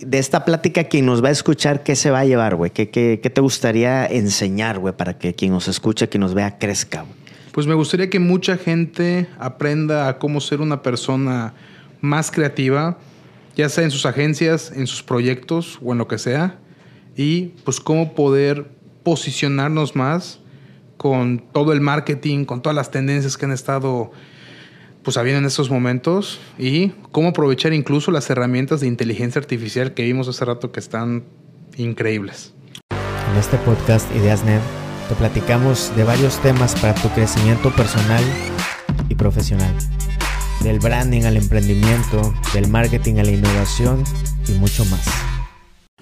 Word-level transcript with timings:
de 0.00 0.18
esta 0.18 0.44
plática, 0.44 0.84
quien 0.84 1.06
nos 1.06 1.22
va 1.22 1.28
a 1.28 1.32
escuchar, 1.32 1.82
¿qué 1.82 1.96
se 1.96 2.10
va 2.10 2.20
a 2.20 2.24
llevar, 2.24 2.56
güey? 2.56 2.70
¿Qué, 2.70 2.90
qué, 2.90 3.20
qué 3.22 3.30
te 3.30 3.40
gustaría 3.40 4.06
enseñar, 4.06 4.78
güey, 4.78 4.96
para 4.96 5.18
que 5.18 5.34
quien 5.34 5.52
nos 5.52 5.68
escuche, 5.68 6.08
quien 6.08 6.22
nos 6.22 6.34
vea, 6.34 6.58
crezca, 6.58 7.02
güey? 7.02 7.20
Pues 7.52 7.66
me 7.66 7.74
gustaría 7.74 8.08
que 8.08 8.20
mucha 8.20 8.56
gente 8.56 9.26
aprenda 9.38 10.08
a 10.08 10.18
cómo 10.18 10.40
ser 10.40 10.60
una 10.60 10.82
persona 10.82 11.52
más 12.00 12.30
creativa, 12.30 12.98
ya 13.56 13.68
sea 13.68 13.84
en 13.84 13.90
sus 13.90 14.06
agencias, 14.06 14.72
en 14.74 14.86
sus 14.86 15.02
proyectos 15.02 15.78
o 15.82 15.92
en 15.92 15.98
lo 15.98 16.06
que 16.06 16.18
sea, 16.18 16.58
y 17.16 17.54
pues 17.64 17.80
cómo 17.80 18.14
poder 18.14 18.70
posicionarnos 19.02 19.96
más 19.96 20.38
con 20.96 21.42
todo 21.52 21.72
el 21.72 21.80
marketing, 21.80 22.44
con 22.44 22.62
todas 22.62 22.76
las 22.76 22.90
tendencias 22.90 23.36
que 23.36 23.46
han 23.46 23.52
estado 23.52 24.12
pues 25.02 25.16
habiendo 25.16 25.38
en 25.38 25.46
estos 25.46 25.70
momentos 25.70 26.40
y 26.58 26.88
cómo 27.10 27.28
aprovechar 27.28 27.72
incluso 27.72 28.10
las 28.10 28.28
herramientas 28.30 28.80
de 28.80 28.86
inteligencia 28.86 29.38
artificial 29.38 29.94
que 29.94 30.02
vimos 30.02 30.28
hace 30.28 30.44
rato 30.44 30.72
que 30.72 30.80
están 30.80 31.24
increíbles. 31.76 32.54
En 33.32 33.38
este 33.38 33.56
podcast 33.58 34.14
IdeasNet 34.14 34.60
te 35.08 35.14
platicamos 35.14 35.94
de 35.96 36.04
varios 36.04 36.40
temas 36.42 36.74
para 36.80 36.94
tu 36.94 37.08
crecimiento 37.10 37.70
personal 37.70 38.22
y 39.08 39.14
profesional. 39.14 39.74
Del 40.62 40.78
branding 40.78 41.22
al 41.22 41.36
emprendimiento, 41.36 42.34
del 42.52 42.68
marketing 42.68 43.14
a 43.16 43.24
la 43.24 43.30
innovación 43.30 44.04
y 44.46 44.52
mucho 44.52 44.84
más. 44.86 45.06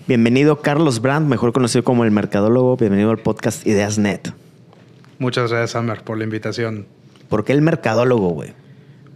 Bienvenido 0.09 0.63
Carlos 0.63 1.01
Brand, 1.01 1.29
mejor 1.29 1.53
conocido 1.53 1.85
como 1.85 2.05
el 2.05 2.11
mercadólogo. 2.11 2.77
Bienvenido 2.77 3.11
al 3.11 3.19
podcast 3.19 3.65
IdeasNet. 3.67 4.33
Muchas 5.19 5.51
gracias, 5.51 5.73
Samer, 5.73 6.03
por 6.03 6.19
la 6.19 6.25
invitación. 6.25 6.87
¿Por 7.29 7.45
qué 7.45 7.53
el 7.53 7.63
mercadólogo, 7.63 8.31
güey? 8.31 8.55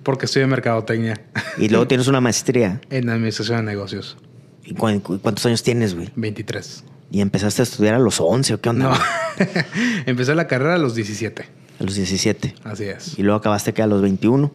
Porque 0.02 0.26
estoy 0.26 0.42
en 0.42 0.50
mercadotecnia. 0.50 1.20
Y 1.58 1.68
luego 1.68 1.86
tienes 1.88 2.08
una 2.08 2.20
maestría. 2.20 2.80
En 2.90 3.08
administración 3.08 3.58
de 3.58 3.72
negocios. 3.72 4.16
¿Y 4.64 4.74
cuántos 4.74 5.44
años 5.46 5.62
tienes, 5.62 5.94
güey? 5.94 6.10
23. 6.16 6.84
¿Y 7.10 7.20
empezaste 7.20 7.62
a 7.62 7.64
estudiar 7.64 7.94
a 7.94 7.98
los 7.98 8.20
11 8.20 8.54
o 8.54 8.60
qué 8.60 8.70
onda? 8.70 8.90
No. 8.90 9.44
Empecé 10.06 10.34
la 10.34 10.46
carrera 10.46 10.76
a 10.76 10.78
los 10.78 10.94
17. 10.94 11.44
A 11.78 11.84
los 11.84 11.94
17. 11.94 12.54
Así 12.64 12.84
es. 12.84 13.18
¿Y 13.18 13.22
luego 13.22 13.38
acabaste 13.38 13.74
que 13.74 13.82
a 13.82 13.86
los 13.86 14.00
21? 14.00 14.52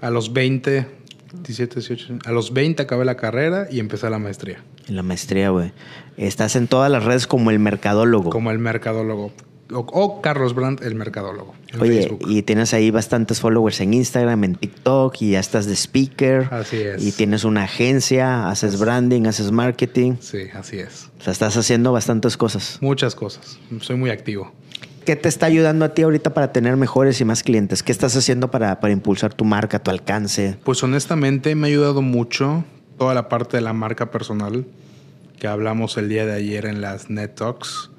A 0.00 0.10
los 0.10 0.32
20, 0.32 0.86
17, 1.34 1.74
18. 1.74 2.18
A 2.24 2.32
los 2.32 2.54
20 2.54 2.82
acabé 2.82 3.04
la 3.04 3.16
carrera 3.16 3.66
y 3.70 3.80
empecé 3.80 4.08
la 4.08 4.18
maestría. 4.18 4.62
En 4.88 4.96
la 4.96 5.02
maestría, 5.02 5.50
güey. 5.50 5.72
Estás 6.16 6.56
en 6.56 6.68
todas 6.68 6.90
las 6.90 7.04
redes 7.04 7.26
como 7.26 7.50
el 7.50 7.58
mercadólogo. 7.58 8.30
Como 8.30 8.50
el 8.50 8.58
mercadólogo. 8.58 9.32
O, 9.72 10.20
Carlos 10.20 10.54
Brandt, 10.54 10.82
el 10.82 10.94
mercadólogo. 10.94 11.54
Oye, 11.78 12.16
y 12.26 12.42
tienes 12.42 12.74
ahí 12.74 12.90
bastantes 12.90 13.40
followers 13.40 13.80
en 13.80 13.94
Instagram, 13.94 14.44
en 14.44 14.54
TikTok, 14.56 15.22
y 15.22 15.32
ya 15.32 15.40
estás 15.40 15.66
de 15.66 15.74
speaker. 15.74 16.48
Así 16.50 16.78
es. 16.78 17.04
Y 17.04 17.12
tienes 17.12 17.44
una 17.44 17.64
agencia, 17.64 18.48
haces 18.48 18.78
branding, 18.78 19.26
haces 19.26 19.52
marketing. 19.52 20.14
Sí, 20.20 20.48
así 20.54 20.78
es. 20.78 21.10
O 21.20 21.22
sea, 21.22 21.32
estás 21.32 21.56
haciendo 21.56 21.92
bastantes 21.92 22.36
cosas. 22.36 22.78
Muchas 22.80 23.14
cosas. 23.14 23.58
Soy 23.80 23.96
muy 23.96 24.10
activo. 24.10 24.52
¿Qué 25.04 25.16
te 25.16 25.28
está 25.28 25.46
ayudando 25.46 25.84
a 25.84 25.94
ti 25.94 26.02
ahorita 26.02 26.34
para 26.34 26.52
tener 26.52 26.76
mejores 26.76 27.20
y 27.20 27.24
más 27.24 27.42
clientes? 27.42 27.82
¿Qué 27.82 27.92
estás 27.92 28.16
haciendo 28.16 28.50
para, 28.50 28.80
para 28.80 28.92
impulsar 28.92 29.32
tu 29.32 29.44
marca, 29.44 29.78
tu 29.78 29.90
alcance? 29.90 30.56
Pues 30.64 30.82
honestamente 30.82 31.54
me 31.54 31.66
ha 31.66 31.70
ayudado 31.70 32.02
mucho 32.02 32.64
toda 32.98 33.14
la 33.14 33.28
parte 33.28 33.56
de 33.56 33.62
la 33.62 33.72
marca 33.72 34.10
personal 34.10 34.66
que 35.38 35.48
hablamos 35.48 35.96
el 35.96 36.08
día 36.08 36.26
de 36.26 36.34
ayer 36.34 36.66
en 36.66 36.82
las 36.82 37.08
Net 37.08 37.34
Talks 37.34 37.90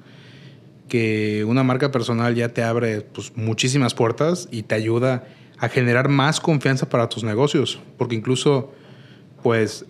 que 0.92 1.42
una 1.48 1.62
marca 1.62 1.90
personal 1.90 2.34
ya 2.34 2.50
te 2.50 2.62
abre 2.62 3.00
pues, 3.00 3.34
muchísimas 3.34 3.94
puertas 3.94 4.46
y 4.50 4.64
te 4.64 4.74
ayuda 4.74 5.24
a 5.56 5.70
generar 5.70 6.10
más 6.10 6.38
confianza 6.38 6.90
para 6.90 7.08
tus 7.08 7.24
negocios, 7.24 7.80
porque 7.96 8.14
incluso 8.14 8.74
pues 9.42 9.86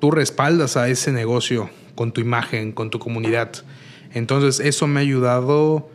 tú 0.00 0.10
respaldas 0.10 0.78
a 0.78 0.88
ese 0.88 1.12
negocio 1.12 1.68
con 1.94 2.12
tu 2.12 2.22
imagen, 2.22 2.72
con 2.72 2.88
tu 2.88 2.98
comunidad. 2.98 3.52
Entonces 4.14 4.58
eso 4.60 4.86
me 4.86 5.00
ha 5.00 5.02
ayudado, 5.02 5.90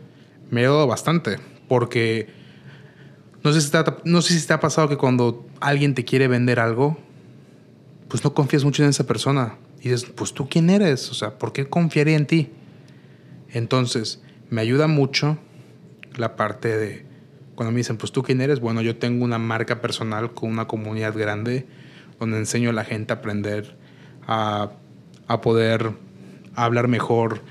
me 0.52 0.62
ha 0.62 0.66
ayudado 0.66 0.86
bastante, 0.86 1.40
porque 1.68 2.28
no 3.44 3.54
sé, 3.54 3.62
si 3.62 3.72
te 3.72 3.78
ha, 3.78 3.98
no 4.04 4.22
sé 4.22 4.40
si 4.40 4.46
te 4.46 4.54
ha 4.54 4.60
pasado 4.60 4.88
que 4.88 4.98
cuando 4.98 5.48
alguien 5.62 5.96
te 5.96 6.06
quiere 6.06 6.28
vender 6.28 6.60
algo, 6.60 7.00
pues 8.08 8.24
no 8.24 8.36
confías 8.36 8.64
mucho 8.64 8.84
en 8.84 8.90
esa 8.90 9.08
persona. 9.08 9.56
Y 9.80 9.90
dices, 9.90 10.06
pues 10.16 10.32
tú 10.32 10.48
quién 10.48 10.70
eres, 10.70 11.10
o 11.10 11.16
sea, 11.16 11.40
¿por 11.40 11.54
qué 11.54 11.68
confiaría 11.68 12.18
en 12.18 12.28
ti? 12.28 12.52
Entonces, 13.52 14.22
me 14.54 14.62
ayuda 14.62 14.86
mucho 14.86 15.40
la 16.16 16.36
parte 16.36 16.78
de 16.78 17.06
cuando 17.56 17.72
me 17.72 17.78
dicen, 17.78 17.98
pues 17.98 18.12
tú 18.12 18.22
quién 18.22 18.40
eres, 18.40 18.60
bueno, 18.60 18.84
yo 18.84 18.98
tengo 18.98 19.26
una 19.26 19.40
marca 19.40 19.82
personal 19.82 20.34
con 20.34 20.52
una 20.52 20.68
comunidad 20.68 21.18
grande 21.18 21.66
donde 22.20 22.38
enseño 22.38 22.70
a 22.70 22.74
la 22.74 22.84
gente 22.84 23.14
a 23.14 23.16
aprender 23.16 23.76
a, 24.28 24.70
a 25.28 25.42
poder 25.42 25.94
hablar 26.54 26.88
mejor 26.88 27.42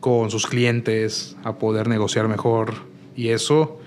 con 0.00 0.30
sus 0.30 0.46
clientes, 0.46 1.36
a 1.42 1.56
poder 1.58 1.88
negociar 1.88 2.28
mejor 2.28 2.74
y 3.16 3.28
eso 3.28 3.80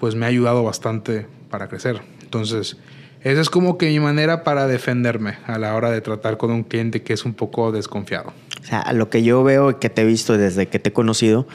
pues 0.00 0.16
me 0.16 0.26
ha 0.26 0.28
ayudado 0.28 0.64
bastante 0.64 1.28
para 1.50 1.68
crecer. 1.68 2.02
Entonces, 2.20 2.78
esa 3.22 3.40
es 3.40 3.48
como 3.48 3.78
que 3.78 3.86
mi 3.86 4.00
manera 4.00 4.42
para 4.42 4.66
defenderme 4.66 5.38
a 5.46 5.56
la 5.58 5.76
hora 5.76 5.92
de 5.92 6.00
tratar 6.00 6.36
con 6.36 6.50
un 6.50 6.64
cliente 6.64 7.02
que 7.02 7.12
es 7.12 7.24
un 7.24 7.34
poco 7.34 7.70
desconfiado. 7.70 8.32
O 8.66 8.68
sea, 8.68 8.92
lo 8.92 9.10
que 9.10 9.22
yo 9.22 9.44
veo 9.44 9.78
que 9.78 9.90
te 9.90 10.02
he 10.02 10.04
visto 10.04 10.36
desde 10.36 10.66
que 10.66 10.80
te 10.80 10.88
he 10.88 10.92
conocido, 10.92 11.46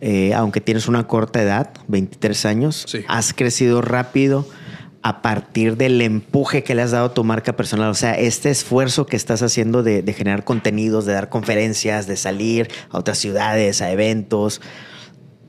eh, 0.00 0.34
aunque 0.34 0.60
tienes 0.60 0.88
una 0.88 1.06
corta 1.06 1.40
edad, 1.40 1.70
23 1.86 2.44
años, 2.44 2.86
has 3.06 3.32
crecido 3.32 3.82
rápido 3.82 4.48
a 5.02 5.22
partir 5.22 5.76
del 5.76 6.00
empuje 6.00 6.64
que 6.64 6.74
le 6.74 6.82
has 6.82 6.90
dado 6.90 7.06
a 7.06 7.14
tu 7.14 7.22
marca 7.22 7.54
personal. 7.54 7.88
O 7.90 7.94
sea, 7.94 8.14
este 8.14 8.50
esfuerzo 8.50 9.06
que 9.06 9.14
estás 9.14 9.42
haciendo 9.42 9.84
de, 9.84 10.02
de 10.02 10.12
generar 10.12 10.42
contenidos, 10.42 11.06
de 11.06 11.12
dar 11.12 11.28
conferencias, 11.28 12.08
de 12.08 12.16
salir 12.16 12.68
a 12.90 12.98
otras 12.98 13.18
ciudades, 13.18 13.80
a 13.80 13.92
eventos 13.92 14.60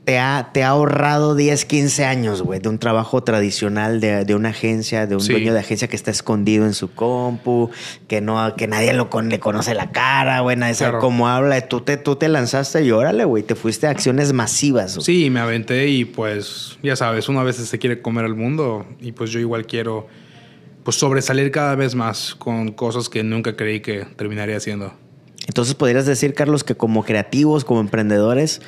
te 0.08 0.18
ha, 0.18 0.52
te 0.54 0.64
ha 0.64 0.68
ahorrado 0.68 1.34
10, 1.34 1.66
15 1.66 2.06
años, 2.06 2.40
güey, 2.40 2.60
de 2.60 2.70
un 2.70 2.78
trabajo 2.78 3.22
tradicional 3.22 4.00
de, 4.00 4.24
de 4.24 4.34
una 4.34 4.48
agencia, 4.48 5.06
de 5.06 5.16
un 5.16 5.26
dueño 5.26 5.52
de 5.52 5.60
agencia 5.60 5.86
que 5.86 5.96
está 5.96 6.10
escondido 6.10 6.64
en 6.64 6.72
su 6.72 6.94
compu, 6.94 7.68
que 8.06 8.22
no, 8.22 8.56
que 8.56 8.66
nadie 8.68 8.94
lo 8.94 9.10
le 9.20 9.38
conoce 9.38 9.74
la 9.74 9.92
cara, 9.92 10.40
güey, 10.40 10.56
nadie 10.56 10.72
sabe 10.76 10.98
cómo 10.98 11.28
habla. 11.28 11.60
Tú 11.60 11.82
te, 11.82 11.98
tú 11.98 12.16
te 12.16 12.30
lanzaste 12.30 12.82
y 12.84 12.90
órale, 12.90 13.26
güey, 13.26 13.42
te 13.42 13.54
fuiste 13.54 13.86
a 13.86 13.90
acciones 13.90 14.32
masivas. 14.32 14.96
Sí, 14.98 15.28
me 15.28 15.40
aventé 15.40 15.88
y 15.88 16.06
pues, 16.06 16.78
ya 16.82 16.96
sabes, 16.96 17.28
uno 17.28 17.40
a 17.40 17.44
veces 17.44 17.68
se 17.68 17.78
quiere 17.78 18.00
comer 18.00 18.24
el 18.24 18.34
mundo 18.34 18.86
y 19.02 19.12
pues 19.12 19.30
yo 19.30 19.40
igual 19.40 19.66
quiero 19.66 20.06
pues 20.84 20.96
sobresalir 20.96 21.50
cada 21.50 21.74
vez 21.74 21.94
más 21.94 22.34
con 22.34 22.72
cosas 22.72 23.10
que 23.10 23.22
nunca 23.22 23.56
creí 23.56 23.80
que 23.80 24.06
terminaría 24.16 24.56
haciendo. 24.56 24.94
Entonces 25.48 25.74
podrías 25.74 26.04
decir, 26.04 26.34
Carlos, 26.34 26.62
que 26.62 26.74
como 26.74 27.04
creativos, 27.04 27.64
como 27.64 27.80
emprendedores, 27.80 28.60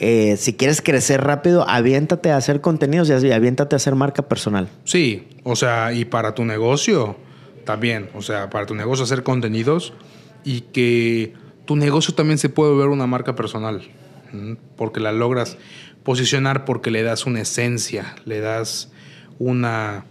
eh, 0.00 0.36
si 0.36 0.54
quieres 0.54 0.80
crecer 0.80 1.22
rápido, 1.22 1.68
aviéntate 1.68 2.30
a 2.30 2.36
hacer 2.36 2.60
contenidos 2.60 3.08
y 3.08 3.32
aviéntate 3.32 3.74
a 3.74 3.78
hacer 3.78 3.94
marca 3.94 4.28
personal. 4.28 4.68
Sí, 4.84 5.28
o 5.42 5.56
sea, 5.56 5.92
y 5.92 6.04
para 6.04 6.34
tu 6.34 6.44
negocio 6.44 7.16
también, 7.64 8.08
o 8.14 8.22
sea, 8.22 8.48
para 8.48 8.66
tu 8.66 8.74
negocio 8.74 9.04
hacer 9.04 9.22
contenidos 9.22 9.92
y 10.44 10.62
que 10.62 11.34
tu 11.64 11.76
negocio 11.76 12.14
también 12.14 12.38
se 12.38 12.48
puede 12.48 12.76
ver 12.76 12.88
una 12.88 13.06
marca 13.06 13.34
personal, 13.34 13.82
porque 14.76 15.00
la 15.00 15.12
logras 15.12 15.58
posicionar 16.04 16.64
porque 16.64 16.90
le 16.90 17.02
das 17.02 17.26
una 17.26 17.42
esencia, 17.42 18.14
le 18.24 18.40
das 18.40 18.90
una, 19.38 20.06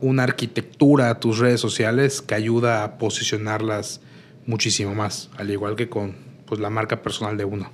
una 0.00 0.22
arquitectura 0.22 1.10
a 1.10 1.20
tus 1.20 1.38
redes 1.38 1.60
sociales 1.60 2.22
que 2.22 2.34
ayuda 2.34 2.84
a 2.84 2.96
posicionarlas 2.96 4.00
muchísimo 4.46 4.94
más, 4.94 5.30
al 5.36 5.50
igual 5.50 5.76
que 5.76 5.88
con 5.88 6.14
pues, 6.46 6.60
la 6.60 6.70
marca 6.70 7.02
personal 7.02 7.36
de 7.36 7.44
uno. 7.44 7.70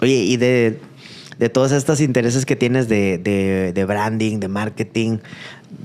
Oye, 0.00 0.14
y 0.14 0.36
de, 0.36 0.80
de 1.38 1.48
todos 1.48 1.72
estos 1.72 2.00
intereses 2.00 2.46
que 2.46 2.56
tienes 2.56 2.88
de, 2.88 3.18
de, 3.18 3.84
branding, 3.84 4.38
de 4.38 4.48
marketing. 4.48 5.18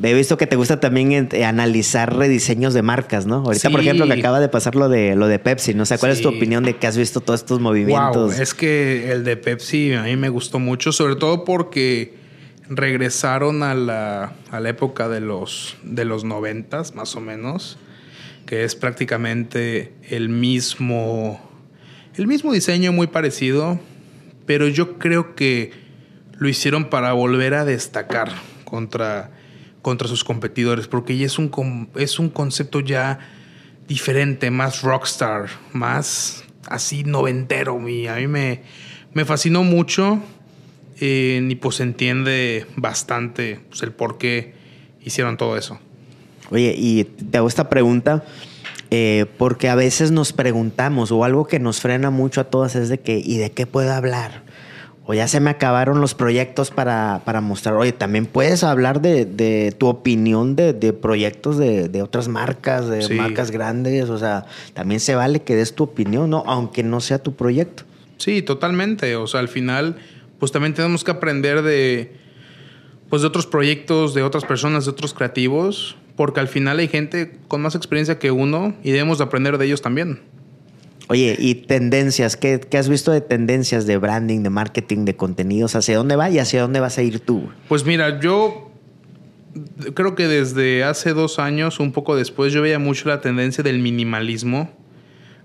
He 0.04 0.14
visto 0.14 0.38
que 0.38 0.48
te 0.48 0.56
gusta 0.56 0.80
también 0.80 1.30
eh, 1.32 1.46
analizar 1.46 2.16
rediseños 2.16 2.74
de 2.74 2.82
marcas, 2.82 3.26
¿no? 3.26 3.38
Ahorita, 3.38 3.70
por 3.70 3.80
ejemplo, 3.80 4.06
que 4.06 4.14
acaba 4.14 4.40
de 4.40 4.50
pasar 4.50 4.76
lo 4.76 4.90
de, 4.90 5.16
lo 5.16 5.28
de 5.28 5.40
Pepsi, 5.40 5.74
¿no? 5.74 5.86
sé 5.86 5.98
¿cuál 5.98 6.12
es 6.12 6.22
tu 6.22 6.30
opinión 6.30 6.64
de 6.64 6.76
que 6.76 6.88
has 6.88 6.98
visto 6.98 7.22
todos 7.22 7.40
estos 7.42 7.60
movimientos? 7.60 8.40
es 8.40 8.54
que 8.54 9.12
el 9.12 9.24
de 9.24 9.38
Pepsi 9.38 9.94
a 9.94 10.04
mí 10.04 10.16
me 10.18 10.30
gustó 10.30 10.60
mucho, 10.60 10.92
sobre 10.92 11.16
todo 11.16 11.46
porque 11.46 12.16
regresaron 12.70 13.64
a 13.64 13.74
la, 13.74 14.34
a 14.52 14.60
la 14.60 14.70
época 14.70 15.08
de 15.08 15.22
los, 15.22 15.78
de 15.84 16.06
los 16.06 16.24
noventas, 16.24 16.96
más 16.96 17.16
o 17.16 17.22
menos, 17.22 17.78
que 18.46 18.64
es 18.64 18.76
prácticamente 18.76 19.94
el 20.10 20.30
mismo, 20.30 21.40
el 22.16 22.28
mismo 22.28 22.52
diseño 22.52 22.92
muy 22.92 23.08
parecido, 23.08 23.80
pero 24.48 24.68
yo 24.68 24.98
creo 24.98 25.36
que 25.36 25.72
lo 26.40 26.50
hicieron 26.50 26.90
para 26.90 27.14
volver 27.14 27.54
a 27.54 27.66
destacar 27.66 28.32
contra, 28.64 29.30
contra 29.84 30.08
sus 30.08 30.24
competidores, 30.24 30.88
porque 30.88 31.16
ya 31.18 31.28
es 31.28 31.38
un, 31.38 31.90
es 31.96 32.18
un 32.18 32.30
concepto 32.30 32.80
ya 32.80 33.20
diferente, 33.88 34.50
más 34.50 34.82
rockstar, 34.82 35.50
más 35.74 36.44
así 36.68 37.04
noventero. 37.04 37.88
Y 37.88 38.08
a 38.08 38.16
mí 38.16 38.28
me, 38.28 38.64
me 39.14 39.26
fascinó 39.26 39.64
mucho 39.64 40.20
eh, 41.00 41.46
y 41.48 41.56
pues 41.56 41.80
entiende 41.80 42.66
bastante 42.76 43.60
pues, 43.70 43.84
el 43.84 43.92
por 43.92 44.18
qué 44.18 44.54
hicieron 45.04 45.38
todo 45.38 45.58
eso. 45.58 45.80
Oye, 46.50 46.74
y 46.78 47.04
te 47.04 47.38
hago 47.38 47.50
esta 47.50 47.70
pregunta 47.70 48.24
Eh, 48.90 49.26
porque 49.38 49.70
a 49.70 49.76
veces 49.76 50.12
nos 50.12 50.32
preguntamos, 50.32 51.12
o 51.12 51.24
algo 51.24 51.46
que 51.46 51.60
nos 51.60 51.82
frena 51.82 52.10
mucho 52.10 52.42
a 52.42 52.46
todas 52.46 52.76
es 52.76 52.90
de 52.90 53.00
que, 53.00 53.22
¿y 53.24 53.38
de 53.38 53.52
qué 53.52 53.66
puedo 53.66 53.92
hablar? 53.92 54.44
O 55.06 55.14
ya 55.14 55.28
se 55.28 55.40
me 55.40 55.50
acabaron 55.50 56.02
los 56.02 56.16
proyectos 56.16 56.70
para, 56.70 57.22
mostrar. 57.42 57.76
Oye, 57.76 57.94
también 57.94 58.26
puedes 58.26 58.66
hablar 58.66 59.02
de, 59.02 59.74
tu 59.78 59.88
opinión 59.88 60.58
de, 60.58 60.74
proyectos 60.94 61.58
de, 61.58 62.02
otras 62.02 62.28
marcas, 62.28 62.90
de 62.90 63.16
marcas 63.16 63.50
grandes. 63.50 64.10
O 64.10 64.18
sea, 64.18 64.46
también 64.74 65.00
se 65.00 65.16
vale 65.16 65.44
que 65.44 65.56
des 65.56 65.76
tu 65.76 65.86
opinión, 65.86 66.30
¿no? 66.30 66.44
Aunque 66.46 66.84
no 66.84 67.00
sea 67.00 67.20
tu 67.20 67.36
proyecto. 67.36 67.84
Sí, 68.18 68.42
totalmente. 68.42 69.16
O 69.16 69.28
sea, 69.28 69.40
al 69.40 69.48
final, 69.48 69.96
pues 70.40 70.52
también 70.52 70.74
tenemos 70.74 71.06
que 71.06 71.12
aprender 71.12 71.62
de, 71.62 72.14
pues, 73.10 73.22
de 73.22 73.30
otros 73.30 73.48
proyectos, 73.48 74.14
de 74.14 74.24
otras 74.24 74.44
personas, 74.44 74.84
de 74.84 74.92
otros 74.92 75.14
creativos 75.14 75.96
porque 76.18 76.42
al 76.42 76.50
final 76.50 76.80
hay 76.80 76.90
gente 76.90 77.38
con 77.48 77.62
más 77.62 77.76
experiencia 77.76 78.20
que 78.20 78.32
uno 78.32 78.76
y 78.84 78.92
debemos 78.92 79.20
de 79.20 79.24
aprender 79.24 79.58
de 79.58 79.68
ellos 79.68 79.82
también. 79.82 80.20
Oye, 81.10 81.38
y 81.40 81.56
tendencias, 81.56 82.36
¿qué, 82.36 82.60
has 82.74 82.90
visto 82.90 83.12
de 83.14 83.22
tendencias 83.22 83.86
de 83.86 83.98
branding, 83.98 84.42
de 84.42 84.50
marketing, 84.50 85.06
de 85.06 85.16
contenidos? 85.16 85.76
¿Hacia 85.76 85.96
dónde 85.96 86.18
va 86.18 86.30
y 86.30 86.40
hacia 86.40 86.62
dónde 86.62 86.82
vas 86.82 86.98
a 86.98 87.04
ir 87.04 87.22
tú? 87.22 87.50
Pues 87.70 87.86
mira, 87.86 88.20
yo 88.20 88.72
creo 89.94 90.16
que 90.16 90.28
desde 90.28 90.84
hace 90.84 91.14
dos 91.14 91.40
años, 91.40 91.80
un 91.80 91.94
poco 91.94 92.18
después, 92.18 92.52
yo 92.52 92.62
veía 92.62 92.80
mucho 92.80 93.08
la 93.08 93.22
tendencia 93.22 93.64
del 93.64 93.80
minimalismo. 93.80 94.70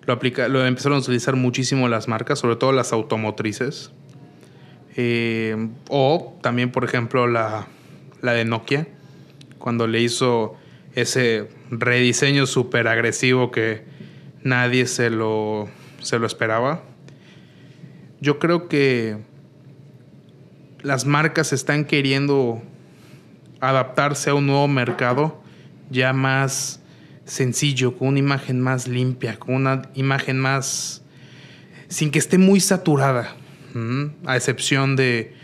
Lo, 0.05 0.15
aplica, 0.15 0.49
lo 0.49 0.67
empezaron 0.67 0.99
a 0.99 1.01
utilizar 1.03 1.37
muchísimo 1.37 1.89
las 1.89 2.09
marcas, 2.09 2.41
sobre 2.41 2.57
todo 2.57 2.73
las 2.73 2.93
automotrices. 2.93 3.93
Eh, 4.97 5.69
o 5.91 6.37
también, 6.43 6.73
por 6.73 6.83
ejemplo, 6.83 7.29
la, 7.29 7.69
la 8.21 8.33
de 8.33 8.45
Nokia, 8.45 8.89
cuando 9.59 9.87
le 9.87 10.01
hizo 10.01 10.57
ese 10.95 11.49
rediseño 11.71 12.47
súper 12.47 12.89
agresivo 12.89 13.51
que 13.51 13.83
nadie 14.43 14.87
se 14.87 15.11
lo, 15.11 15.69
se 16.01 16.19
lo 16.19 16.27
esperaba. 16.27 16.83
Yo 18.21 18.39
creo 18.39 18.69
que 18.69 19.17
las 20.83 21.07
marcas 21.07 21.53
están 21.53 21.85
queriendo 21.85 22.63
adaptarse 23.61 24.31
a 24.31 24.35
un 24.35 24.47
nuevo 24.47 24.69
mercado 24.69 25.41
ya 25.91 26.13
más 26.13 26.81
sencillo, 27.25 27.97
con 27.97 28.09
una 28.09 28.19
imagen 28.19 28.61
más 28.61 28.89
limpia, 28.89 29.39
con 29.39 29.55
una 29.55 29.83
imagen 29.95 30.39
más... 30.39 31.03
sin 31.89 32.11
que 32.11 32.19
esté 32.19 32.39
muy 32.39 32.61
saturada, 32.61 33.37
a 34.27 34.37
excepción 34.37 34.97
de 34.97 35.35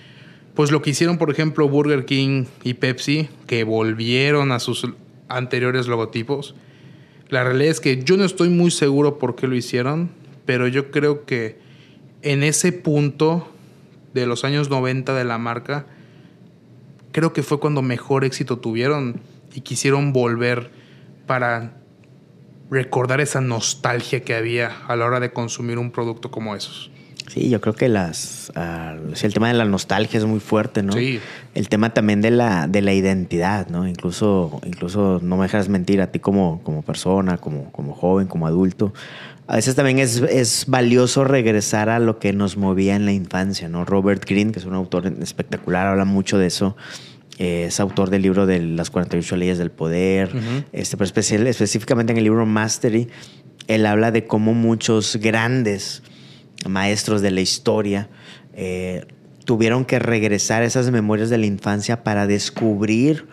pues 0.54 0.72
lo 0.72 0.82
que 0.82 0.90
hicieron, 0.90 1.18
por 1.18 1.30
ejemplo, 1.30 1.68
Burger 1.68 2.04
King 2.04 2.46
y 2.64 2.74
Pepsi, 2.74 3.28
que 3.46 3.62
volvieron 3.62 4.50
a 4.50 4.58
sus 4.58 4.88
anteriores 5.28 5.86
logotipos. 5.86 6.54
La 7.28 7.44
realidad 7.44 7.70
es 7.70 7.80
que 7.80 8.02
yo 8.02 8.16
no 8.16 8.24
estoy 8.24 8.48
muy 8.48 8.70
seguro 8.70 9.18
por 9.18 9.36
qué 9.36 9.46
lo 9.46 9.54
hicieron, 9.54 10.10
pero 10.46 10.66
yo 10.66 10.90
creo 10.90 11.24
que 11.24 11.58
en 12.22 12.42
ese 12.42 12.72
punto 12.72 13.48
de 14.14 14.26
los 14.26 14.44
años 14.44 14.70
90 14.70 15.14
de 15.14 15.24
la 15.24 15.38
marca, 15.38 15.86
creo 17.12 17.32
que 17.32 17.42
fue 17.42 17.60
cuando 17.60 17.82
mejor 17.82 18.24
éxito 18.24 18.58
tuvieron 18.58 19.20
y 19.54 19.60
quisieron 19.60 20.12
volver 20.12 20.70
para 21.26 21.74
recordar 22.70 23.20
esa 23.20 23.40
nostalgia 23.40 24.22
que 24.24 24.34
había 24.34 24.84
a 24.86 24.96
la 24.96 25.06
hora 25.06 25.20
de 25.20 25.32
consumir 25.32 25.78
un 25.78 25.90
producto 25.90 26.30
como 26.30 26.54
esos. 26.54 26.90
Sí, 27.28 27.50
yo 27.50 27.60
creo 27.60 27.74
que 27.74 27.88
las 27.88 28.50
ah, 28.56 28.96
el 29.22 29.34
tema 29.34 29.48
de 29.48 29.54
la 29.54 29.64
nostalgia 29.64 30.18
es 30.18 30.24
muy 30.24 30.40
fuerte, 30.40 30.82
¿no? 30.82 30.92
Sí. 30.94 31.20
El 31.54 31.68
tema 31.68 31.92
también 31.92 32.20
de 32.20 32.30
la, 32.30 32.66
de 32.66 32.82
la 32.82 32.92
identidad, 32.94 33.68
¿no? 33.68 33.86
Incluso, 33.86 34.60
incluso 34.64 35.20
no 35.22 35.36
me 35.36 35.44
dejas 35.44 35.68
mentir 35.68 36.00
a 36.00 36.10
ti 36.10 36.18
como, 36.18 36.62
como 36.62 36.82
persona, 36.82 37.36
como, 37.36 37.70
como 37.72 37.94
joven, 37.94 38.26
como 38.26 38.46
adulto. 38.46 38.92
A 39.46 39.56
veces 39.56 39.74
también 39.74 39.98
es, 39.98 40.20
es 40.20 40.64
valioso 40.66 41.24
regresar 41.24 41.88
a 41.88 41.98
lo 41.98 42.18
que 42.18 42.32
nos 42.32 42.56
movía 42.56 42.96
en 42.96 43.04
la 43.04 43.12
infancia, 43.12 43.68
¿no? 43.68 43.84
Robert 43.84 44.24
Greene, 44.28 44.52
que 44.52 44.58
es 44.58 44.64
un 44.64 44.74
autor 44.74 45.06
espectacular, 45.20 45.86
habla 45.86 46.04
mucho 46.04 46.38
de 46.38 46.46
eso. 46.46 46.76
Eh, 47.38 47.66
es 47.68 47.78
autor 47.78 48.10
del 48.10 48.22
libro 48.22 48.46
de 48.46 48.60
las 48.60 48.90
48 48.90 49.36
leyes 49.36 49.58
del 49.58 49.70
poder, 49.70 50.30
este, 50.72 50.96
pero 50.96 51.06
especial, 51.06 51.46
específicamente 51.46 52.12
en 52.12 52.18
el 52.18 52.24
libro 52.24 52.44
Mastery, 52.46 53.08
él 53.68 53.86
habla 53.86 54.10
de 54.10 54.26
cómo 54.26 54.54
muchos 54.54 55.16
grandes 55.16 56.02
maestros 56.68 57.22
de 57.22 57.30
la 57.30 57.40
historia, 57.40 58.08
eh, 58.54 59.06
tuvieron 59.44 59.84
que 59.84 59.98
regresar 59.98 60.62
esas 60.62 60.90
memorias 60.90 61.30
de 61.30 61.38
la 61.38 61.46
infancia 61.46 62.04
para 62.04 62.26
descubrir 62.26 63.26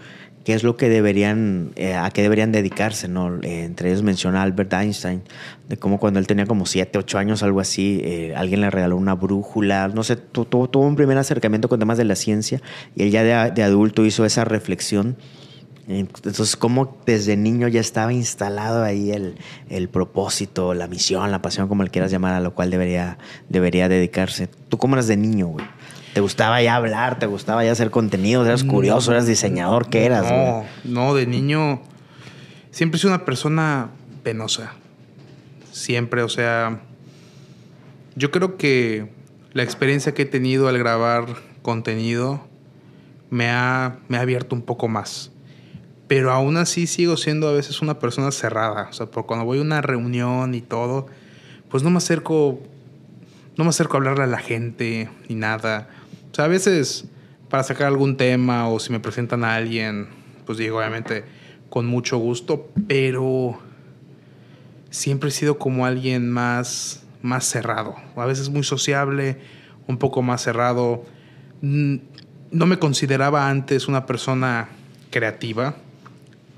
qué 0.44 0.54
es 0.54 0.64
lo 0.64 0.78
que 0.78 0.90
deberían, 0.90 1.72
eh, 1.76 1.96
a 1.96 2.10
qué 2.12 2.22
deberían 2.22 2.52
dedicarse, 2.52 3.08
¿no? 3.08 3.36
Eh, 3.42 3.64
entre 3.64 3.90
ellos 3.90 4.04
menciona 4.04 4.44
Albert 4.44 4.74
Einstein, 4.74 5.24
de 5.68 5.78
cómo 5.78 6.00
cuando 6.00 6.20
él 6.20 6.28
tenía 6.28 6.46
como 6.46 6.66
7, 6.66 7.00
8 7.00 7.18
años, 7.18 7.42
algo 7.42 7.60
así, 7.60 8.32
alguien 8.36 8.62
le 8.62 8.70
regaló 8.70 8.96
una 8.96 9.16
brújula, 9.16 9.88
no 9.88 10.04
sé, 10.04 10.16
tuvo, 10.16 10.70
un 10.80 10.96
primer 10.96 11.18
acercamiento 11.18 11.68
con 11.68 11.80
temas 11.80 11.98
de 11.98 12.06
la 12.06 12.16
ciencia 12.16 12.62
y 12.96 13.04
él 13.04 13.12
ya 13.12 13.50
de 13.50 13.64
adulto 13.64 14.06
hizo 14.06 14.24
esa 14.24 14.46
reflexión 14.46 15.18
entonces, 15.88 16.56
como 16.56 16.98
desde 17.06 17.38
niño 17.38 17.68
ya 17.68 17.80
estaba 17.80 18.12
instalado 18.12 18.84
ahí 18.84 19.12
el, 19.12 19.90
propósito, 19.90 20.74
la 20.74 20.88
misión, 20.88 21.32
la 21.32 21.42
pasión, 21.42 21.68
como 21.68 21.84
le 21.84 21.90
quieras 21.90 22.12
llamar, 22.12 22.34
a 22.34 22.40
lo 22.40 22.56
cual 22.56 22.72
debería, 22.72 23.20
debería 23.50 23.88
dedicarse? 23.88 24.48
¿Tú 24.48 24.78
cómo 24.80 24.96
eras 24.96 25.08
de 25.08 25.18
niño, 25.18 25.48
güey? 25.48 25.66
¿Te 26.14 26.22
gustaba 26.22 26.62
ya 26.62 26.76
hablar? 26.76 27.20
¿Te 27.20 27.28
gustaba 27.28 27.64
ya 27.64 27.72
hacer 27.72 27.92
contenido? 27.92 28.44
¿Eras 28.46 28.64
curioso? 28.64 29.12
¿Eras 29.12 29.28
diseñador? 29.28 29.90
¿Qué 29.90 30.06
eras? 30.06 30.24
No, 30.32 30.66
no, 30.86 31.14
de 31.14 31.28
niño 31.28 31.82
siempre 32.72 32.98
he 32.98 33.02
sido 33.02 33.14
una 33.14 33.26
persona 33.26 33.90
penosa. 34.24 34.74
Siempre, 35.72 36.24
o 36.24 36.30
sea, 36.30 36.80
yo 38.16 38.32
creo 38.32 38.58
que 38.58 39.12
la 39.52 39.62
experiencia 39.62 40.14
que 40.14 40.24
he 40.24 40.26
tenido 40.26 40.68
al 40.68 40.78
grabar 40.80 41.26
contenido 41.62 42.42
me 43.30 43.50
ha, 43.50 43.98
me 44.08 44.18
ha 44.18 44.22
abierto 44.22 44.56
un 44.56 44.62
poco 44.62 44.88
más 44.88 45.32
pero 46.08 46.32
aún 46.32 46.58
así 46.58 46.88
sigo 46.88 47.18
siendo 47.18 47.48
a 47.48 47.54
veces 47.54 47.82
una 47.82 48.00
persona 48.00 48.32
cerrada. 48.32 48.88
O 48.90 48.94
sea, 48.94 49.08
por 49.08 49.26
cuando 49.26 49.46
voy 49.46 49.60
a 49.60 49.62
una 49.62 49.82
reunión 49.82 50.54
y 50.54 50.62
todo, 50.62 51.08
pues 51.70 51.84
no 51.84 51.90
me 51.90 51.98
acerco, 51.98 52.60
no 53.58 53.64
me 53.64 53.70
acerco 53.70 53.96
a 53.96 53.98
hablarle 53.98 54.24
a 54.24 54.28
la 54.28 54.38
gente 54.38 55.10
ni 55.28 55.36
nada. 55.36 55.90
O 56.32 56.36
sea, 56.36 56.46
a 56.46 56.48
veces 56.48 57.06
para 57.50 57.64
sacar 57.64 57.88
algún 57.88 58.18
tema 58.18 58.70
o 58.70 58.80
si 58.80 58.92
me 58.92 59.00
presentan 59.00 59.44
a 59.44 59.56
alguien, 59.56 60.08
pues 60.46 60.58
digo, 60.58 60.78
obviamente 60.78 61.24
con 61.70 61.88
mucho 61.88 62.18
gusto, 62.18 62.70
pero 62.88 63.60
siempre 64.92 65.30
he 65.30 65.32
sido 65.32 65.58
como 65.58 65.86
alguien 65.86 66.30
más, 66.30 67.04
más 67.22 67.46
cerrado. 67.46 67.96
A 68.16 68.26
veces 68.26 68.50
muy 68.50 68.64
sociable, 68.64 69.40
un 69.88 69.98
poco 69.98 70.22
más 70.22 70.44
cerrado. 70.44 71.04
No 71.62 72.66
me 72.66 72.78
consideraba 72.78 73.50
antes 73.50 73.88
una 73.88 74.06
persona 74.06 74.70
creativa 75.10 75.76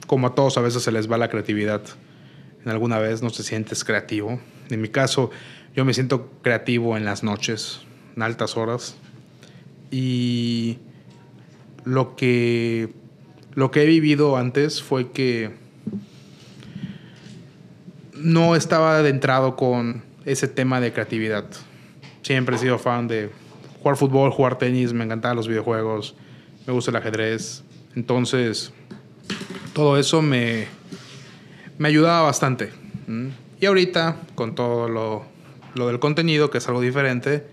como 0.07 0.27
a 0.27 0.35
todos 0.35 0.57
a 0.57 0.61
veces 0.61 0.81
se 0.81 0.91
les 0.91 1.11
va 1.11 1.17
la 1.17 1.29
creatividad. 1.29 1.81
En 2.63 2.71
alguna 2.71 2.97
vez 2.97 3.21
no 3.21 3.29
te 3.29 3.43
sientes 3.43 3.83
creativo. 3.83 4.39
En 4.69 4.81
mi 4.81 4.89
caso, 4.89 5.29
yo 5.75 5.85
me 5.85 5.93
siento 5.93 6.31
creativo 6.41 6.97
en 6.97 7.05
las 7.05 7.23
noches, 7.23 7.81
en 8.15 8.23
altas 8.23 8.57
horas. 8.57 8.95
Y 9.91 10.79
lo 11.83 12.15
que, 12.15 12.89
lo 13.53 13.69
que 13.71 13.83
he 13.83 13.85
vivido 13.85 14.37
antes 14.37 14.81
fue 14.81 15.11
que 15.11 15.51
no 18.13 18.55
estaba 18.55 18.97
adentrado 18.97 19.55
con 19.55 20.03
ese 20.25 20.47
tema 20.47 20.81
de 20.81 20.91
creatividad. 20.91 21.45
Siempre 22.21 22.55
he 22.55 22.59
sido 22.59 22.79
fan 22.79 23.07
de 23.07 23.29
jugar 23.81 23.95
fútbol, 23.97 24.31
jugar 24.31 24.57
tenis, 24.57 24.91
me 24.91 25.05
encantaban 25.05 25.37
los 25.37 25.47
videojuegos, 25.47 26.15
me 26.65 26.73
gusta 26.73 26.91
el 26.91 26.97
ajedrez. 26.97 27.63
Entonces, 27.95 28.73
todo 29.77 29.99
eso 29.99 30.23
me, 30.23 30.65
me 31.77 31.87
ayudaba 31.87 32.23
bastante. 32.23 32.71
Y 33.61 33.65
ahorita, 33.67 34.15
con 34.33 34.55
todo 34.55 34.89
lo, 34.89 35.87
del 35.87 35.99
contenido, 35.99 36.49
que 36.49 36.57
es 36.57 36.67
algo 36.67 36.81
diferente, 36.81 37.43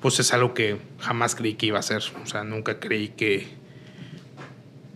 pues 0.00 0.18
es 0.20 0.32
algo 0.32 0.54
que 0.54 0.78
jamás 1.00 1.34
creí 1.34 1.56
que 1.56 1.66
iba 1.66 1.78
a 1.78 1.82
ser. 1.82 2.02
O 2.22 2.26
sea, 2.26 2.44
nunca 2.44 2.80
creí 2.80 3.08
que 3.08 3.46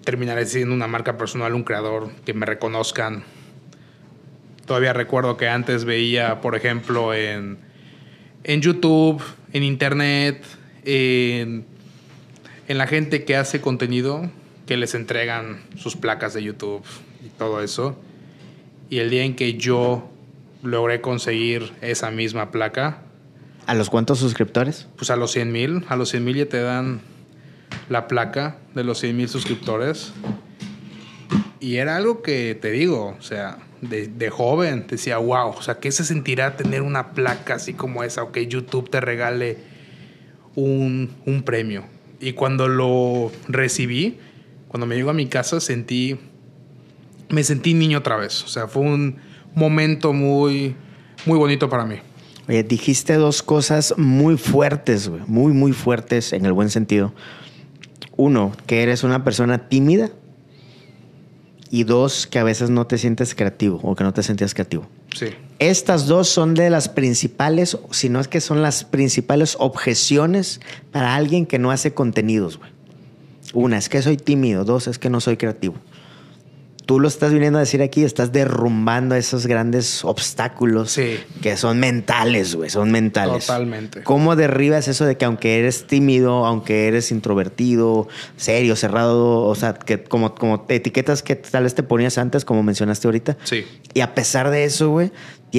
terminaré 0.04 0.46
siendo 0.46 0.74
una 0.74 0.86
marca 0.86 1.18
personal, 1.18 1.52
un 1.52 1.64
creador, 1.64 2.10
que 2.24 2.32
me 2.32 2.46
reconozcan. 2.46 3.24
Todavía 4.64 4.94
recuerdo 4.94 5.36
que 5.36 5.50
antes 5.50 5.84
veía, 5.84 6.40
por 6.40 6.56
ejemplo, 6.56 7.12
en, 7.12 7.58
en 8.42 8.62
YouTube, 8.62 9.22
en 9.52 9.64
Internet, 9.64 10.42
en 10.86 11.66
la 12.68 12.86
gente 12.86 13.26
que 13.26 13.36
hace 13.36 13.60
contenido, 13.60 14.30
que 14.66 14.76
les 14.76 14.94
entregan 14.94 15.62
sus 15.76 15.96
placas 15.96 16.34
de 16.34 16.42
YouTube 16.42 16.82
y 17.24 17.28
todo 17.28 17.62
eso. 17.62 17.96
Y 18.90 18.98
el 18.98 19.10
día 19.10 19.24
en 19.24 19.36
que 19.36 19.54
yo 19.54 20.10
logré 20.62 21.00
conseguir 21.00 21.72
esa 21.80 22.10
misma 22.10 22.50
placa. 22.50 23.02
¿A 23.66 23.74
los 23.74 23.90
cuántos 23.90 24.18
suscriptores? 24.18 24.88
Pues 24.96 25.10
a 25.10 25.16
los 25.16 25.32
100 25.32 25.52
mil. 25.52 25.84
A 25.88 25.96
los 25.96 26.10
100 26.10 26.24
mil 26.24 26.36
ya 26.36 26.46
te 26.46 26.60
dan 26.60 27.00
la 27.88 28.08
placa 28.08 28.58
de 28.74 28.84
los 28.84 28.98
100 28.98 29.16
mil 29.16 29.28
suscriptores. 29.28 30.12
Y 31.60 31.76
era 31.76 31.96
algo 31.96 32.22
que 32.22 32.58
te 32.60 32.70
digo, 32.70 33.16
o 33.18 33.22
sea, 33.22 33.58
de, 33.80 34.30
joven, 34.30 34.86
decía, 34.88 35.18
wow, 35.18 35.50
o 35.50 35.62
sea, 35.62 35.78
¿qué 35.78 35.92
se 35.92 36.04
sentirá 36.04 36.56
tener 36.56 36.82
una 36.82 37.12
placa 37.12 37.54
así 37.54 37.72
como 37.72 38.04
esa 38.04 38.22
o 38.22 38.32
que 38.32 38.46
YouTube 38.46 38.90
te 38.90 39.00
regale 39.00 39.58
un, 40.54 41.10
un 41.24 41.42
premio? 41.42 41.84
Y 42.20 42.32
cuando 42.32 42.68
lo 42.68 43.32
recibí, 43.48 44.18
cuando 44.74 44.88
me 44.88 44.96
llegó 44.96 45.10
a 45.10 45.14
mi 45.14 45.26
casa, 45.26 45.60
sentí, 45.60 46.18
me 47.28 47.44
sentí 47.44 47.74
niño 47.74 47.98
otra 47.98 48.16
vez. 48.16 48.42
O 48.42 48.48
sea, 48.48 48.66
fue 48.66 48.82
un 48.82 49.18
momento 49.54 50.12
muy, 50.12 50.74
muy 51.26 51.38
bonito 51.38 51.68
para 51.68 51.84
mí. 51.84 51.98
Oye, 52.48 52.64
dijiste 52.64 53.14
dos 53.14 53.44
cosas 53.44 53.94
muy 53.96 54.36
fuertes, 54.36 55.08
güey, 55.08 55.22
muy, 55.28 55.52
muy 55.52 55.70
fuertes 55.70 56.32
en 56.32 56.44
el 56.44 56.52
buen 56.52 56.70
sentido. 56.70 57.14
Uno, 58.16 58.50
que 58.66 58.82
eres 58.82 59.04
una 59.04 59.22
persona 59.22 59.68
tímida. 59.68 60.10
Y 61.70 61.84
dos, 61.84 62.26
que 62.26 62.40
a 62.40 62.44
veces 62.44 62.68
no 62.68 62.88
te 62.88 62.98
sientes 62.98 63.36
creativo 63.36 63.78
o 63.80 63.94
que 63.94 64.02
no 64.02 64.12
te 64.12 64.24
sentías 64.24 64.54
creativo. 64.54 64.88
Sí. 65.14 65.26
Estas 65.60 66.08
dos 66.08 66.28
son 66.28 66.54
de 66.54 66.68
las 66.68 66.88
principales, 66.88 67.78
si 67.92 68.08
no 68.08 68.18
es 68.18 68.26
que 68.26 68.40
son 68.40 68.60
las 68.60 68.82
principales 68.82 69.54
objeciones 69.60 70.60
para 70.90 71.14
alguien 71.14 71.46
que 71.46 71.60
no 71.60 71.70
hace 71.70 71.94
contenidos, 71.94 72.58
güey. 72.58 72.73
Una, 73.54 73.78
es 73.78 73.88
que 73.88 74.02
soy 74.02 74.16
tímido. 74.16 74.64
Dos, 74.64 74.88
es 74.88 74.98
que 74.98 75.08
no 75.08 75.20
soy 75.20 75.36
creativo 75.36 75.76
tú 76.86 77.00
lo 77.00 77.08
estás 77.08 77.32
viniendo 77.32 77.58
a 77.58 77.60
decir 77.60 77.82
aquí, 77.82 78.04
estás 78.04 78.32
derrumbando 78.32 79.14
esos 79.14 79.46
grandes 79.46 80.04
obstáculos 80.04 80.98
que 81.42 81.56
son 81.56 81.80
mentales, 81.80 82.54
güey, 82.54 82.70
son 82.70 82.90
mentales. 82.90 83.46
Totalmente. 83.46 84.02
¿Cómo 84.02 84.36
derribas 84.36 84.88
eso 84.88 85.04
de 85.04 85.16
que 85.16 85.24
aunque 85.24 85.58
eres 85.58 85.86
tímido, 85.86 86.44
aunque 86.46 86.88
eres 86.88 87.10
introvertido, 87.10 88.08
serio, 88.36 88.76
cerrado, 88.76 89.42
o 89.42 89.54
sea, 89.54 89.74
que 89.74 90.02
como, 90.04 90.34
como 90.34 90.66
etiquetas 90.68 91.22
que 91.22 91.36
tal 91.36 91.64
vez 91.64 91.74
te 91.74 91.82
ponías 91.82 92.18
antes, 92.18 92.44
como 92.44 92.62
mencionaste 92.62 93.08
ahorita? 93.08 93.38
Sí. 93.44 93.64
Y 93.94 94.00
a 94.00 94.14
pesar 94.14 94.50
de 94.50 94.64
eso, 94.64 94.90
güey, 94.90 95.10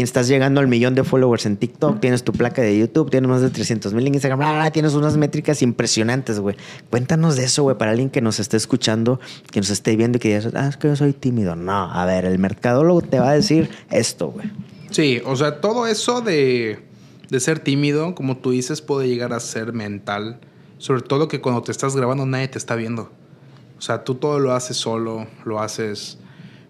estás 0.02 0.28
llegando 0.28 0.60
al 0.60 0.68
millón 0.68 0.96
de 0.96 1.04
followers 1.04 1.46
en 1.46 1.58
TikTok, 1.58 2.00
tienes 2.00 2.24
tu 2.24 2.34
placa 2.34 2.62
de 2.62 2.78
YouTube, 2.78 3.10
tienes 3.10 3.30
más 3.30 3.42
de 3.42 3.50
300 3.50 3.94
mil 3.94 4.08
en 4.08 4.16
Instagram, 4.16 4.72
tienes 4.72 4.94
unas 4.94 5.18
métricas 5.18 5.62
impresionantes, 5.62 6.40
güey. 6.40 6.56
Cuéntanos 6.90 7.36
de 7.36 7.46
eso, 7.46 7.64
güey, 7.64 7.78
para 7.78 7.92
alguien 7.92 8.10
que 8.10 8.22
nos 8.22 8.40
esté 8.40 8.58
escuchando, 8.58 9.20
que 9.52 9.60
nos 9.60 9.70
esté 9.70 9.96
viendo 9.96 10.18
y 10.18 10.20
que 10.20 10.38
diga, 10.38 10.52
ah, 10.56 10.68
es 10.68 10.78
que 10.78 10.88
yo 10.88 10.96
soy 10.96 11.14
tímido. 11.16 11.56
No, 11.56 11.92
a 11.92 12.06
ver, 12.06 12.26
el 12.26 12.40
mercadólogo 12.40 13.02
te 13.02 13.20
va 13.20 13.30
a 13.30 13.34
decir 13.34 13.70
esto, 13.90 14.28
güey. 14.28 14.52
Sí, 14.92 15.22
o 15.26 15.36
sea, 15.36 15.62
todo 15.62 15.88
eso 15.88 16.22
de, 16.22 16.80
de 17.30 17.40
ser 17.40 17.60
tímido, 17.60 18.16
como 18.16 18.38
tú 18.38 18.52
dices, 18.52 18.82
puede 18.82 19.08
llegar 19.08 19.34
a 19.34 19.40
ser 19.40 19.74
mental. 19.74 20.40
Sobre 20.78 21.02
todo 21.02 21.28
que 21.28 21.42
cuando 21.42 21.62
te 21.64 21.72
estás 21.72 21.96
grabando 21.96 22.26
nadie 22.26 22.48
te 22.48 22.58
está 22.58 22.76
viendo. 22.76 23.12
O 23.78 23.82
sea, 23.82 24.04
tú 24.04 24.16
todo 24.16 24.40
lo 24.40 24.54
haces 24.54 24.78
solo, 24.78 25.28
lo 25.44 25.60
haces 25.60 26.18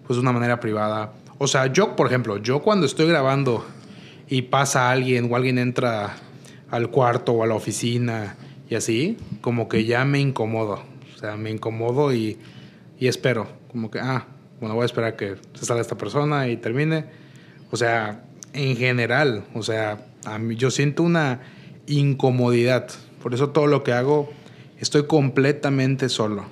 pues 0.08 0.18
de 0.18 0.22
una 0.22 0.32
manera 0.32 0.60
privada 0.60 1.14
o 1.38 1.48
sea, 1.48 1.68
yo, 1.68 1.96
por 1.96 2.08
ejemplo, 2.08 2.38
yo 2.38 2.62
cuando 2.62 2.86
estoy 2.86 3.08
grabando 3.08 3.66
y 4.30 4.44
pasa 4.44 4.90
alguien 4.90 5.30
o 5.32 5.36
alguien 5.36 5.58
entra 5.58 6.16
al 6.72 6.90
cuarto 6.90 7.34
o 7.34 7.44
a 7.44 7.48
la 7.48 7.56
oficina 7.56 8.38
y 8.70 8.76
así, 8.76 9.18
como 9.42 9.68
que 9.68 9.84
ya 9.84 10.06
me 10.06 10.20
incomodo. 10.20 10.82
O 11.14 11.18
sea, 11.20 11.36
me 11.36 11.52
incomodo 11.52 12.14
y, 12.14 12.38
y 13.00 13.08
espero. 13.08 13.48
Como 13.70 13.92
que, 13.92 14.00
ah, 14.00 14.28
bueno, 14.60 14.76
voy 14.76 14.84
a 14.84 14.86
esperar 14.86 15.16
que 15.16 15.36
se 15.54 15.66
salga 15.66 15.82
esta 15.82 15.98
persona 15.98 16.48
y 16.48 16.58
termine. 16.58 17.06
O 17.72 17.78
sea, 17.78 18.24
en 18.54 18.76
general, 18.78 19.46
o 19.54 19.64
sea, 19.64 20.06
yo 20.56 20.72
siento 20.72 21.04
una 21.04 21.42
incomodidad. 21.88 22.88
Por 23.22 23.34
eso 23.34 23.50
todo 23.50 23.68
lo 23.68 23.84
que 23.84 23.94
hago, 23.94 24.30
estoy 24.80 25.06
completamente 25.08 26.10
solo. 26.10 26.46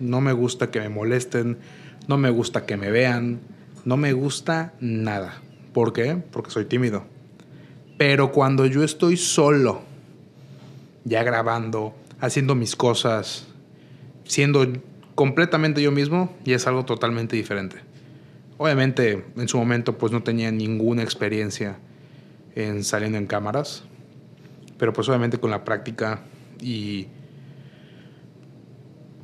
No 0.00 0.20
me 0.20 0.32
gusta 0.32 0.70
que 0.70 0.80
me 0.80 0.88
molesten, 0.88 1.58
no 2.06 2.16
me 2.18 2.30
gusta 2.30 2.66
que 2.66 2.76
me 2.76 2.90
vean 2.90 3.40
no 3.88 3.96
me 3.96 4.12
gusta 4.12 4.74
nada. 4.80 5.40
¿Por 5.72 5.94
qué? 5.94 6.16
Porque 6.30 6.50
soy 6.50 6.66
tímido. 6.66 7.04
Pero 7.96 8.32
cuando 8.32 8.66
yo 8.66 8.84
estoy 8.84 9.16
solo, 9.16 9.80
ya 11.04 11.22
grabando, 11.22 11.94
haciendo 12.20 12.54
mis 12.54 12.76
cosas, 12.76 13.46
siendo 14.24 14.66
completamente 15.18 15.82
yo 15.82 15.90
mismo, 15.90 16.32
ya 16.44 16.54
es 16.54 16.68
algo 16.68 16.84
totalmente 16.84 17.34
diferente. 17.34 17.78
Obviamente, 18.56 19.24
en 19.36 19.48
su 19.48 19.58
momento, 19.58 19.98
pues 19.98 20.12
no 20.12 20.22
tenía 20.22 20.52
ninguna 20.52 21.02
experiencia 21.02 21.76
en 22.54 22.84
saliendo 22.84 23.18
en 23.18 23.26
cámaras, 23.26 23.82
pero 24.78 24.92
pues 24.92 25.08
obviamente 25.08 25.38
con 25.38 25.50
la 25.50 25.64
práctica 25.64 26.20
y 26.60 27.08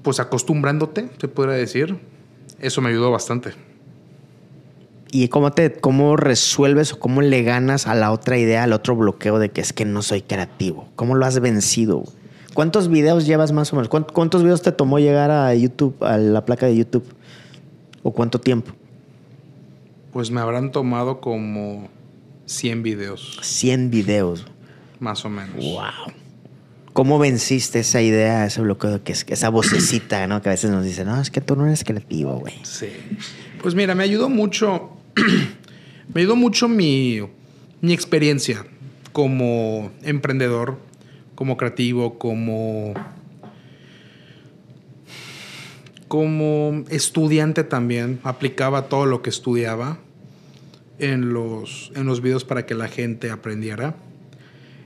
pues 0.02 0.18
acostumbrándote, 0.18 1.10
se 1.16 1.28
podría 1.28 1.54
decir, 1.54 1.96
eso 2.58 2.80
me 2.80 2.88
ayudó 2.88 3.12
bastante. 3.12 3.52
¿Y 5.12 5.28
cómo, 5.28 5.52
te, 5.52 5.74
cómo 5.74 6.16
resuelves 6.16 6.92
o 6.94 6.98
cómo 6.98 7.22
le 7.22 7.44
ganas 7.44 7.86
a 7.86 7.94
la 7.94 8.10
otra 8.10 8.36
idea, 8.36 8.64
al 8.64 8.72
otro 8.72 8.96
bloqueo 8.96 9.38
de 9.38 9.52
que 9.52 9.60
es 9.60 9.72
que 9.72 9.84
no 9.84 10.02
soy 10.02 10.22
creativo? 10.22 10.88
¿Cómo 10.96 11.14
lo 11.14 11.24
has 11.24 11.38
vencido? 11.38 12.02
¿Cuántos 12.54 12.88
videos 12.88 13.26
llevas 13.26 13.52
más 13.52 13.72
o 13.72 13.76
menos? 13.76 13.88
¿Cuántos 13.88 14.42
videos 14.42 14.62
te 14.62 14.72
tomó 14.72 14.98
llegar 14.98 15.30
a 15.30 15.54
YouTube, 15.54 15.96
a 16.02 16.16
la 16.16 16.44
placa 16.44 16.66
de 16.66 16.76
YouTube? 16.76 17.04
¿O 18.02 18.12
cuánto 18.12 18.40
tiempo? 18.40 18.72
Pues 20.12 20.30
me 20.30 20.40
habrán 20.40 20.70
tomado 20.70 21.20
como 21.20 21.88
100 22.46 22.82
videos. 22.82 23.38
100 23.42 23.90
videos. 23.90 24.46
Más 25.00 25.24
o 25.24 25.30
menos. 25.30 25.56
Wow. 25.56 26.14
¿Cómo 26.92 27.18
venciste 27.18 27.80
esa 27.80 28.00
idea, 28.00 28.46
ese 28.46 28.60
bloqueo, 28.60 29.02
que 29.02 29.12
es 29.12 29.26
esa 29.28 29.48
vocecita, 29.48 30.26
¿no? 30.28 30.40
Que 30.40 30.50
a 30.50 30.52
veces 30.52 30.70
nos 30.70 30.84
dice, 30.84 31.04
no, 31.04 31.20
es 31.20 31.30
que 31.30 31.40
tú 31.40 31.56
no 31.56 31.66
eres 31.66 31.82
creativo, 31.82 32.38
güey. 32.38 32.54
Sí. 32.62 32.88
Pues 33.60 33.74
mira, 33.74 33.96
me 33.96 34.04
ayudó 34.04 34.28
mucho 34.28 34.94
me 36.12 36.20
ayudó 36.20 36.36
mucho 36.36 36.68
mi, 36.68 37.22
experiencia 37.82 38.64
como 39.12 39.92
emprendedor, 40.02 40.78
como 41.34 41.56
creativo, 41.56 42.18
como, 42.18 42.94
como 46.08 46.84
estudiante 46.90 47.64
también. 47.64 48.20
Aplicaba 48.22 48.88
todo 48.88 49.06
lo 49.06 49.22
que 49.22 49.30
estudiaba 49.30 49.98
en 50.98 51.32
los, 51.32 51.92
en 51.94 52.06
los 52.06 52.20
videos 52.20 52.44
para 52.44 52.66
que 52.66 52.74
la 52.74 52.88
gente 52.88 53.30
aprendiera. 53.30 53.96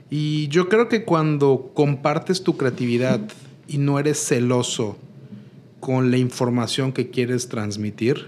Y 0.09 0.47
yo 0.47 0.69
creo 0.69 0.89
que 0.89 1.05
cuando 1.05 1.71
compartes 1.75 2.43
tu 2.43 2.57
creatividad 2.57 3.21
y 3.67 3.77
no 3.77 3.99
eres 3.99 4.17
celoso 4.17 4.97
con 5.79 6.09
la 6.11 6.17
información 6.17 6.91
que 6.91 7.09
quieres 7.09 7.47
transmitir, 7.47 8.27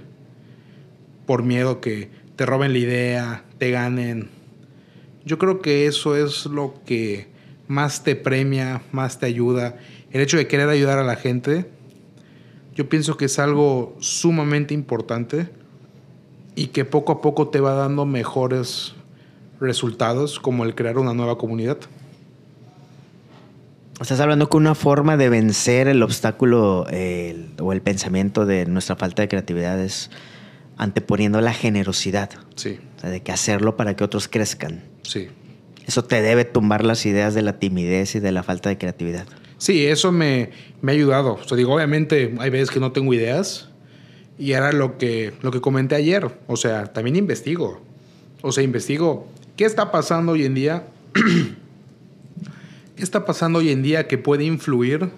por 1.26 1.44
miedo 1.44 1.82
que 1.82 2.10
te 2.36 2.46
roben 2.46 2.74
la 2.74 2.80
idea, 2.80 3.46
te 3.58 3.72
ganen. 3.72 4.30
Yo 5.26 5.38
creo 5.38 5.62
que 5.62 5.88
eso 5.88 6.16
es 6.16 6.46
lo 6.46 6.76
que 6.86 7.31
más 7.72 8.04
te 8.04 8.18
premia, 8.18 8.82
más 8.92 9.18
te 9.18 9.28
ayuda. 9.28 9.78
El 10.12 10.20
hecho 10.20 10.36
de 10.36 10.46
querer 10.46 10.68
ayudar 10.68 11.00
a 11.00 11.04
la 11.04 11.16
gente, 11.16 11.70
yo 12.76 12.90
pienso 12.90 13.16
que 13.16 13.26
es 13.26 13.40
algo 13.40 13.96
sumamente 14.02 14.74
importante 14.74 15.48
y 16.54 16.68
que 16.68 16.84
poco 16.84 17.14
a 17.14 17.22
poco 17.22 17.48
te 17.48 17.62
va 17.62 17.74
dando 17.74 18.06
mejores 18.06 18.94
resultados, 19.62 20.38
como 20.38 20.66
el 20.66 20.76
crear 20.76 20.98
una 20.98 21.14
nueva 21.14 21.38
comunidad. 21.38 21.78
Estás 24.02 24.20
hablando 24.20 24.50
que 24.50 24.58
una 24.58 24.76
forma 24.76 25.16
de 25.16 25.30
vencer 25.30 25.88
el 25.88 26.04
obstáculo 26.04 26.82
o 26.82 27.72
el 27.72 27.82
pensamiento 27.82 28.46
de 28.46 28.66
nuestra 28.66 28.98
falta 28.98 29.22
de 29.22 29.30
creatividad 29.30 29.80
es 29.80 30.10
anteponiendo 30.76 31.40
la 31.40 31.54
generosidad. 31.54 32.32
Sí. 32.56 32.80
O 32.98 33.00
sea, 33.00 33.10
de 33.12 33.22
que 33.22 33.32
hacerlo 33.32 33.78
para 33.78 33.96
que 33.96 34.04
otros 34.04 34.28
crezcan. 34.28 34.84
Sí. 35.04 35.30
Eso 35.88 36.04
te 36.04 36.22
debe 36.22 36.46
tumbar 36.46 36.84
las 36.84 37.06
ideas 37.06 37.34
de 37.34 37.42
la 37.42 37.60
timidez 37.60 38.16
y 38.16 38.20
de 38.20 38.32
la 38.32 38.44
falta 38.44 38.70
de 38.70 38.78
creatividad. 38.78 39.26
Sí, 39.58 39.86
eso 39.86 40.12
me, 40.12 40.52
me 40.82 40.92
ha 40.92 40.96
ayudado. 40.96 41.34
O 41.34 41.44
sea, 41.48 41.58
digo, 41.58 41.76
obviamente 41.76 42.34
hay 42.40 42.50
veces 42.50 42.72
que 42.72 42.80
no 42.80 42.92
tengo 42.92 43.14
ideas 43.14 43.70
y 44.38 44.54
era 44.54 44.72
lo 44.72 44.98
que, 44.98 45.34
lo 45.42 45.52
que 45.52 45.62
comenté 45.62 45.96
ayer. 45.96 46.36
O 46.48 46.56
sea, 46.58 46.88
también 46.88 47.16
investigo. 47.16 47.80
O 48.42 48.52
sea, 48.52 48.64
investigo 48.64 49.28
qué 49.56 49.66
está 49.66 49.92
pasando 49.92 50.32
hoy 50.32 50.46
en 50.46 50.56
día. 50.56 50.88
¿Qué 52.96 53.04
está 53.04 53.26
pasando 53.26 53.60
hoy 53.60 53.70
en 53.70 53.84
día 53.84 54.08
que 54.08 54.18
puede 54.18 54.44
influir 54.44 55.10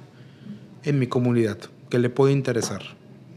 en 0.84 1.00
mi 1.00 1.08
comunidad? 1.08 1.58
Que 1.90 2.00
le 2.00 2.10
puede 2.10 2.34
interesar. 2.34 2.82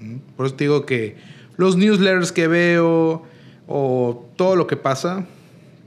¿Mm? 0.01 0.17
Por 0.37 0.47
eso 0.47 0.57
te 0.57 0.65
digo 0.65 0.87
que 0.87 1.17
los 1.57 1.77
newsletters 1.77 2.33
que 2.33 2.49
veo 2.49 3.23
o 3.69 4.29
todo 4.37 4.57
lo 4.57 4.67
que 4.67 4.77
pasa, 4.77 5.27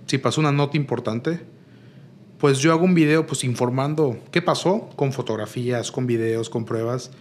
si 0.09 0.17
pasó 0.17 0.41
una 0.41 0.51
nota 0.51 0.75
importante, 0.75 1.39
pues 2.39 2.57
yo 2.57 2.71
hago 2.71 2.83
un 2.83 2.95
video 2.95 3.27
pues 3.27 3.43
informando 3.43 4.17
qué 4.31 4.41
pasó 4.41 4.89
con 4.95 5.13
fotografías, 5.13 5.91
con 5.91 6.07
videos, 6.07 6.49
con 6.49 6.65
pruebas, 6.65 7.11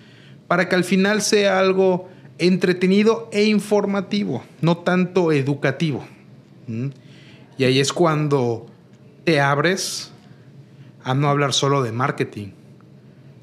para 0.47 0.71
que 0.71 0.75
al 0.75 0.85
final 0.85 1.21
sea 1.21 1.59
algo 1.59 2.09
entretenido 2.38 3.28
e 3.30 3.45
informativo, 3.45 4.42
no 4.62 4.78
tanto 4.78 5.33
educativo. 5.33 6.02
Y 7.59 7.64
ahí 7.64 7.78
es 7.78 7.92
cuando 7.92 8.66
te 9.25 9.38
abres 9.38 10.11
a 11.04 11.12
no 11.12 11.28
hablar 11.28 11.52
solo 11.52 11.83
de 11.83 11.92
marketing. 11.92 12.52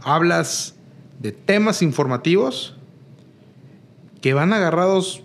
Hablas 0.02 0.74
de 1.20 1.34
temas 1.34 1.84
informativos 1.84 2.76
que 4.22 4.34
van 4.34 4.54
agarrados 4.54 5.22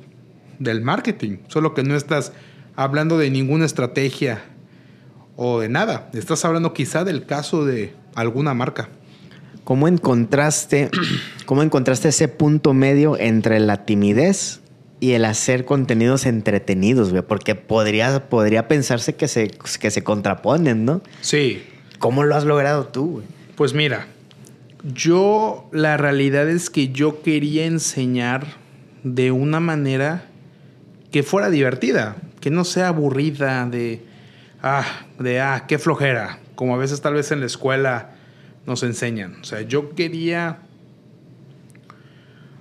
del 0.58 0.82
marketing, 0.82 1.38
solo 1.48 1.72
que 1.72 1.84
no 1.84 1.96
estás 1.96 2.34
hablando 2.80 3.18
de 3.18 3.28
ninguna 3.28 3.66
estrategia 3.66 4.42
o 5.36 5.60
de 5.60 5.68
nada, 5.68 6.08
estás 6.14 6.46
hablando 6.46 6.72
quizá 6.72 7.04
del 7.04 7.26
caso 7.26 7.66
de 7.66 7.92
alguna 8.14 8.54
marca. 8.54 8.88
¿Cómo 9.64 9.86
encontraste, 9.86 10.88
cómo 11.44 11.62
encontraste 11.62 12.08
ese 12.08 12.28
punto 12.28 12.72
medio 12.72 13.18
entre 13.18 13.60
la 13.60 13.84
timidez 13.84 14.60
y 14.98 15.12
el 15.12 15.26
hacer 15.26 15.66
contenidos 15.66 16.24
entretenidos, 16.24 17.10
güey? 17.10 17.22
Porque 17.22 17.54
podría, 17.54 18.30
podría 18.30 18.66
pensarse 18.66 19.14
que 19.14 19.28
se, 19.28 19.48
que 19.48 19.90
se 19.90 20.02
contraponen, 20.02 20.86
¿no? 20.86 21.02
Sí. 21.20 21.62
¿Cómo 21.98 22.24
lo 22.24 22.34
has 22.34 22.44
logrado 22.44 22.86
tú, 22.86 23.10
güey? 23.10 23.26
Pues 23.56 23.74
mira, 23.74 24.06
yo 24.94 25.68
la 25.70 25.98
realidad 25.98 26.48
es 26.48 26.70
que 26.70 26.88
yo 26.88 27.20
quería 27.20 27.66
enseñar 27.66 28.46
de 29.04 29.32
una 29.32 29.60
manera 29.60 30.24
que 31.10 31.22
fuera 31.22 31.50
divertida, 31.50 32.16
que 32.40 32.50
no 32.50 32.64
sea 32.64 32.88
aburrida 32.88 33.66
de, 33.66 34.02
ah, 34.62 34.86
de, 35.18 35.40
ah, 35.40 35.64
qué 35.68 35.78
flojera, 35.78 36.40
como 36.54 36.74
a 36.74 36.78
veces 36.78 37.00
tal 37.00 37.14
vez 37.14 37.30
en 37.32 37.40
la 37.40 37.46
escuela 37.46 38.10
nos 38.66 38.82
enseñan. 38.82 39.36
O 39.40 39.44
sea, 39.44 39.62
yo 39.62 39.94
quería 39.94 40.58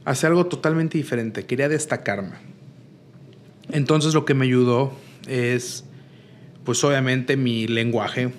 hacer 0.05 0.29
algo 0.29 0.45
totalmente 0.47 0.97
diferente, 0.97 1.45
quería 1.45 1.69
destacarme. 1.69 2.35
Entonces 3.71 4.13
lo 4.13 4.25
que 4.25 4.33
me 4.33 4.45
ayudó 4.45 4.93
es, 5.27 5.85
pues 6.63 6.83
obviamente 6.83 7.37
mi 7.37 7.67
lenguaje. 7.67 8.31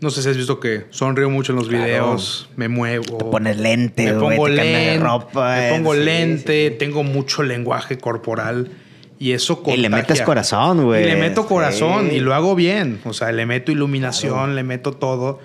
no 0.00 0.10
sé 0.10 0.22
si 0.22 0.28
has 0.28 0.36
visto 0.36 0.60
que 0.60 0.86
sonrío 0.90 1.30
mucho 1.30 1.52
en 1.52 1.58
los 1.58 1.68
videos, 1.68 2.50
me 2.56 2.68
muevo. 2.68 3.18
Te 3.18 3.24
pones 3.24 3.58
lente, 3.58 4.12
me 4.12 4.18
pongo 4.18 4.48
lente, 4.48 4.98
ropa, 4.98 5.56
me 5.56 5.70
pongo 5.70 5.94
lente, 5.94 6.70
tengo 6.72 7.04
mucho 7.04 7.42
lenguaje 7.42 7.96
corporal. 7.98 8.70
Y 9.18 9.32
eso 9.32 9.56
contagia. 9.56 9.78
Y 9.78 9.82
le 9.82 9.88
metes 9.88 10.22
corazón, 10.22 10.84
güey. 10.84 11.04
Y 11.04 11.06
le 11.06 11.16
meto 11.16 11.46
corazón 11.46 12.10
y 12.10 12.20
lo 12.20 12.34
hago 12.34 12.54
bien. 12.54 13.00
O 13.04 13.12
sea, 13.12 13.32
le 13.32 13.46
meto 13.46 13.72
iluminación, 13.72 14.54
le 14.54 14.62
meto 14.62 14.92
todo. 14.92 15.40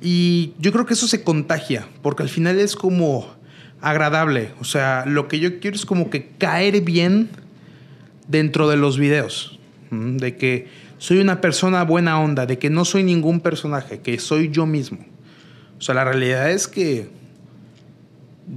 Y 0.00 0.52
yo 0.58 0.72
creo 0.72 0.86
que 0.86 0.94
eso 0.94 1.08
se 1.08 1.24
contagia, 1.24 1.88
porque 2.02 2.22
al 2.22 2.28
final 2.28 2.58
es 2.58 2.76
como 2.76 3.26
agradable. 3.80 4.50
O 4.60 4.64
sea, 4.64 5.04
lo 5.06 5.26
que 5.28 5.40
yo 5.40 5.58
quiero 5.60 5.76
es 5.76 5.86
como 5.86 6.10
que 6.10 6.28
caer 6.38 6.80
bien 6.82 7.30
dentro 8.28 8.68
de 8.68 8.76
los 8.76 8.98
videos. 8.98 9.58
De 9.90 10.36
que 10.36 10.68
soy 10.98 11.18
una 11.18 11.40
persona 11.40 11.82
buena 11.84 12.20
onda, 12.20 12.44
de 12.44 12.58
que 12.58 12.70
no 12.70 12.84
soy 12.84 13.02
ningún 13.02 13.40
personaje, 13.40 14.00
que 14.00 14.18
soy 14.18 14.50
yo 14.50 14.66
mismo. 14.66 14.98
O 15.78 15.80
sea, 15.80 15.94
la 15.94 16.04
realidad 16.04 16.50
es 16.50 16.68
que 16.68 17.08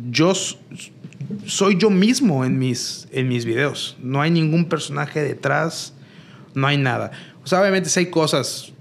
yo 0.09 0.33
soy 1.45 1.77
yo 1.77 1.89
mismo 1.89 2.45
en 2.45 2.57
mis, 2.59 3.07
en 3.11 3.27
mis 3.27 3.45
videos. 3.45 3.97
No 4.01 4.21
hay 4.21 4.31
ningún 4.31 4.65
personaje 4.65 5.21
detrás, 5.21 5.93
no 6.53 6.67
hay 6.67 6.77
nada. 6.77 7.11
O 7.43 7.47
sea, 7.47 7.61
obviamente 7.61 7.89
si 7.89 8.01
hay 8.01 8.05
cosas 8.07 8.73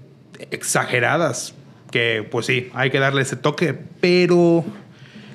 exageradas 0.51 1.53
que, 1.91 2.27
pues 2.29 2.45
sí, 2.45 2.69
hay 2.73 2.89
que 2.89 2.99
darle 2.99 3.21
ese 3.21 3.35
toque, 3.35 3.77
pero 3.99 4.63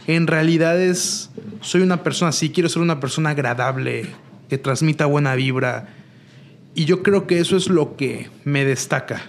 en 0.06 0.26
realidad 0.26 0.80
es, 0.80 1.30
soy 1.60 1.82
una 1.82 2.02
persona 2.02 2.30
así, 2.30 2.50
quiero 2.50 2.68
ser 2.68 2.82
una 2.82 3.00
persona 3.00 3.30
agradable, 3.30 4.06
que 4.48 4.58
transmita 4.58 5.06
buena 5.06 5.34
vibra. 5.34 5.88
Y 6.74 6.84
yo 6.84 7.02
creo 7.02 7.26
que 7.26 7.38
eso 7.38 7.56
es 7.56 7.68
lo 7.68 7.96
que 7.96 8.30
me 8.44 8.64
destaca. 8.64 9.22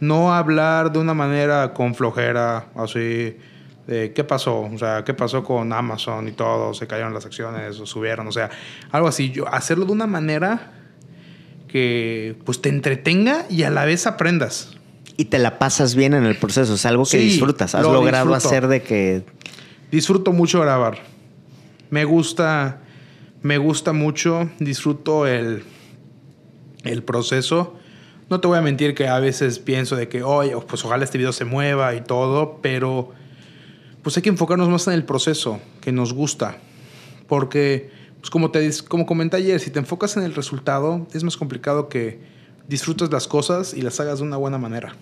No 0.00 0.34
hablar 0.34 0.92
de 0.92 0.98
una 0.98 1.14
manera 1.14 1.72
con 1.72 1.94
flojera, 1.94 2.68
así 2.74 3.36
qué 3.86 4.24
pasó, 4.24 4.60
o 4.60 4.78
sea, 4.78 5.04
qué 5.04 5.14
pasó 5.14 5.44
con 5.44 5.72
Amazon 5.72 6.26
y 6.28 6.32
todo, 6.32 6.74
se 6.74 6.86
cayeron 6.86 7.14
las 7.14 7.24
acciones 7.24 7.78
o 7.78 7.86
subieron, 7.86 8.26
o 8.26 8.32
sea, 8.32 8.50
algo 8.90 9.08
así. 9.08 9.30
Yo 9.30 9.46
hacerlo 9.48 9.84
de 9.86 9.92
una 9.92 10.06
manera 10.06 10.72
que 11.68 12.36
pues 12.44 12.60
te 12.60 12.68
entretenga 12.68 13.46
y 13.48 13.62
a 13.62 13.70
la 13.70 13.84
vez 13.84 14.06
aprendas. 14.06 14.76
Y 15.16 15.26
te 15.26 15.38
la 15.38 15.58
pasas 15.58 15.94
bien 15.94 16.14
en 16.14 16.24
el 16.24 16.36
proceso, 16.36 16.74
es 16.74 16.84
algo 16.84 17.04
que 17.04 17.18
disfrutas, 17.18 17.74
has 17.74 17.82
logrado 17.82 18.34
hacer 18.34 18.66
de 18.68 18.82
que 18.82 19.24
disfruto 19.90 20.32
mucho 20.32 20.60
grabar. 20.60 20.98
Me 21.90 22.04
gusta 22.04 22.80
me 23.42 23.58
gusta 23.58 23.92
mucho, 23.92 24.50
disfruto 24.58 25.26
el 25.26 25.62
el 26.82 27.02
proceso. 27.02 27.76
No 28.28 28.40
te 28.40 28.48
voy 28.48 28.58
a 28.58 28.62
mentir 28.62 28.94
que 28.94 29.06
a 29.06 29.20
veces 29.20 29.58
pienso 29.60 29.94
de 29.94 30.08
que, 30.08 30.22
oye, 30.22 30.56
pues 30.68 30.84
ojalá 30.84 31.04
este 31.04 31.18
video 31.18 31.32
se 31.32 31.44
mueva 31.44 31.94
y 31.94 32.00
todo, 32.00 32.58
pero 32.60 33.12
pues 34.06 34.16
hay 34.16 34.22
que 34.22 34.28
enfocarnos 34.28 34.68
más 34.68 34.86
en 34.86 34.92
el 34.92 35.02
proceso 35.02 35.58
que 35.80 35.90
nos 35.90 36.12
gusta. 36.12 36.58
Porque, 37.26 37.90
pues 38.20 38.30
como, 38.30 38.52
te, 38.52 38.70
como 38.86 39.04
comenté 39.04 39.36
ayer, 39.36 39.58
si 39.58 39.72
te 39.72 39.80
enfocas 39.80 40.16
en 40.16 40.22
el 40.22 40.32
resultado, 40.32 41.08
es 41.12 41.24
más 41.24 41.36
complicado 41.36 41.88
que 41.88 42.20
disfrutes 42.68 43.10
las 43.10 43.26
cosas 43.26 43.74
y 43.74 43.82
las 43.82 43.98
hagas 43.98 44.20
de 44.20 44.24
una 44.24 44.36
buena 44.36 44.58
manera. 44.58 44.94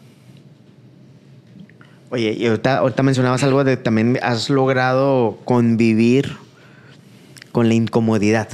Oye, 2.09 2.33
y 2.33 2.47
ahorita, 2.47 3.03
mencionabas 3.03 3.43
algo 3.43 3.63
de 3.63 3.77
también 3.77 4.19
has 4.23 4.49
logrado 4.49 5.37
convivir 5.45 6.39
con 7.53 7.69
la 7.69 7.75
incomodidad. 7.75 8.49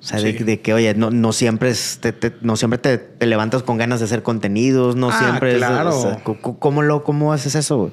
O 0.00 0.02
sea, 0.02 0.18
de, 0.18 0.60
que, 0.62 0.72
oye, 0.72 0.94
no, 0.94 1.10
no 1.10 1.34
siempre, 1.34 1.74
te, 2.00 2.32
no 2.40 2.56
siempre 2.56 2.78
te, 2.78 3.26
levantas 3.26 3.62
con 3.62 3.76
ganas 3.76 3.98
de 3.98 4.06
hacer 4.06 4.22
contenidos, 4.22 4.96
no 4.96 5.10
ah, 5.10 5.18
siempre 5.18 5.58
claro. 5.58 6.22
¿cómo, 6.58 6.80
lo, 6.80 7.04
¿Cómo 7.04 7.34
haces 7.34 7.54
eso? 7.54 7.92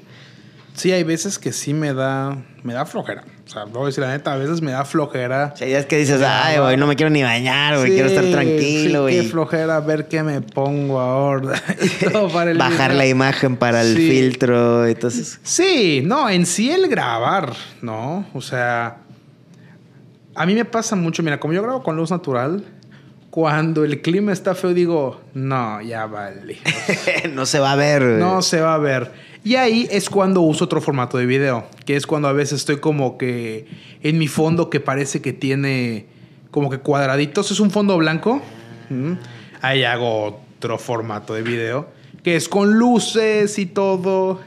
Sí, 0.76 0.92
hay 0.92 1.04
veces 1.04 1.38
que 1.38 1.52
sí 1.52 1.74
me 1.74 1.94
da, 1.94 2.36
me 2.64 2.74
da 2.74 2.86
flojera. 2.86 3.24
O 3.46 3.50
sea, 3.50 3.66
voy 3.66 3.84
a 3.84 3.86
decir 3.88 4.04
la 4.04 4.12
neta, 4.12 4.34
a 4.34 4.38
veces 4.38 4.62
me 4.62 4.72
da 4.72 4.86
flojera. 4.86 5.54
Sí, 5.56 5.66
es 5.66 5.86
que 5.86 5.98
dices, 5.98 6.22
ay, 6.26 6.60
güey, 6.60 6.78
no 6.78 6.88
me 6.88 6.96
quiero 6.96 7.10
ni 7.10 7.22
bañar, 7.22 7.78
güey, 7.78 7.92
quiero 7.92 8.08
estar 8.08 8.26
tranquilo, 8.26 9.04
güey. 9.04 9.22
qué 9.22 9.24
flojera 9.24 9.80
ver 9.82 10.08
qué 10.08 10.24
me 10.24 10.42
pongo 10.42 11.00
ahora. 11.00 11.62
Bajar 12.58 12.94
la 12.94 13.06
imagen 13.06 13.58
para 13.58 13.82
el 13.82 13.96
filtro, 13.96 14.88
entonces. 14.88 15.40
Sí, 15.44 16.02
no, 16.06 16.30
en 16.30 16.46
sí 16.46 16.72
el 16.72 16.88
grabar, 16.88 17.54
¿no? 17.82 18.26
O 18.34 18.42
sea, 18.42 18.98
a 20.36 20.46
mí 20.46 20.56
me 20.56 20.66
pasa 20.66 20.96
mucho, 20.96 21.22
mira, 21.22 21.40
como 21.40 21.54
yo 21.54 21.62
grabo 21.62 21.84
con 21.84 21.96
luz 21.96 22.10
natural, 22.10 22.64
cuando 23.34 23.84
el 23.84 24.00
clima 24.00 24.32
está 24.32 24.54
feo 24.54 24.76
digo, 24.76 25.20
no, 25.34 25.82
ya 25.82 26.06
vale. 26.06 26.60
no 27.34 27.48
se 27.48 27.58
va 27.58 27.72
a 27.72 27.76
ver. 27.76 28.04
No 28.04 28.44
se 28.44 28.62
va 28.62 28.76
a 28.76 28.78
ver. 28.78 29.12
Y 29.44 29.56
ahí 29.56 29.88
es 29.90 30.08
cuando 30.08 30.42
uso 30.42 30.66
otro 30.66 30.82
formato 30.82 31.18
de 31.18 31.26
video, 31.26 31.66
que 31.84 31.96
es 31.96 32.06
cuando 32.06 32.28
a 32.28 32.32
veces 32.32 32.60
estoy 32.60 32.78
como 32.78 33.18
que 33.18 33.66
en 34.04 34.20
mi 34.20 34.28
fondo 34.28 34.70
que 34.70 34.80
parece 34.80 35.24
que 35.24 35.34
tiene 35.34 36.06
como 36.52 36.70
que 36.70 36.78
cuadraditos, 36.78 37.50
es 37.50 37.60
un 37.60 37.72
fondo 37.72 37.98
blanco. 37.98 38.40
Ahí 39.62 39.84
hago 39.84 40.44
otro 40.60 40.78
formato 40.78 41.34
de 41.34 41.42
video, 41.42 41.88
que 42.22 42.36
es 42.36 42.48
con 42.48 42.78
luces 42.78 43.58
y 43.58 43.66
todo. 43.66 44.42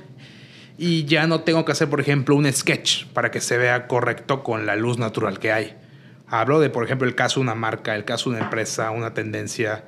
Y 0.79 1.07
ya 1.07 1.27
no 1.27 1.41
tengo 1.41 1.65
que 1.65 1.73
hacer, 1.73 1.91
por 1.91 2.01
ejemplo, 2.01 2.37
un 2.37 2.53
sketch 2.53 3.07
para 3.07 3.33
que 3.33 3.41
se 3.41 3.59
vea 3.59 3.89
correcto 3.89 4.45
con 4.45 4.65
la 4.65 4.77
luz 4.77 4.97
natural 4.97 5.41
que 5.41 5.51
hay. 5.51 5.75
Hablo 6.29 6.61
de, 6.61 6.71
por 6.71 6.85
ejemplo, 6.85 7.07
el 7.07 7.15
caso 7.15 7.41
de 7.41 7.45
una 7.45 7.55
marca, 7.55 7.95
el 7.95 8.05
caso 8.05 8.31
de 8.31 8.37
una 8.37 8.45
empresa, 8.47 8.91
una 8.91 9.15
tendencia. 9.15 9.85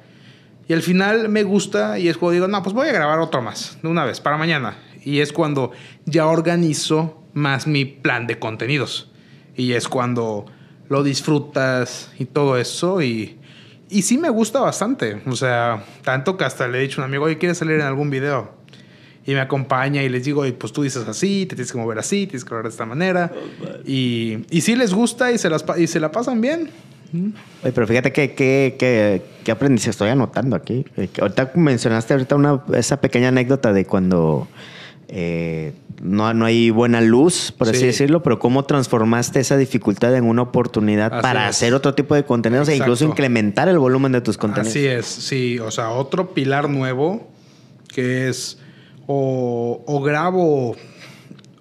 Y 0.69 0.73
al 0.73 0.83
final 0.83 1.29
me 1.29 1.43
gusta 1.43 1.99
y 1.99 2.09
es 2.09 2.17
cuando 2.17 2.35
digo, 2.35 2.49
no, 2.49 2.63
pues 2.63 2.75
voy 2.75 2.89
a 2.89 2.93
grabar 2.93 3.19
otro 3.19 3.43
más, 3.43 3.79
de 3.83 3.89
una 3.89 4.05
vez, 4.05 4.21
para 4.21 4.37
mañana. 4.37 4.77
Y 5.03 5.21
es 5.21 5.33
cuando 5.33 5.73
ya 6.05 6.27
organizo 6.27 7.23
más 7.33 7.67
mi 7.67 7.85
plan 7.85 8.27
de 8.27 8.39
contenidos. 8.39 9.11
Y 9.57 9.73
es 9.73 9.89
cuando 9.89 10.47
lo 10.89 11.03
disfrutas 11.03 12.13
y 12.19 12.27
todo 12.27 12.57
eso. 12.57 13.03
Y, 13.03 13.39
y 13.89 14.03
sí 14.03 14.19
me 14.19 14.29
gusta 14.29 14.61
bastante. 14.61 15.23
O 15.27 15.35
sea, 15.35 15.85
tanto 16.03 16.37
que 16.37 16.45
hasta 16.45 16.69
le 16.69 16.79
he 16.79 16.83
dicho 16.83 17.01
a 17.01 17.05
un 17.05 17.11
amigo, 17.11 17.25
oye, 17.25 17.39
¿quieres 17.39 17.59
salir 17.59 17.77
en 17.77 17.83
algún 17.83 18.11
video? 18.11 18.58
Y 19.29 19.35
me 19.35 19.41
acompaña 19.41 20.03
y 20.03 20.09
les 20.09 20.25
digo, 20.25 20.43
pues 20.57 20.73
tú 20.73 20.83
dices 20.83 21.07
así, 21.07 21.45
te 21.45 21.55
tienes 21.55 21.71
que 21.71 21.77
mover 21.77 21.99
así, 21.99 22.27
tienes 22.27 22.47
que 22.47 22.49
hablar 22.49 22.63
de 22.63 22.71
esta 22.71 22.87
manera. 22.87 23.31
y, 23.85 24.39
y 24.49 24.63
sí 24.63 24.75
les 24.75 24.95
gusta 24.95 25.31
y 25.31 25.37
se, 25.37 25.51
las, 25.51 25.67
y 25.77 25.87
se 25.87 26.01
la 26.01 26.11
pasan 26.11 26.41
bien. 26.41 26.71
Oye, 27.13 27.73
pero 27.75 27.87
fíjate 27.87 28.11
que, 28.11 28.33
que, 28.33 28.77
que, 28.79 29.21
que 29.45 29.51
aprendizaje 29.53 29.91
estoy 29.91 30.09
anotando 30.09 30.57
aquí. 30.57 30.87
Eh, 30.97 31.11
ahorita 31.21 31.53
mencionaste 31.57 32.15
ahorita 32.15 32.37
una, 32.37 32.63
esa 32.73 33.03
pequeña 33.03 33.29
anécdota 33.29 33.75
de 33.75 33.85
cuando 33.85 34.49
eh, 35.09 35.75
no, 36.01 36.33
no 36.33 36.47
hay 36.47 36.71
buena 36.71 37.03
luz, 37.03 37.53
por 37.53 37.69
así 37.69 37.85
decirlo, 37.85 38.23
pero 38.23 38.39
cómo 38.39 38.65
transformaste 38.65 39.41
esa 39.41 39.59
dificultad 39.59 40.17
en 40.17 40.25
una 40.25 40.41
oportunidad 40.41 41.21
para 41.21 41.49
hacer 41.49 41.75
otro 41.75 41.95
tipo 41.95 42.15
de 42.15 42.25
contenidos 42.25 42.71
e 42.71 42.77
incluso 42.77 43.05
incrementar 43.05 43.69
el 43.69 43.79
volumen 43.79 44.13
de 44.13 44.23
tus 44.23 44.39
contenidos. 44.39 44.71
Así 44.75 44.87
es, 44.87 45.05
sí, 45.05 45.59
o 45.59 45.71
sea, 45.71 45.91
otro 45.91 46.33
pilar 46.33 46.71
nuevo 46.71 47.29
que 47.93 48.31
es 48.31 48.59
o, 49.11 50.03
grabo 50.05 50.77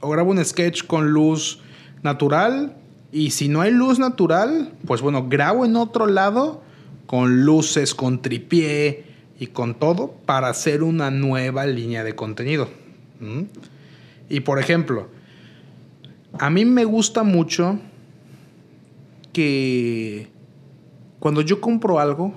o 0.02 0.10
grabo 0.10 0.32
un 0.32 0.44
sketch 0.44 0.86
con 0.86 1.12
luz 1.12 1.60
natural 2.04 2.76
y 3.12 3.32
si 3.32 3.48
no 3.48 3.62
hay 3.62 3.72
luz 3.72 4.00
natural, 4.00 4.74
pues 4.86 5.02
bueno, 5.02 5.28
grabo 5.30 5.66
en 5.66 5.78
otro 5.78 6.08
lado 6.08 6.62
con 7.06 7.46
luces, 7.46 7.96
con 7.96 8.22
tripié 8.22 9.06
y 9.40 9.48
con 9.48 9.76
todo 9.76 10.12
para 10.26 10.50
hacer 10.50 10.84
una 10.84 11.10
nueva 11.10 11.66
línea 11.66 12.04
de 12.04 12.16
contenido. 12.16 12.68
Y 14.30 14.42
por 14.42 14.60
ejemplo, 14.60 15.08
a 16.38 16.50
mí 16.50 16.66
me 16.66 16.84
gusta 16.84 17.24
mucho 17.24 17.80
que 19.32 20.28
cuando 21.20 21.42
yo 21.42 21.62
compro 21.62 22.00
algo, 22.00 22.34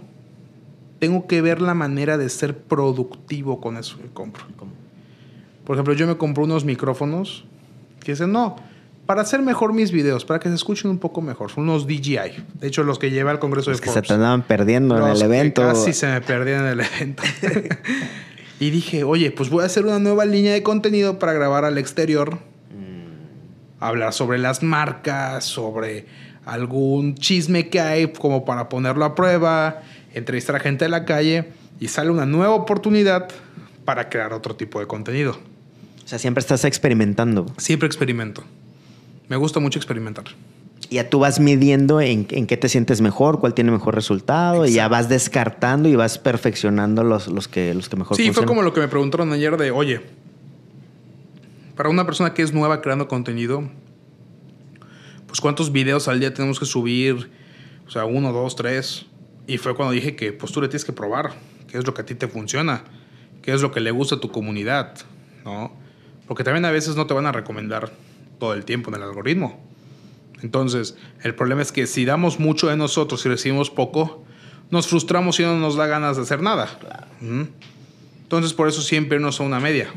tengo 1.00 1.26
que 1.26 1.42
ver 1.42 1.60
la 1.60 1.74
manera 1.74 2.16
de 2.16 2.28
ser 2.28 2.56
productivo 2.56 3.60
con 3.60 3.76
eso 3.76 3.98
que 3.98 4.08
compro. 4.08 4.44
Por 5.70 5.76
ejemplo, 5.76 5.94
yo 5.94 6.08
me 6.08 6.16
compro 6.16 6.42
unos 6.42 6.64
micrófonos 6.64 7.44
que 8.00 8.10
dicen, 8.10 8.32
no, 8.32 8.56
para 9.06 9.22
hacer 9.22 9.40
mejor 9.40 9.72
mis 9.72 9.92
videos, 9.92 10.24
para 10.24 10.40
que 10.40 10.48
se 10.48 10.56
escuchen 10.56 10.90
un 10.90 10.98
poco 10.98 11.22
mejor, 11.22 11.48
son 11.48 11.62
unos 11.62 11.86
DJI. 11.86 12.42
De 12.54 12.66
hecho, 12.66 12.82
los 12.82 12.98
que 12.98 13.12
lleva 13.12 13.30
al 13.30 13.38
Congreso 13.38 13.70
los 13.70 13.80
de 13.80 13.86
que 13.86 13.92
se 13.92 14.02
te 14.02 14.12
andaban 14.12 14.42
perdiendo 14.42 14.98
en 14.98 15.12
el 15.12 15.22
evento. 15.22 15.62
Casi 15.62 15.92
se 15.92 16.08
me 16.08 16.22
perdían 16.22 16.62
en 16.62 16.72
el 16.72 16.80
evento. 16.80 17.22
y 18.58 18.70
dije, 18.70 19.04
oye, 19.04 19.30
pues 19.30 19.48
voy 19.48 19.62
a 19.62 19.66
hacer 19.66 19.86
una 19.86 20.00
nueva 20.00 20.24
línea 20.24 20.54
de 20.54 20.64
contenido 20.64 21.20
para 21.20 21.34
grabar 21.34 21.64
al 21.64 21.78
exterior. 21.78 22.34
Mm. 22.74 23.78
Hablar 23.78 24.12
sobre 24.12 24.38
las 24.38 24.64
marcas, 24.64 25.44
sobre 25.44 26.06
algún 26.46 27.14
chisme 27.14 27.68
que 27.68 27.78
hay 27.78 28.12
como 28.12 28.44
para 28.44 28.68
ponerlo 28.68 29.04
a 29.04 29.14
prueba, 29.14 29.82
entrevistar 30.14 30.56
a 30.56 30.58
gente 30.58 30.86
de 30.86 30.88
la 30.88 31.04
calle 31.04 31.52
y 31.78 31.86
sale 31.86 32.10
una 32.10 32.26
nueva 32.26 32.54
oportunidad 32.54 33.28
para 33.84 34.08
crear 34.08 34.32
otro 34.32 34.56
tipo 34.56 34.80
de 34.80 34.88
contenido. 34.88 35.38
O 36.10 36.12
sea, 36.12 36.18
siempre 36.18 36.40
estás 36.40 36.64
experimentando. 36.64 37.46
Siempre 37.56 37.86
experimento. 37.86 38.42
Me 39.28 39.36
gusta 39.36 39.60
mucho 39.60 39.78
experimentar. 39.78 40.24
Y 40.88 40.96
ya 40.96 41.08
tú 41.08 41.20
vas 41.20 41.38
midiendo 41.38 42.00
en, 42.00 42.24
qué 42.24 42.56
te 42.56 42.68
sientes 42.68 43.00
mejor, 43.00 43.38
cuál 43.38 43.54
tiene 43.54 43.70
mejor 43.70 43.94
resultado, 43.94 44.66
y 44.66 44.72
ya 44.72 44.88
vas 44.88 45.08
descartando 45.08 45.88
y 45.88 45.94
vas 45.94 46.18
perfeccionando 46.18 47.04
los, 47.04 47.28
los, 47.28 47.46
que, 47.46 47.74
los 47.74 47.88
que 47.88 47.94
mejor 47.94 48.16
Sí, 48.16 48.32
fue 48.32 48.44
como 48.44 48.62
lo 48.62 48.72
que 48.72 48.80
me 48.80 48.88
preguntaron 48.88 49.32
ayer 49.32 49.56
de, 49.56 49.70
oye, 49.70 50.00
para 51.76 51.88
una 51.90 52.04
persona 52.04 52.34
que 52.34 52.42
es 52.42 52.52
nueva 52.52 52.82
creando 52.82 53.06
contenido, 53.06 53.70
pues 55.28 55.40
cuántos 55.40 55.70
videos 55.70 56.08
al 56.08 56.18
día 56.18 56.34
tenemos 56.34 56.58
que 56.58 56.66
subir, 56.66 57.30
o 57.86 57.90
sea, 57.92 58.04
uno, 58.04 58.32
dos, 58.32 58.56
tres. 58.56 59.06
Y 59.46 59.58
fue 59.58 59.76
cuando 59.76 59.92
dije 59.92 60.16
que 60.16 60.32
pues 60.32 60.50
tú 60.50 60.60
le 60.60 60.66
tienes 60.66 60.84
que 60.84 60.92
probar 60.92 61.34
qué 61.68 61.78
es 61.78 61.86
lo 61.86 61.94
que 61.94 62.02
a 62.02 62.04
ti 62.04 62.16
te 62.16 62.26
funciona, 62.26 62.82
qué 63.42 63.52
es 63.52 63.62
lo 63.62 63.70
que 63.70 63.78
le 63.78 63.92
gusta 63.92 64.16
a 64.16 64.20
tu 64.20 64.32
comunidad, 64.32 64.96
¿no? 65.44 65.78
Porque 66.30 66.44
también 66.44 66.64
a 66.64 66.70
veces 66.70 66.94
no 66.94 67.08
te 67.08 67.12
van 67.12 67.26
a 67.26 67.32
recomendar 67.32 67.90
todo 68.38 68.54
el 68.54 68.64
tiempo 68.64 68.88
en 68.90 68.94
el 68.94 69.02
algoritmo. 69.02 69.58
Entonces, 70.42 70.96
el 71.24 71.34
problema 71.34 71.60
es 71.60 71.72
que 71.72 71.88
si 71.88 72.04
damos 72.04 72.38
mucho 72.38 72.68
de 72.68 72.76
nosotros 72.76 73.26
y 73.26 73.28
recibimos 73.28 73.68
poco, 73.68 74.22
nos 74.70 74.86
frustramos 74.86 75.40
y 75.40 75.42
no 75.42 75.58
nos 75.58 75.74
da 75.74 75.88
ganas 75.88 76.14
de 76.14 76.22
hacer 76.22 76.40
nada. 76.40 76.68
Entonces, 78.22 78.52
por 78.52 78.68
eso 78.68 78.80
siempre 78.80 79.18
no 79.18 79.32
son 79.32 79.46
una 79.46 79.58
media. 79.58 79.88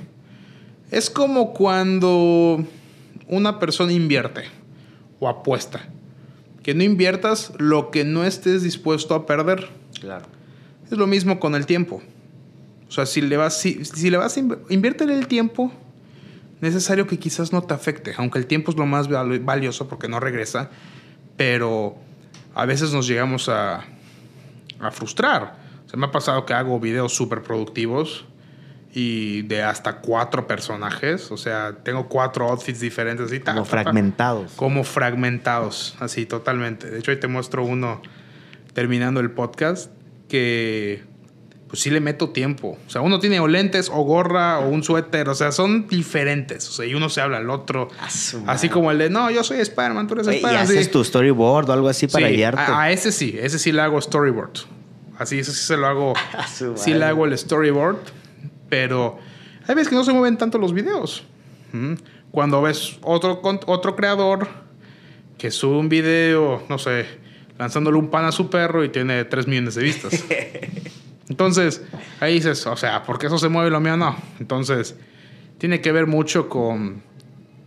Es 0.89 1.11
como 1.11 1.53
cuando 1.53 2.65
una 3.27 3.59
persona 3.59 3.93
invierte 3.93 4.45
o 5.19 5.29
apuesta. 5.29 5.87
Que 6.63 6.73
no 6.73 6.81
inviertas 6.81 7.53
lo 7.59 7.91
que 7.91 8.05
no 8.05 8.25
estés 8.25 8.63
dispuesto 8.63 9.13
a 9.13 9.27
perder. 9.27 9.69
Claro. 10.01 10.25
Es 10.89 10.97
lo 10.97 11.05
mismo 11.05 11.39
con 11.39 11.53
el 11.53 11.67
tiempo. 11.67 12.01
O 12.87 12.91
sea, 12.91 13.05
si 13.05 13.21
le 13.21 13.37
vas, 13.37 13.61
si, 13.61 14.09
le 14.09 14.17
vas 14.17 14.35
a 14.35 14.39
invertir 14.69 15.11
el 15.11 15.27
tiempo 15.27 15.71
necesario 16.63 17.05
que 17.05 17.19
quizás 17.19 17.53
no 17.53 17.61
te 17.61 17.73
afecte, 17.73 18.13
aunque 18.17 18.39
el 18.39 18.47
tiempo 18.47 18.71
es 18.71 18.77
lo 18.77 18.85
más 18.85 19.07
valioso 19.07 19.87
porque 19.87 20.07
no 20.07 20.19
regresa, 20.19 20.71
pero 21.37 21.95
a 22.55 22.65
veces 22.65 22.93
nos 22.93 23.07
llegamos 23.07 23.49
a, 23.49 23.85
a 24.79 24.91
frustrar. 24.91 25.57
Se 25.85 25.97
me 25.97 26.07
ha 26.07 26.11
pasado 26.11 26.45
que 26.45 26.53
hago 26.53 26.79
videos 26.79 27.13
súper 27.13 27.43
productivos 27.43 28.25
y 28.93 29.41
de 29.43 29.63
hasta 29.63 29.97
cuatro 29.97 30.47
personajes. 30.47 31.31
O 31.31 31.37
sea, 31.37 31.77
tengo 31.83 32.07
cuatro 32.07 32.49
outfits 32.49 32.79
diferentes 32.79 33.33
y 33.33 33.39
tal. 33.39 33.55
Como 33.55 33.65
fragmentados. 33.65 34.53
Como 34.53 34.83
fragmentados, 34.83 35.95
así 35.99 36.25
totalmente. 36.25 36.89
De 36.89 36.99
hecho, 36.99 37.11
ahí 37.11 37.19
te 37.19 37.27
muestro 37.27 37.63
uno 37.63 38.01
terminando 38.73 39.19
el 39.19 39.31
podcast 39.31 39.91
que 40.29 41.03
pues 41.73 41.81
sí 41.81 41.89
le 41.89 42.01
meto 42.01 42.29
tiempo. 42.29 42.77
O 42.85 42.89
sea, 42.91 43.01
uno 43.01 43.19
tiene 43.19 43.39
o 43.39 43.47
lentes 43.47 43.89
o 43.91 44.03
gorra 44.03 44.59
o 44.59 44.69
un 44.69 44.83
suéter, 44.83 45.27
o 45.27 45.33
sea, 45.33 45.51
son 45.51 45.87
diferentes. 45.87 46.69
O 46.69 46.71
sea, 46.71 46.85
y 46.85 46.93
uno 46.93 47.09
se 47.09 47.19
habla 47.19 47.37
al 47.37 47.49
otro. 47.49 47.87
Así 48.45 48.69
como 48.69 48.91
el 48.91 48.99
de, 48.99 49.09
no, 49.09 49.31
yo 49.31 49.43
soy 49.43 49.57
Spider-Man, 49.57 50.05
tú 50.05 50.13
eres 50.13 50.27
Spider-Man. 50.27 50.53
¿Y 50.53 50.57
haces 50.57 50.91
tu 50.91 51.03
storyboard 51.03 51.67
o 51.71 51.73
algo 51.73 51.89
así 51.89 52.05
para 52.05 52.27
guiarte? 52.27 52.61
A, 52.61 52.91
ese 52.91 53.11
sí, 53.11 53.35
ese 53.41 53.57
sí 53.57 53.71
le 53.71 53.81
hago 53.81 53.99
storyboard. 53.99 54.51
Así, 55.17 55.39
ese 55.39 55.51
sí 55.51 55.65
se 55.65 55.75
lo 55.75 55.87
hago. 55.87 56.13
sí 56.75 56.93
le 56.93 57.05
hago 57.05 57.25
el 57.25 57.35
storyboard, 57.35 57.97
pero 58.69 59.17
hay 59.65 59.73
veces 59.73 59.89
que 59.89 59.95
no 59.95 60.03
se 60.03 60.13
mueven 60.13 60.37
tanto 60.37 60.59
los 60.59 60.73
videos. 60.73 61.23
Cuando 62.29 62.61
ves 62.61 62.99
otro, 63.01 63.41
otro 63.65 63.95
creador 63.95 64.47
que 65.39 65.49
sube 65.49 65.75
un 65.75 65.89
video, 65.89 66.61
no 66.69 66.77
sé, 66.77 67.07
lanzándole 67.57 67.97
un 67.97 68.11
pan 68.11 68.25
a 68.25 68.31
su 68.31 68.51
perro 68.51 68.83
y 68.83 68.89
tiene 68.89 69.25
3 69.25 69.47
millones 69.47 69.73
de 69.73 69.81
vistas. 69.81 70.23
Entonces, 71.33 71.81
ahí 72.19 72.35
dices, 72.35 72.67
o 72.67 72.77
sea, 72.77 73.01
¿por 73.01 73.17
qué 73.17 73.25
eso 73.25 73.39
se 73.39 73.49
mueve 73.49 73.71
lo 73.71 73.79
mío 73.79 73.97
no? 73.97 74.15
Entonces, 74.39 74.95
tiene 75.57 75.81
que 75.81 75.91
ver 75.91 76.05
mucho 76.05 76.47
con 76.47 77.01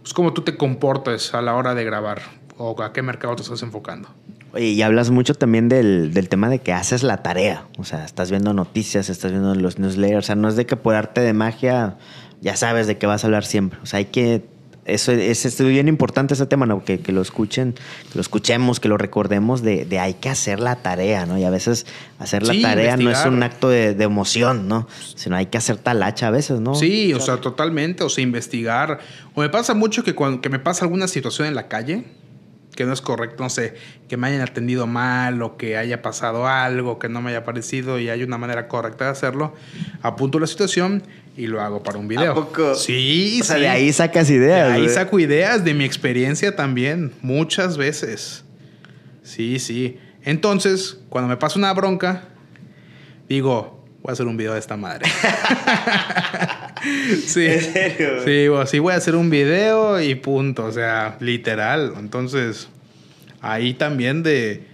pues, 0.03 0.15
cómo 0.15 0.33
tú 0.33 0.43
te 0.43 0.57
comportes 0.57 1.35
a 1.35 1.43
la 1.43 1.57
hora 1.57 1.75
de 1.75 1.83
grabar 1.83 2.23
o 2.57 2.81
a 2.81 2.93
qué 2.93 3.03
mercado 3.03 3.35
te 3.35 3.43
estás 3.43 3.65
enfocando. 3.65 4.09
Oye, 4.53 4.67
y 4.67 4.83
hablas 4.83 5.11
mucho 5.11 5.35
también 5.35 5.69
del, 5.69 6.15
del, 6.15 6.29
tema 6.29 6.49
de 6.49 6.61
que 6.61 6.73
haces 6.73 7.03
la 7.03 7.25
tarea. 7.25 7.67
O 7.77 7.83
sea, 7.83 8.05
estás 8.05 8.31
viendo 8.31 8.55
noticias, 8.55 9.09
estás 9.09 9.33
viendo 9.33 9.53
los 9.57 9.81
newsletters. 9.81 10.25
O 10.25 10.27
sea, 10.27 10.37
no 10.37 10.49
es 10.49 10.55
de 10.55 10.65
que 10.65 10.77
por 10.77 10.95
arte 10.95 11.21
de 11.23 11.33
magia 11.33 11.97
ya 12.41 12.55
sabes 12.55 12.87
de 12.87 12.99
qué 12.99 13.09
vas 13.09 13.25
a 13.25 13.27
hablar 13.27 13.45
siempre. 13.45 13.81
O 13.83 13.87
sea, 13.87 13.99
hay 13.99 14.05
que 14.05 14.45
eso 14.87 15.13
es, 15.13 15.61
bien 15.61 15.89
importante 15.89 16.35
ese 16.35 16.47
tema, 16.47 16.67
¿no? 16.67 16.85
Que, 16.85 17.01
lo 17.09 17.21
escuchen, 17.21 17.75
que 17.75 18.15
lo 18.15 18.21
escuchemos, 18.21 18.81
que 18.81 18.89
lo 18.89 18.97
recordemos 18.97 19.63
de, 19.63 19.85
de, 19.85 19.99
hay 19.99 20.15
que 20.15 20.29
hacer 20.29 20.61
la 20.61 20.77
tarea, 20.77 21.27
¿no? 21.27 21.39
Y 21.39 21.45
a 21.45 21.51
veces 21.51 21.87
hacer 22.19 22.43
la 22.43 22.55
tarea 22.61 22.97
no 22.97 23.11
es 23.11 23.25
un 23.25 23.43
acto 23.43 23.69
de, 23.69 23.97
emoción, 24.03 24.69
¿no? 24.69 24.87
Sino 25.15 25.37
hay 25.37 25.47
que 25.47 25.59
hacer 25.59 25.77
talacha 25.77 26.29
a 26.29 26.31
veces, 26.31 26.61
¿no? 26.61 26.75
Sí, 26.75 27.13
o 27.13 27.21
sea, 27.21 27.39
totalmente, 27.39 28.05
o 28.05 28.09
sea, 28.09 28.23
investigar. 28.23 29.01
O 29.35 29.41
me 29.41 29.49
pasa 29.49 29.75
mucho 29.75 30.05
que 30.05 30.15
cuando 30.15 30.41
que 30.41 30.49
me 30.49 30.59
pasa 30.59 30.85
alguna 30.85 31.09
situación 31.09 31.49
en 31.49 31.55
la 31.55 31.69
calle 31.69 32.05
que 32.77 32.85
no 32.85 32.93
es 32.93 33.01
correcto, 33.01 33.43
no 33.43 33.51
sé, 33.51 33.75
que 34.07 34.17
me 34.17 34.29
hayan 34.29 34.43
atendido 34.43 34.87
mal 34.87 35.43
o 35.43 35.57
que 35.57 35.77
haya 35.77 36.03
pasado 36.03 36.47
algo 36.47 36.99
que 37.01 37.09
no 37.09 37.23
me 37.23 37.31
haya 37.31 37.43
parecido 37.43 37.99
y 37.99 38.09
hay 38.09 38.23
una 38.23 38.39
manera 38.39 38.69
correcta 38.69 39.07
de 39.07 39.11
hacerlo, 39.11 39.55
apunto 40.03 40.39
la 40.39 40.47
situación 40.47 41.03
y 41.37 41.47
lo 41.47 41.61
hago 41.61 41.83
para 41.83 41.99
un 41.99 42.09
video. 42.09 42.33
¿A 42.33 42.35
poco? 42.35 42.75
Sí, 42.75 43.41
o 43.43 43.45
sea, 43.45 43.57
de 43.57 43.69
ahí 43.69 43.93
sacas 43.93 44.31
ideas. 44.31 44.69
De 44.69 44.75
ahí 44.75 44.89
saco 44.89 45.19
ideas 45.19 45.65
de 45.65 45.75
mi 45.75 45.85
experiencia 45.85 46.57
también, 46.57 47.13
muchas 47.21 47.77
veces. 47.77 48.45
Sí, 49.23 49.59
sí. 49.59 49.99
Entonces, 50.23 50.99
cuando 51.09 51.29
me 51.29 51.37
pasa 51.37 51.59
una 51.59 51.73
bronca, 51.75 52.23
digo, 53.29 53.85
voy 54.03 54.11
a 54.11 54.13
hacer 54.15 54.27
un 54.27 54.37
video 54.37 54.55
de 54.55 54.61
esta 54.61 54.77
madre. 54.77 55.07
sí. 57.27 57.45
¿En 57.45 57.61
serio? 57.61 58.25
Sí, 58.25 58.71
sí, 58.71 58.79
voy 58.79 58.95
a 58.95 58.97
hacer 58.97 59.15
un 59.15 59.29
video 59.29 60.01
y 60.01 60.15
punto. 60.15 60.65
O 60.65 60.73
sea, 60.73 61.19
literal. 61.21 61.93
Entonces, 61.99 62.69
ahí 63.43 63.75
también 63.75 64.23
de, 64.23 64.65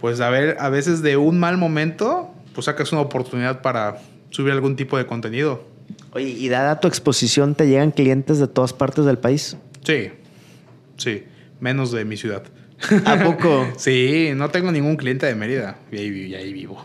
pues, 0.00 0.20
a 0.20 0.28
ver, 0.28 0.56
a 0.58 0.70
veces 0.70 1.02
de 1.02 1.16
un 1.16 1.38
mal 1.38 1.56
momento, 1.56 2.34
pues 2.52 2.64
sacas 2.64 2.90
una 2.90 3.00
oportunidad 3.00 3.62
para 3.62 3.98
subir 4.30 4.52
algún 4.52 4.74
tipo 4.74 4.98
de 4.98 5.06
contenido. 5.06 5.69
Oye, 6.12 6.28
¿y 6.28 6.48
dada 6.48 6.80
tu 6.80 6.88
exposición, 6.88 7.54
te 7.54 7.68
llegan 7.68 7.92
clientes 7.92 8.38
de 8.38 8.48
todas 8.48 8.72
partes 8.72 9.04
del 9.04 9.18
país? 9.18 9.56
Sí, 9.84 10.10
sí, 10.96 11.24
menos 11.60 11.92
de 11.92 12.04
mi 12.04 12.16
ciudad. 12.16 12.42
¿A 13.04 13.22
poco? 13.22 13.68
sí, 13.76 14.30
no 14.34 14.48
tengo 14.50 14.72
ningún 14.72 14.96
cliente 14.96 15.26
de 15.26 15.34
Mérida 15.34 15.78
y 15.92 16.34
ahí, 16.34 16.52
vivo. 16.52 16.84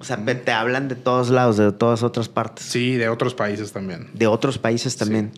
O 0.00 0.04
sea, 0.04 0.16
te 0.16 0.52
hablan 0.52 0.88
de 0.88 0.96
todos 0.96 1.30
lados, 1.30 1.56
de 1.56 1.72
todas 1.72 2.02
otras 2.02 2.28
partes. 2.28 2.66
Sí, 2.66 2.96
de 2.96 3.08
otros 3.08 3.34
países 3.34 3.72
también. 3.72 4.10
De 4.12 4.26
otros 4.26 4.58
países 4.58 4.96
también. 4.96 5.30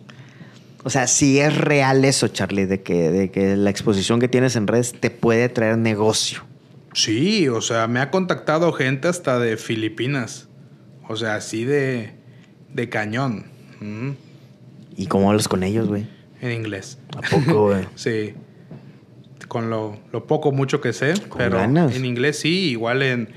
O 0.83 0.89
sea, 0.89 1.07
si 1.07 1.39
es 1.39 1.55
real 1.55 2.03
eso, 2.05 2.27
Charlie, 2.27 2.65
de 2.65 2.81
que, 2.81 3.11
de 3.11 3.31
que 3.31 3.55
la 3.55 3.69
exposición 3.69 4.19
que 4.19 4.27
tienes 4.27 4.55
en 4.55 4.67
redes 4.67 4.93
te 4.99 5.09
puede 5.09 5.47
traer 5.49 5.77
negocio. 5.77 6.43
Sí, 6.93 7.47
o 7.47 7.61
sea, 7.61 7.87
me 7.87 7.99
ha 7.99 8.09
contactado 8.09 8.73
gente 8.73 9.07
hasta 9.07 9.39
de 9.39 9.57
Filipinas. 9.57 10.47
O 11.07 11.15
sea, 11.15 11.35
así 11.35 11.63
de 11.63 12.16
de 12.77 12.87
cañón. 12.87 13.45
¿Y 14.95 15.07
cómo 15.07 15.29
hablas 15.29 15.49
con 15.49 15.63
ellos, 15.63 15.89
güey? 15.89 16.07
En 16.41 16.51
inglés. 16.51 16.99
¿A 17.17 17.21
poco, 17.21 17.65
güey? 17.65 17.85
sí. 17.95 18.35
Con 19.49 19.69
lo, 19.69 19.97
poco, 20.27 20.51
mucho 20.51 20.79
que 20.79 20.93
sé. 20.93 21.15
pero 21.37 21.61
en 21.61 22.05
inglés 22.05 22.39
sí, 22.39 22.69
igual 22.69 23.01
en, 23.01 23.29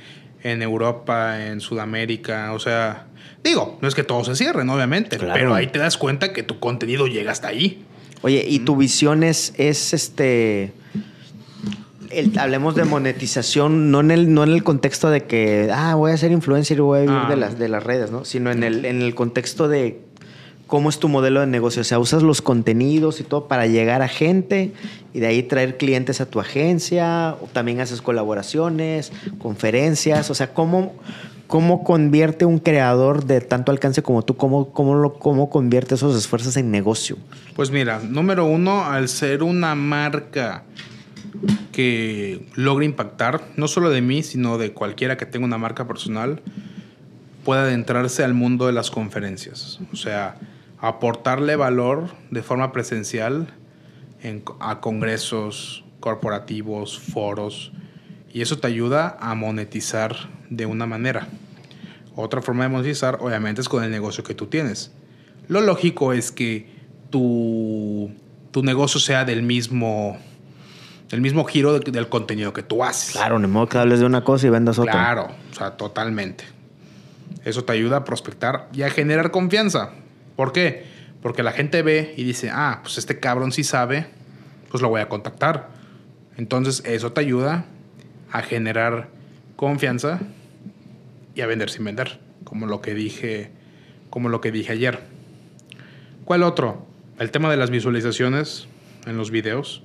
en 0.43 0.63
Europa, 0.63 1.47
en 1.47 1.61
Sudamérica. 1.61 2.53
O 2.53 2.59
sea, 2.59 3.07
digo, 3.43 3.79
no 3.81 3.89
es 3.89 3.95
que 3.95 4.05
todo 4.05 4.25
se 4.25 4.37
cierren, 4.37 4.69
obviamente. 4.69 5.19
Pero 5.19 5.55
ahí 5.55 5.69
te 5.69 5.79
das 5.79 5.97
cuenta 5.97 6.33
que 6.33 6.43
tu 6.43 6.61
contenido 6.61 7.07
llega 7.07 7.33
hasta 7.33 7.49
ahí. 7.49 7.85
Oye, 8.23 8.45
¿y 8.47 8.61
tu 8.61 8.77
visión 8.77 9.23
es, 9.23 9.55
es 9.57 9.95
este 9.95 10.75
hablemos 12.39 12.75
de 12.75 12.85
monetización, 12.85 13.91
no 13.91 14.01
en, 14.01 14.11
el, 14.11 14.35
no 14.35 14.45
en 14.45 14.53
el 14.53 14.65
contexto 14.65 15.11
de 15.11 15.25
que, 15.25 15.71
ah, 15.73 15.95
voy 15.95 16.13
a 16.13 16.17
ser 16.17 16.33
influencer 16.33 16.79
y 16.79 16.81
voy 16.81 16.99
a 16.99 17.03
vivir 17.03 17.27
de, 17.29 17.35
ah. 17.35 17.37
las, 17.37 17.59
de 17.59 17.69
las 17.69 17.83
redes, 17.83 18.11
¿no? 18.11 18.25
Sino 18.25 18.51
en 18.51 18.63
el, 18.63 18.85
en 18.85 19.03
el 19.03 19.15
contexto 19.15 19.69
de 19.69 20.01
¿Cómo 20.71 20.89
es 20.89 21.01
tu 21.01 21.09
modelo 21.09 21.41
de 21.41 21.49
negocio? 21.49 21.83
O 21.83 21.85
sea, 21.85 21.99
usas 21.99 22.23
los 22.23 22.43
contenidos 22.43 23.19
y 23.19 23.25
todo 23.25 23.49
para 23.49 23.67
llegar 23.67 24.03
a 24.03 24.09
gente 24.09 24.73
y 25.13 25.19
de 25.19 25.27
ahí 25.27 25.43
traer 25.43 25.77
clientes 25.79 26.21
a 26.21 26.27
tu 26.27 26.39
agencia, 26.39 27.35
o 27.43 27.49
también 27.53 27.81
haces 27.81 28.01
colaboraciones, 28.01 29.11
conferencias, 29.41 30.31
o 30.31 30.35
sea, 30.37 30.55
¿cómo, 30.55 30.95
cómo 31.49 31.83
convierte 31.83 32.45
un 32.45 32.61
creador 32.61 33.25
de 33.25 33.41
tanto 33.41 33.73
alcance 33.73 34.05
como 34.05 34.23
tú, 34.23 34.37
cómo, 34.37 34.71
cómo, 34.71 34.95
lo, 34.95 35.15
cómo 35.15 35.51
convierte 35.51 35.97
esos 35.97 36.17
esfuerzos 36.17 36.57
en 36.57 36.71
negocio? 36.71 37.17
Pues 37.57 37.73
mira, 37.73 37.99
número 37.99 38.47
uno, 38.47 38.85
al 38.85 39.09
ser 39.09 39.43
una 39.43 39.75
marca 39.75 40.63
que 41.73 42.47
logra 42.55 42.85
impactar, 42.85 43.43
no 43.57 43.69
solo 43.69 43.91
de 43.91 44.01
mí, 44.01 44.23
sino 44.23 44.59
de 44.59 44.73
cualquiera 44.73 45.17
que 45.17 45.27
tenga 45.27 45.47
una 45.47 45.59
marca 45.59 45.87
personal, 45.87 46.43
puede 47.45 47.63
adentrarse 47.63 48.25
al 48.25 48.35
mundo 48.35 48.67
de 48.67 48.73
las 48.73 48.91
conferencias. 48.91 49.81
O 49.93 49.97
sea, 49.97 50.37
aportarle 50.79 51.57
valor 51.57 52.09
de 52.31 52.43
forma 52.43 52.73
presencial 52.73 53.49
a 54.61 54.81
congresos 54.81 55.85
corporativos, 56.01 56.99
foros, 56.99 57.73
y 58.33 58.43
eso 58.43 58.59
te 58.59 58.67
ayuda 58.67 59.17
a 59.21 59.35
monetizar 59.35 60.15
de 60.51 60.67
una 60.67 60.87
manera. 60.87 61.29
Otra 62.17 62.43
forma 62.43 62.65
de 62.65 62.71
monetizar, 62.71 63.19
obviamente, 63.21 63.61
es 63.61 63.69
con 63.69 63.85
el 63.85 63.91
negocio 63.91 64.25
que 64.25 64.35
tú 64.35 64.47
tienes. 64.47 64.93
Lo 65.49 65.61
lógico 65.61 66.13
es 66.13 66.31
que 66.31 66.69
tu, 67.11 68.11
tu 68.51 68.63
negocio 68.63 69.01
sea 69.01 69.25
del 69.25 69.43
mismo, 69.43 70.19
del 71.11 71.21
mismo 71.21 71.45
giro 71.45 71.79
del 71.79 72.09
contenido 72.09 72.53
que 72.53 72.63
tú 72.63 72.85
haces. 72.85 73.13
Claro, 73.13 73.39
ni 73.39 73.49
modo 73.49 73.69
que 73.69 73.79
hables 73.79 74.01
de 74.01 74.07
una 74.07 74.23
cosa 74.23 74.47
y 74.47 74.51
vendas 74.51 74.79
otra. 74.79 74.93
Claro, 74.93 75.29
o 75.51 75.55
sea, 75.55 75.77
totalmente. 75.77 76.45
Eso 77.45 77.65
te 77.65 77.73
ayuda 77.73 77.99
a 77.99 78.05
prospectar 78.05 78.69
y 78.73 78.83
a 78.83 78.91
generar 78.91 79.31
confianza. 79.31 79.91
¿Por 80.37 80.53
qué? 80.53 80.87
Porque 81.21 81.43
la 81.43 81.53
gente 81.53 81.83
ve 81.83 82.15
y 82.17 82.25
dice, 82.25 82.51
ah, 82.53 82.81
pues 82.83 82.97
este 82.97 83.19
cabrón 83.19 83.51
sí 83.53 83.65
sabe, 83.65 84.07
pues 84.71 84.83
lo 84.83 84.89
voy 84.89 85.01
a 85.01 85.09
contactar. 85.09 85.69
Entonces 86.37 86.83
eso 86.87 87.13
te 87.13 87.21
ayuda 87.21 87.65
a 88.31 88.43
generar 88.43 89.09
confianza 89.57 90.21
y 91.35 91.41
a 91.41 91.47
vender 91.47 91.71
sin 91.71 91.85
vender, 91.85 92.21
como 92.45 92.67
lo 92.67 92.81
que 92.81 92.95
dije, 92.95 93.51
como 94.11 94.29
lo 94.29 94.41
que 94.41 94.53
dije 94.53 94.73
ayer. 94.73 95.01
¿Cuál 96.25 96.45
otro? 96.45 96.87
El 97.19 97.31
tema 97.33 97.51
de 97.51 97.57
las 97.57 97.71
visualizaciones 97.71 98.69
en 99.07 99.17
los 99.17 99.31
videos. 99.31 99.83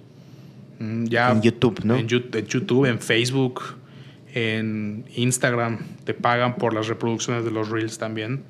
Mm, 0.79 1.05
ya 1.05 1.31
en 1.31 1.41
YouTube, 1.41 1.81
¿no? 1.83 1.95
En, 1.95 2.07
YouTube, 2.07 2.85
en 2.85 2.99
Facebook, 2.99 3.61
en 4.33 5.05
Instagram, 5.15 5.79
te 6.03 6.13
pagan 6.13 6.55
por 6.55 6.73
las 6.73 6.87
reproducciones 6.87 7.45
de 7.45 7.51
los 7.51 7.69
reels 7.69 7.97
también 7.97 8.43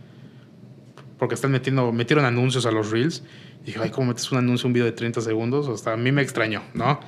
porque 1.17 1.35
están 1.35 1.51
metiendo, 1.51 1.91
metieron 1.91 2.25
anuncios 2.25 2.65
a 2.65 2.71
los 2.71 2.91
reels. 2.91 3.23
Y 3.63 3.67
dije, 3.67 3.79
ay, 3.81 3.89
¿cómo 3.89 4.07
metes 4.07 4.31
un 4.31 4.37
anuncio, 4.37 4.67
un 4.67 4.73
video 4.73 4.85
de 4.85 4.91
30 4.91 5.21
segundos? 5.21 5.67
Hasta 5.69 5.93
a 5.93 5.97
mí 5.97 6.11
me 6.11 6.21
extrañó, 6.21 6.61
¿no? 6.73 6.99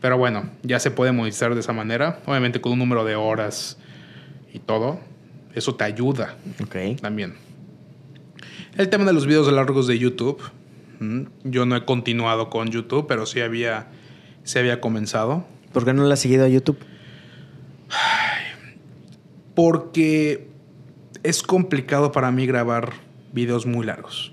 Pero 0.00 0.18
bueno, 0.18 0.50
ya 0.62 0.78
se 0.78 0.90
puede 0.90 1.12
monetizar 1.12 1.54
de 1.54 1.60
esa 1.60 1.72
manera, 1.72 2.20
obviamente 2.26 2.60
con 2.60 2.72
un 2.72 2.78
número 2.78 3.04
de 3.04 3.16
horas 3.16 3.78
y 4.52 4.58
todo. 4.58 5.00
Eso 5.54 5.74
te 5.74 5.84
ayuda 5.84 6.36
okay. 6.62 6.96
también. 6.96 7.34
El 8.76 8.88
tema 8.88 9.04
de 9.04 9.12
los 9.14 9.26
videos 9.26 9.50
largos 9.52 9.86
de 9.86 9.98
YouTube. 9.98 10.40
Yo 11.44 11.66
no 11.66 11.76
he 11.76 11.84
continuado 11.84 12.48
con 12.48 12.70
YouTube, 12.70 13.06
pero 13.06 13.26
sí 13.26 13.40
había, 13.40 13.88
sí 14.46 14.58
había 14.58 14.80
comenzado. 14.80 15.44
¿Por 15.72 15.84
qué 15.84 15.92
no 15.92 16.04
le 16.06 16.14
has 16.14 16.20
seguido 16.20 16.44
a 16.44 16.48
YouTube? 16.48 16.78
Porque 19.54 20.48
es 21.22 21.42
complicado 21.42 22.12
para 22.12 22.30
mí 22.30 22.46
grabar 22.46 22.94
videos 23.32 23.66
muy 23.66 23.84
largos. 23.84 24.32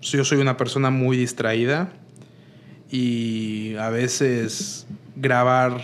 Yo 0.00 0.24
soy 0.24 0.38
una 0.38 0.56
persona 0.56 0.90
muy 0.90 1.16
distraída 1.16 1.92
y 2.90 3.76
a 3.76 3.90
veces 3.90 4.86
grabar 5.14 5.80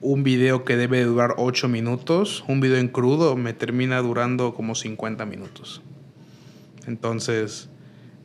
un 0.00 0.22
video 0.22 0.64
que 0.64 0.76
debe 0.76 1.02
durar 1.04 1.34
8 1.36 1.68
minutos, 1.68 2.44
un 2.46 2.60
video 2.60 2.78
en 2.78 2.88
crudo, 2.88 3.36
me 3.36 3.52
termina 3.54 3.98
durando 3.98 4.54
como 4.54 4.74
50 4.74 5.26
minutos. 5.26 5.82
Entonces, 6.86 7.68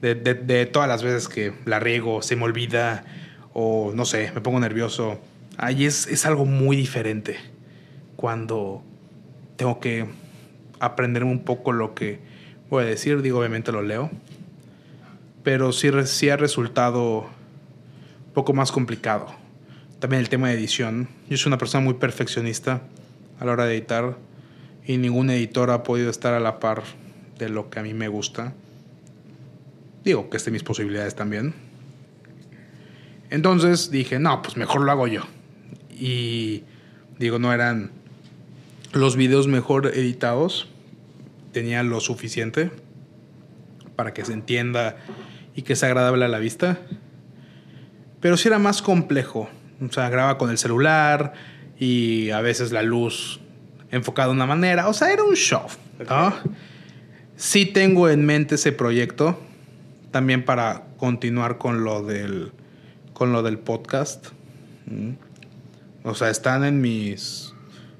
de, 0.01 0.69
todas 0.71 0.87
las 0.87 1.03
veces 1.03 1.27
que 1.27 1.53
la 1.65 1.79
riego, 1.79 2.21
se 2.21 2.35
me 2.35 2.43
olvida 2.43 3.05
o 3.53 3.91
no 3.93 4.05
sé, 4.05 4.31
me 4.33 4.41
pongo 4.41 4.59
nervioso, 4.59 5.19
ahí 5.57 5.85
es, 5.85 6.07
es 6.07 6.25
algo 6.25 6.45
muy 6.45 6.75
diferente 6.75 7.37
cuando 8.15 8.83
tengo 9.55 9.79
que 9.79 10.05
aprender 10.79 11.23
un 11.23 11.39
poco 11.39 11.71
lo 11.71 11.93
que 11.93 12.19
voy 12.69 12.83
a 12.83 12.85
decir, 12.85 13.21
digo, 13.21 13.39
obviamente 13.39 13.71
lo 13.71 13.81
leo, 13.81 14.09
pero 15.43 15.71
sí, 15.71 15.89
sí 16.05 16.29
ha 16.29 16.37
resultado 16.37 17.29
un 18.27 18.33
poco 18.33 18.53
más 18.53 18.71
complicado. 18.71 19.27
También 19.99 20.21
el 20.21 20.29
tema 20.29 20.49
de 20.49 20.53
edición. 20.53 21.09
Yo 21.29 21.37
soy 21.37 21.49
una 21.49 21.57
persona 21.57 21.83
muy 21.83 21.95
perfeccionista 21.95 22.81
a 23.39 23.45
la 23.45 23.51
hora 23.51 23.65
de 23.65 23.75
editar 23.75 24.17
y 24.85 24.97
ningún 24.97 25.29
editor 25.29 25.71
ha 25.71 25.83
podido 25.83 26.09
estar 26.09 26.33
a 26.33 26.39
la 26.39 26.59
par 26.59 26.83
de 27.37 27.49
lo 27.49 27.69
que 27.69 27.79
a 27.79 27.83
mí 27.83 27.93
me 27.93 28.07
gusta. 28.07 28.53
Digo 30.03 30.29
que 30.29 30.37
esté 30.37 30.51
mis 30.51 30.63
posibilidades 30.63 31.15
también. 31.15 31.53
Entonces 33.29 33.91
dije, 33.91 34.19
no, 34.19 34.41
pues 34.41 34.57
mejor 34.57 34.81
lo 34.81 34.91
hago 34.91 35.07
yo. 35.07 35.21
Y 35.91 36.63
digo, 37.17 37.39
no 37.39 37.53
eran 37.53 37.91
los 38.93 39.15
videos 39.15 39.47
mejor 39.47 39.87
editados, 39.87 40.67
tenía 41.51 41.83
lo 41.83 41.99
suficiente 41.99 42.71
para 43.95 44.13
que 44.13 44.25
se 44.25 44.33
entienda 44.33 44.97
y 45.55 45.61
que 45.61 45.75
sea 45.75 45.89
agradable 45.89 46.25
a 46.25 46.29
la 46.29 46.39
vista. 46.39 46.79
Pero 48.19 48.37
sí 48.37 48.47
era 48.47 48.59
más 48.59 48.81
complejo. 48.81 49.49
O 49.81 49.91
sea, 49.91 50.09
grababa 50.09 50.37
con 50.37 50.49
el 50.49 50.57
celular 50.57 51.33
y 51.77 52.31
a 52.31 52.41
veces 52.41 52.71
la 52.71 52.81
luz 52.81 53.39
enfocada 53.91 54.29
de 54.29 54.33
una 54.33 54.45
manera. 54.45 54.87
O 54.87 54.93
sea, 54.93 55.11
era 55.11 55.23
un 55.23 55.35
show. 55.35 55.63
Sí 57.35 57.65
tengo 57.65 58.09
en 58.09 58.25
mente 58.25 58.55
ese 58.55 58.71
proyecto 58.71 59.39
también 60.11 60.43
para 60.43 60.85
continuar 60.97 61.57
con 61.57 61.83
lo 61.83 62.03
del, 62.03 62.51
con 63.19 63.33
lo 63.33 63.43
del 63.43 63.59
podcast. 63.59 64.27
Mm. 64.85 65.11
O 66.05 66.15
sea, 66.15 66.29
están 66.29 66.63
en 66.63 66.79
mis, 66.79 67.53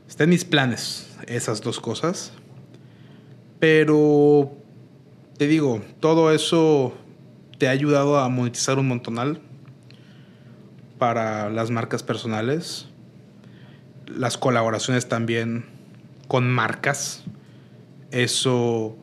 están 0.08 0.28
en 0.28 0.30
mis 0.30 0.46
planes 0.46 1.18
esas 1.28 1.60
dos 1.60 1.82
cosas. 1.82 2.32
Pero 3.60 4.50
te 5.38 5.48
digo, 5.48 5.82
todo 6.00 6.32
eso 6.32 6.94
te 7.58 7.68
ha 7.68 7.72
ayudado 7.72 8.18
a 8.18 8.30
monetizar 8.30 8.80
un 8.80 8.88
montonal 8.88 9.42
para 10.98 11.50
las 11.50 11.70
marcas 11.70 12.02
personales. 12.02 12.88
Las 14.08 14.38
colaboraciones 14.38 15.10
también 15.10 15.66
con 16.30 16.50
marcas. 16.50 17.26
Eso 18.12 18.96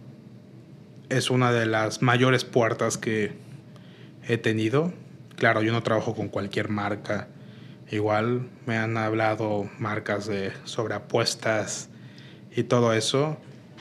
es 1.10 1.28
una 1.28 1.52
de 1.52 1.66
las 1.66 2.00
mayores 2.00 2.46
puertas 2.46 2.96
que 2.96 3.34
he 4.26 4.38
tenido. 4.38 4.94
Claro, 5.36 5.62
yo 5.62 5.72
no 5.72 5.82
trabajo 5.82 6.14
con 6.14 6.28
cualquier 6.28 6.68
marca. 6.68 7.28
Igual 7.90 8.48
me 8.66 8.76
han 8.76 8.96
hablado 8.96 9.68
marcas 9.78 10.26
de 10.26 10.52
sobre 10.64 10.94
apuestas 10.94 11.88
y 12.54 12.64
todo 12.64 12.92
eso 12.92 13.36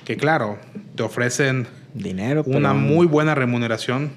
que 0.06 0.16
claro, 0.16 0.60
te 0.96 1.04
ofrecen 1.04 1.68
dinero, 1.94 2.44
una 2.46 2.74
muy 2.74 3.08
buena 3.08 3.36
remuneración, 3.36 4.12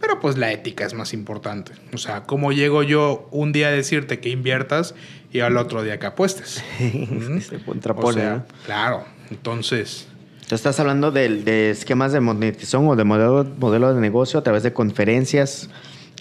pero 0.00 0.18
pues 0.18 0.36
la 0.36 0.50
ética 0.50 0.84
es 0.84 0.94
más 0.94 1.14
importante. 1.14 1.72
O 1.94 1.98
sea, 1.98 2.24
¿cómo 2.24 2.52
llego 2.52 2.82
yo 2.82 3.28
un 3.30 3.52
día 3.52 3.68
a 3.68 3.70
decirte 3.70 4.18
que 4.18 4.28
inviertas 4.30 4.94
y 5.30 5.40
al 5.40 5.56
otro 5.56 5.82
día 5.84 5.98
que 6.00 6.06
apuestes? 6.06 6.62
Se 7.48 7.58
contrapone. 7.64 8.42
claro, 8.66 9.04
entonces... 9.30 10.08
Tú 10.48 10.56
estás 10.56 10.78
hablando 10.80 11.12
de, 11.12 11.70
esquemas 11.70 12.12
de 12.12 12.20
monetización 12.20 12.86
o 12.88 12.96
de 12.96 13.04
modelo, 13.04 13.46
modelo 13.58 13.94
de 13.94 14.00
negocio 14.00 14.38
a 14.38 14.42
través 14.42 14.64
de 14.64 14.72
conferencias, 14.72 15.70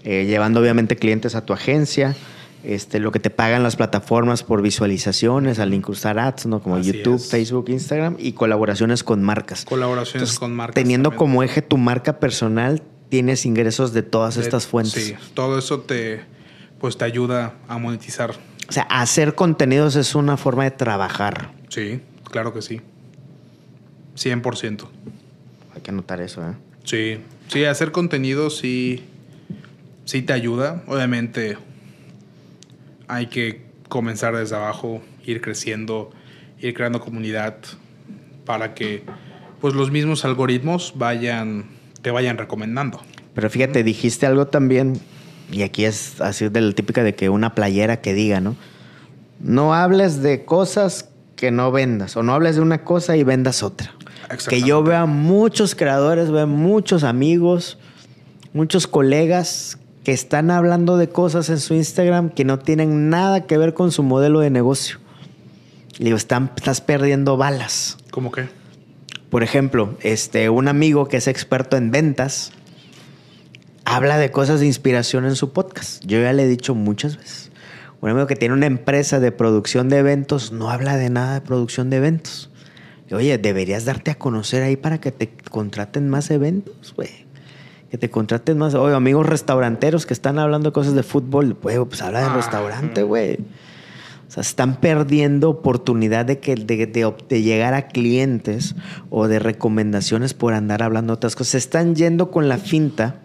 eh, 0.03 0.25
llevando 0.25 0.59
obviamente 0.59 0.95
clientes 0.95 1.35
a 1.35 1.45
tu 1.45 1.53
agencia 1.53 2.15
este, 2.63 2.99
lo 2.99 3.11
que 3.11 3.19
te 3.19 3.29
pagan 3.29 3.63
las 3.63 3.75
plataformas 3.75 4.43
por 4.43 4.61
visualizaciones, 4.61 5.59
al 5.59 5.73
incrustar 5.73 6.19
ads, 6.19 6.45
¿no? 6.45 6.61
Como 6.61 6.77
YouTube, 6.77 7.19
Facebook, 7.19 7.69
Instagram 7.69 8.17
y 8.19 8.33
colaboraciones 8.33 9.03
con 9.03 9.23
marcas. 9.23 9.65
Colaboraciones 9.65 10.37
con 10.37 10.53
marcas. 10.53 10.75
Teniendo 10.75 11.15
como 11.15 11.41
eje 11.41 11.61
tu 11.61 11.77
marca 11.77 12.19
personal, 12.19 12.83
tienes 13.09 13.45
ingresos 13.45 13.93
de 13.93 14.03
todas 14.03 14.37
estas 14.37 14.67
fuentes. 14.67 15.05
Sí, 15.05 15.15
todo 15.33 15.57
eso 15.57 15.81
te, 15.81 16.21
pues 16.79 16.97
te 16.97 17.05
ayuda 17.05 17.55
a 17.67 17.79
monetizar. 17.79 18.35
O 18.69 18.71
sea, 18.71 18.83
hacer 18.83 19.33
contenidos 19.33 19.95
es 19.95 20.13
una 20.13 20.37
forma 20.37 20.63
de 20.63 20.71
trabajar. 20.71 21.51
Sí, 21.69 22.01
claro 22.25 22.53
que 22.53 22.61
sí. 22.61 22.81
100%. 24.15 24.87
Hay 25.73 25.81
que 25.81 25.89
anotar 25.89 26.21
eso, 26.21 26.47
¿eh? 26.47 26.53
Sí, 26.83 27.17
sí, 27.47 27.65
hacer 27.65 27.91
contenidos 27.91 28.57
sí, 28.57 29.03
sí 30.05 30.21
te 30.21 30.33
ayuda. 30.33 30.83
Obviamente 30.87 31.57
hay 33.07 33.27
que 33.27 33.65
comenzar 33.89 34.35
desde 34.35 34.55
abajo, 34.55 35.01
ir 35.25 35.41
creciendo, 35.41 36.11
ir 36.59 36.73
creando 36.73 36.99
comunidad 36.99 37.57
para 38.45 38.73
que 38.73 39.03
pues 39.59 39.73
los 39.73 39.91
mismos 39.91 40.25
algoritmos 40.25 40.93
vayan 40.95 41.65
te 42.01 42.11
vayan 42.11 42.37
recomendando. 42.37 43.01
Pero 43.33 43.49
fíjate, 43.49 43.83
dijiste 43.83 44.25
algo 44.25 44.47
también, 44.47 44.99
y 45.51 45.61
aquí 45.61 45.85
es 45.85 46.19
así 46.19 46.49
de 46.49 46.61
la 46.61 46.73
típica 46.73 47.03
de 47.03 47.15
que 47.15 47.29
una 47.29 47.55
playera 47.55 48.01
que 48.01 48.13
diga, 48.13 48.41
¿no? 48.41 48.55
No 49.39 49.73
hables 49.73 50.21
de 50.21 50.45
cosas 50.45 51.09
que 51.35 51.51
no 51.51 51.71
vendas, 51.71 52.17
o 52.17 52.23
no 52.23 52.33
hables 52.33 52.55
de 52.55 52.61
una 52.61 52.83
cosa 52.83 53.17
y 53.17 53.23
vendas 53.23 53.63
otra. 53.63 53.93
Que 54.47 54.61
yo 54.61 54.83
vea 54.83 55.05
muchos 55.05 55.75
creadores, 55.75 56.31
veo 56.31 56.47
muchos 56.47 57.03
amigos, 57.03 57.77
muchos 58.53 58.87
colegas 58.87 59.77
que 60.03 60.13
están 60.13 60.49
hablando 60.49 60.97
de 60.97 61.09
cosas 61.09 61.49
en 61.49 61.59
su 61.59 61.73
Instagram 61.73 62.29
que 62.29 62.45
no 62.45 62.59
tienen 62.59 63.09
nada 63.09 63.45
que 63.45 63.57
ver 63.57 63.73
con 63.73 63.91
su 63.91 64.03
modelo 64.03 64.39
de 64.39 64.49
negocio. 64.49 64.97
Le 65.97 66.05
digo, 66.05 66.17
están, 66.17 66.51
estás 66.55 66.81
perdiendo 66.81 67.37
balas. 67.37 67.97
¿Cómo 68.09 68.31
qué? 68.31 68.49
Por 69.29 69.43
ejemplo, 69.43 69.95
este, 70.01 70.49
un 70.49 70.67
amigo 70.67 71.07
que 71.07 71.17
es 71.17 71.27
experto 71.27 71.77
en 71.77 71.91
ventas 71.91 72.51
habla 73.85 74.17
de 74.17 74.31
cosas 74.31 74.59
de 74.59 74.65
inspiración 74.65 75.25
en 75.25 75.35
su 75.35 75.53
podcast. 75.53 76.03
Yo 76.05 76.19
ya 76.19 76.33
le 76.33 76.43
he 76.43 76.47
dicho 76.47 76.73
muchas 76.73 77.17
veces. 77.17 77.51
Un 78.01 78.09
amigo 78.09 78.25
que 78.25 78.35
tiene 78.35 78.55
una 78.55 78.65
empresa 78.65 79.19
de 79.19 79.31
producción 79.31 79.89
de 79.89 79.97
eventos 79.97 80.51
no 80.51 80.71
habla 80.71 80.97
de 80.97 81.11
nada 81.11 81.35
de 81.35 81.41
producción 81.41 81.91
de 81.91 81.97
eventos. 81.97 82.49
Oye, 83.11 83.37
deberías 83.37 83.85
darte 83.85 84.09
a 84.09 84.15
conocer 84.15 84.63
ahí 84.63 84.77
para 84.77 84.99
que 84.99 85.11
te 85.11 85.29
contraten 85.49 86.09
más 86.09 86.31
eventos, 86.31 86.93
güey 86.95 87.30
que 87.91 87.97
te 87.97 88.10
contraten 88.10 88.58
más. 88.58 88.73
Oye, 88.73 88.95
amigos 88.95 89.27
restauranteros 89.27 90.06
que 90.06 90.13
están 90.13 90.39
hablando 90.39 90.69
de 90.69 90.73
cosas 90.73 90.95
de 90.95 91.04
fútbol, 91.04 91.58
güey, 91.62 91.77
pues 91.84 92.01
habla 92.01 92.21
de 92.21 92.27
ah, 92.27 92.36
restaurante, 92.36 93.04
güey. 93.04 93.34
O 93.36 94.32
sea, 94.32 94.39
están 94.39 94.80
perdiendo 94.80 95.49
oportunidad 95.49 96.23
de, 96.23 96.39
que, 96.39 96.56
de, 96.56 97.41
llegar 97.41 97.73
a 97.73 97.89
clientes 97.89 98.75
o 99.10 99.27
de 99.27 99.39
recomendaciones 99.39 100.34
por 100.34 100.54
andar 100.54 100.84
hablando 100.84 101.12
de 101.12 101.15
otras 101.17 101.36
cosas. 101.36 101.51
Se 101.51 101.58
están 101.58 101.97
yendo 101.97 102.32
con 102.32 102.47
la 102.47 102.58
finta 102.58 103.19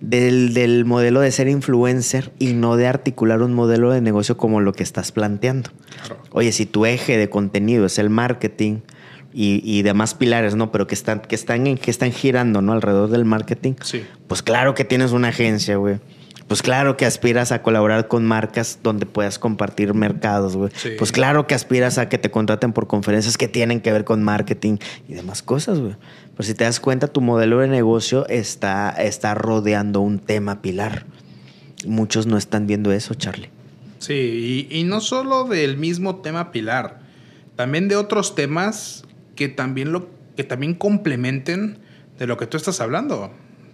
del, 0.00 0.54
del, 0.54 0.84
modelo 0.84 1.18
de 1.18 1.32
ser 1.32 1.48
influencer 1.48 2.32
y 2.38 2.52
no 2.52 2.76
de 2.76 2.86
articular 2.86 3.42
un 3.42 3.54
modelo 3.54 3.90
de 3.90 4.00
negocio 4.00 4.36
como 4.36 4.60
lo 4.60 4.72
que 4.72 4.84
estás 4.84 5.10
planteando. 5.10 5.70
Oye, 6.30 6.52
si 6.52 6.64
tu 6.64 6.86
eje 6.86 7.16
de 7.16 7.28
contenido 7.28 7.86
es 7.86 7.98
el 7.98 8.08
marketing, 8.08 8.82
y, 9.32 9.82
demás 9.82 10.14
pilares, 10.14 10.54
¿no? 10.54 10.72
Pero 10.72 10.86
que 10.86 10.94
están, 10.94 11.20
que 11.20 11.34
están, 11.34 11.76
que 11.76 11.90
están 11.90 12.12
girando, 12.12 12.62
¿no? 12.62 12.72
Alrededor 12.72 13.10
del 13.10 13.24
marketing. 13.24 13.74
Sí. 13.82 14.04
Pues 14.26 14.42
claro 14.42 14.74
que 14.74 14.84
tienes 14.84 15.12
una 15.12 15.28
agencia, 15.28 15.76
güey. 15.76 15.98
Pues 16.48 16.62
claro 16.62 16.96
que 16.96 17.04
aspiras 17.04 17.52
a 17.52 17.60
colaborar 17.60 18.08
con 18.08 18.24
marcas 18.24 18.78
donde 18.82 19.04
puedas 19.04 19.38
compartir 19.38 19.92
mercados, 19.92 20.56
güey. 20.56 20.72
Pues 20.96 21.12
claro 21.12 21.46
que 21.46 21.54
aspiras 21.54 21.98
a 21.98 22.08
que 22.08 22.16
te 22.16 22.30
contraten 22.30 22.72
por 22.72 22.86
conferencias 22.86 23.36
que 23.36 23.48
tienen 23.48 23.82
que 23.82 23.92
ver 23.92 24.04
con 24.04 24.22
marketing 24.22 24.78
y 25.08 25.12
demás 25.12 25.42
cosas, 25.42 25.78
güey. 25.78 25.94
Pero 26.34 26.46
si 26.46 26.54
te 26.54 26.64
das 26.64 26.80
cuenta, 26.80 27.08
tu 27.08 27.20
modelo 27.20 27.58
de 27.58 27.68
negocio 27.68 28.26
está, 28.28 28.90
está 28.90 29.34
rodeando 29.34 30.00
un 30.00 30.20
tema 30.20 30.62
pilar. 30.62 31.04
Muchos 31.86 32.26
no 32.26 32.38
están 32.38 32.66
viendo 32.66 32.92
eso, 32.92 33.12
Charlie. 33.12 33.50
Sí, 33.98 34.66
y, 34.70 34.78
y 34.78 34.84
no 34.84 35.02
solo 35.02 35.44
del 35.44 35.76
mismo 35.76 36.16
tema 36.16 36.50
pilar, 36.50 37.00
también 37.56 37.88
de 37.88 37.96
otros 37.96 38.34
temas 38.34 39.04
que 39.38 39.48
también, 39.48 39.92
lo, 39.92 40.08
que 40.36 40.42
también 40.42 40.74
complementen 40.74 41.78
de 42.18 42.26
lo 42.26 42.36
que 42.36 42.48
tú 42.48 42.56
estás 42.56 42.80
hablando. 42.80 43.30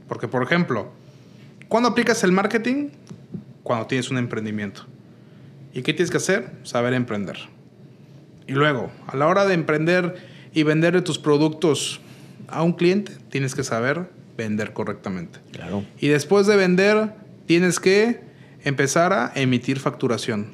Porque, 0.06 0.28
por 0.28 0.42
ejemplo, 0.42 0.92
¿cuándo 1.68 1.88
aplicas 1.88 2.22
el 2.22 2.32
marketing? 2.32 2.90
Cuando 3.62 3.86
tienes 3.86 4.10
un 4.10 4.18
emprendimiento. 4.18 4.82
¿Y 5.72 5.80
qué 5.80 5.94
tienes 5.94 6.10
que 6.10 6.18
hacer? 6.18 6.50
Saber 6.64 6.92
emprender. 6.92 7.38
Y 8.46 8.52
luego, 8.52 8.90
a 9.06 9.16
la 9.16 9.26
hora 9.26 9.46
de 9.46 9.54
emprender 9.54 10.16
y 10.52 10.64
vender 10.64 11.02
tus 11.02 11.18
productos 11.18 12.02
a 12.48 12.62
un 12.62 12.74
cliente, 12.74 13.12
tienes 13.30 13.54
que 13.54 13.64
saber 13.64 14.10
vender 14.36 14.74
correctamente. 14.74 15.38
Claro. 15.50 15.82
Y 15.98 16.08
después 16.08 16.46
de 16.46 16.56
vender, 16.56 17.14
tienes 17.46 17.80
que 17.80 18.20
empezar 18.64 19.14
a 19.14 19.32
emitir 19.34 19.80
facturación. 19.80 20.48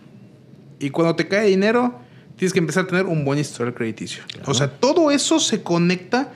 Y 0.78 0.90
cuando 0.90 1.16
te 1.16 1.26
cae 1.26 1.48
dinero, 1.48 1.98
tienes 2.40 2.54
que 2.54 2.58
empezar 2.58 2.84
a 2.84 2.86
tener 2.86 3.04
un 3.04 3.22
buen 3.22 3.38
historial 3.38 3.74
crediticio. 3.74 4.22
O 4.46 4.54
sea, 4.54 4.70
todo 4.70 5.10
eso 5.10 5.38
se 5.38 5.62
conecta. 5.62 6.32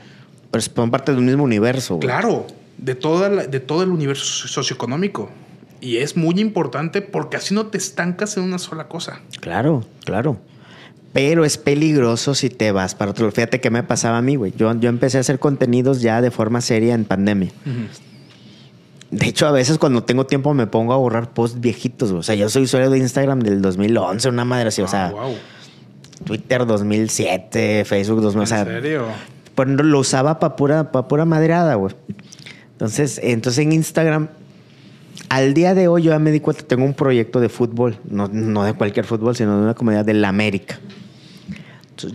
Pero 0.50 0.60
son 0.60 0.90
parte 0.90 1.12
del 1.12 1.22
mismo 1.22 1.44
universo. 1.44 1.98
Claro, 1.98 2.46
de, 2.76 2.94
toda 2.94 3.30
de 3.30 3.58
todo 3.58 3.82
el 3.82 3.88
universo 3.88 4.46
socioeconómico. 4.46 5.30
Y 5.80 5.96
es 5.96 6.14
muy 6.14 6.38
importante 6.40 7.00
porque 7.00 7.38
así 7.38 7.54
no 7.54 7.68
te 7.68 7.78
estancas 7.78 8.36
en 8.36 8.42
una 8.42 8.58
sola 8.58 8.86
cosa. 8.86 9.22
Claro, 9.40 9.82
claro. 10.04 10.36
Pero 11.14 11.46
es 11.46 11.56
peligroso 11.56 12.34
si 12.34 12.50
te 12.50 12.70
vas 12.70 12.94
para 12.94 13.12
otro. 13.12 13.32
Fíjate 13.32 13.62
qué 13.62 13.70
me 13.70 13.82
pasaba 13.82 14.18
a 14.18 14.22
mí, 14.22 14.36
güey. 14.36 14.52
Yo, 14.58 14.78
yo 14.78 14.90
empecé 14.90 15.16
a 15.16 15.20
hacer 15.22 15.38
contenidos 15.38 16.02
ya 16.02 16.20
de 16.20 16.30
forma 16.30 16.60
seria 16.60 16.92
en 16.94 17.06
pandemia. 17.06 17.50
De 19.10 19.26
hecho, 19.26 19.46
a 19.46 19.52
veces 19.52 19.78
cuando 19.78 20.04
tengo 20.04 20.26
tiempo 20.26 20.52
me 20.52 20.66
pongo 20.66 20.92
a 20.92 20.98
borrar 20.98 21.32
posts 21.32 21.58
viejitos. 21.58 22.10
O 22.10 22.22
sea, 22.22 22.34
yo 22.34 22.50
soy 22.50 22.64
usuario 22.64 22.90
de 22.90 22.98
Instagram 22.98 23.40
del 23.40 23.62
2011, 23.62 24.28
una 24.28 24.44
madre 24.44 24.68
así. 24.68 24.82
o 24.82 24.88
sea, 24.88 25.08
wow 25.10 25.32
ah, 25.32 25.63
Twitter 26.24 26.66
2007, 26.66 27.84
Facebook 27.84 28.22
2000. 28.22 28.42
¿En 28.42 28.66
serio? 28.66 29.06
Pues 29.54 29.68
lo 29.68 29.98
usaba 29.98 30.38
para 30.38 30.56
pura, 30.56 30.90
pa 30.90 31.06
pura 31.06 31.24
madreada, 31.24 31.74
güey. 31.74 31.94
Entonces, 32.72 33.20
entonces 33.22 33.64
en 33.64 33.72
Instagram, 33.72 34.28
al 35.28 35.54
día 35.54 35.74
de 35.74 35.86
hoy 35.88 36.02
yo 36.02 36.10
ya 36.10 36.18
me 36.18 36.32
di 36.32 36.40
cuenta, 36.40 36.64
tengo 36.64 36.84
un 36.84 36.94
proyecto 36.94 37.40
de 37.40 37.48
fútbol, 37.48 37.98
no, 38.08 38.28
no 38.28 38.64
de 38.64 38.74
cualquier 38.74 39.04
fútbol, 39.06 39.36
sino 39.36 39.56
de 39.56 39.62
una 39.62 39.74
comunidad 39.74 40.04
de 40.04 40.14
la 40.14 40.28
América. 40.28 40.80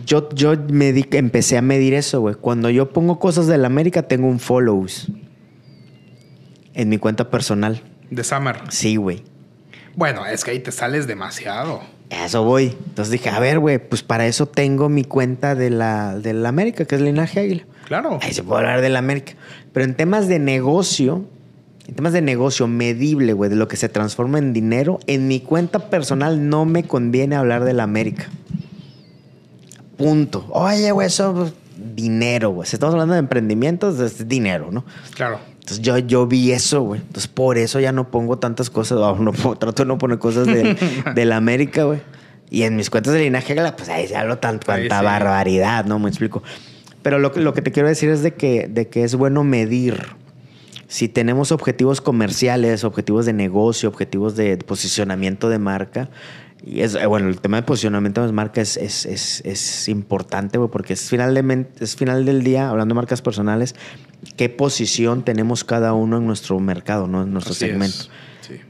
yo, 0.04 0.28
yo 0.34 0.54
me 0.68 0.90
empecé 1.12 1.56
a 1.56 1.62
medir 1.62 1.94
eso, 1.94 2.20
güey. 2.20 2.34
Cuando 2.34 2.68
yo 2.68 2.90
pongo 2.90 3.18
cosas 3.18 3.46
de 3.46 3.56
la 3.56 3.68
América, 3.68 4.02
tengo 4.02 4.28
un 4.28 4.38
follows 4.38 5.10
en 6.74 6.88
mi 6.88 6.98
cuenta 6.98 7.30
personal. 7.30 7.82
¿De 8.10 8.22
Summer? 8.22 8.56
Sí, 8.68 8.96
güey. 8.96 9.22
Bueno, 9.96 10.26
es 10.26 10.44
que 10.44 10.50
ahí 10.52 10.60
te 10.60 10.72
sales 10.72 11.06
demasiado 11.06 11.80
eso 12.10 12.44
voy. 12.44 12.76
Entonces 12.88 13.12
dije, 13.12 13.30
a 13.30 13.38
ver, 13.38 13.58
güey, 13.58 13.78
pues 13.78 14.02
para 14.02 14.26
eso 14.26 14.46
tengo 14.46 14.88
mi 14.88 15.04
cuenta 15.04 15.54
de 15.54 15.70
la, 15.70 16.18
de 16.18 16.32
la 16.32 16.48
América, 16.48 16.84
que 16.84 16.96
es 16.96 17.00
Linaje 17.00 17.40
Águila. 17.40 17.64
Claro. 17.86 18.18
Ahí 18.20 18.32
se 18.32 18.42
puede 18.42 18.60
hablar 18.60 18.80
de 18.80 18.88
la 18.88 18.98
América. 18.98 19.34
Pero 19.72 19.84
en 19.84 19.94
temas 19.94 20.28
de 20.28 20.38
negocio, 20.38 21.24
en 21.86 21.94
temas 21.94 22.12
de 22.12 22.22
negocio 22.22 22.66
medible, 22.66 23.32
güey, 23.32 23.48
de 23.48 23.56
lo 23.56 23.68
que 23.68 23.76
se 23.76 23.88
transforma 23.88 24.38
en 24.38 24.52
dinero, 24.52 24.98
en 25.06 25.28
mi 25.28 25.40
cuenta 25.40 25.90
personal 25.90 26.48
no 26.48 26.64
me 26.64 26.84
conviene 26.84 27.36
hablar 27.36 27.64
de 27.64 27.72
la 27.72 27.84
América. 27.84 28.28
Punto. 29.96 30.46
Oye, 30.50 30.90
güey, 30.92 31.06
eso 31.06 31.52
dinero, 31.94 32.50
güey. 32.50 32.68
Si 32.68 32.76
estamos 32.76 32.94
hablando 32.94 33.14
de 33.14 33.20
emprendimientos, 33.20 34.00
es 34.00 34.26
dinero, 34.28 34.68
¿no? 34.70 34.84
Claro. 35.14 35.38
Entonces 35.60 35.80
yo, 35.80 35.98
yo 35.98 36.26
vi 36.26 36.52
eso, 36.52 36.82
güey. 36.82 37.00
Entonces 37.00 37.28
por 37.28 37.58
eso 37.58 37.80
ya 37.80 37.92
no 37.92 38.10
pongo 38.10 38.38
tantas 38.38 38.70
cosas, 38.70 38.98
no, 38.98 39.32
trato 39.56 39.82
de 39.82 39.86
no 39.86 39.98
poner 39.98 40.18
cosas 40.18 40.46
de, 40.46 41.24
la 41.24 41.36
América, 41.36 41.84
güey. 41.84 42.00
Y 42.50 42.62
en 42.62 42.74
mis 42.74 42.90
cuentas 42.90 43.12
de 43.12 43.20
linaje, 43.20 43.54
pues 43.76 43.88
ahí 43.88 44.08
se 44.08 44.16
hablo 44.16 44.38
tan, 44.38 44.58
tanta 44.58 45.02
barbaridad, 45.02 45.84
¿no? 45.84 46.00
Me 46.00 46.08
explico. 46.08 46.42
Pero 47.02 47.18
lo, 47.18 47.32
lo 47.36 47.54
que 47.54 47.62
te 47.62 47.70
quiero 47.70 47.88
decir 47.88 48.10
es 48.10 48.22
de 48.22 48.34
que, 48.34 48.66
de 48.68 48.88
que 48.88 49.04
es 49.04 49.14
bueno 49.14 49.44
medir. 49.44 50.04
Si 50.88 51.08
tenemos 51.08 51.52
objetivos 51.52 52.00
comerciales, 52.00 52.82
objetivos 52.82 53.24
de 53.24 53.32
negocio, 53.32 53.88
objetivos 53.88 54.34
de 54.34 54.56
posicionamiento 54.56 55.48
de 55.48 55.60
marca, 55.60 56.10
y 56.62 56.82
es, 56.82 56.96
bueno, 57.06 57.28
el 57.28 57.40
tema 57.40 57.56
de 57.56 57.62
posicionamiento 57.62 58.24
de 58.24 58.32
marca 58.32 58.60
es, 58.60 58.76
es, 58.76 59.06
es, 59.06 59.42
es 59.44 59.88
importante, 59.88 60.58
güey, 60.58 60.70
porque 60.70 60.92
es 60.92 61.08
final, 61.08 61.36
es 61.80 61.96
final 61.96 62.24
del 62.24 62.42
día, 62.42 62.68
hablando 62.68 62.94
de 62.94 62.96
marcas 62.96 63.22
personales, 63.22 63.74
qué 64.36 64.48
posición 64.48 65.24
tenemos 65.24 65.64
cada 65.64 65.94
uno 65.94 66.18
en 66.18 66.26
nuestro 66.26 66.60
mercado, 66.60 67.06
¿no? 67.06 67.22
en 67.22 67.32
nuestro 67.32 67.54
segmento. 67.54 68.06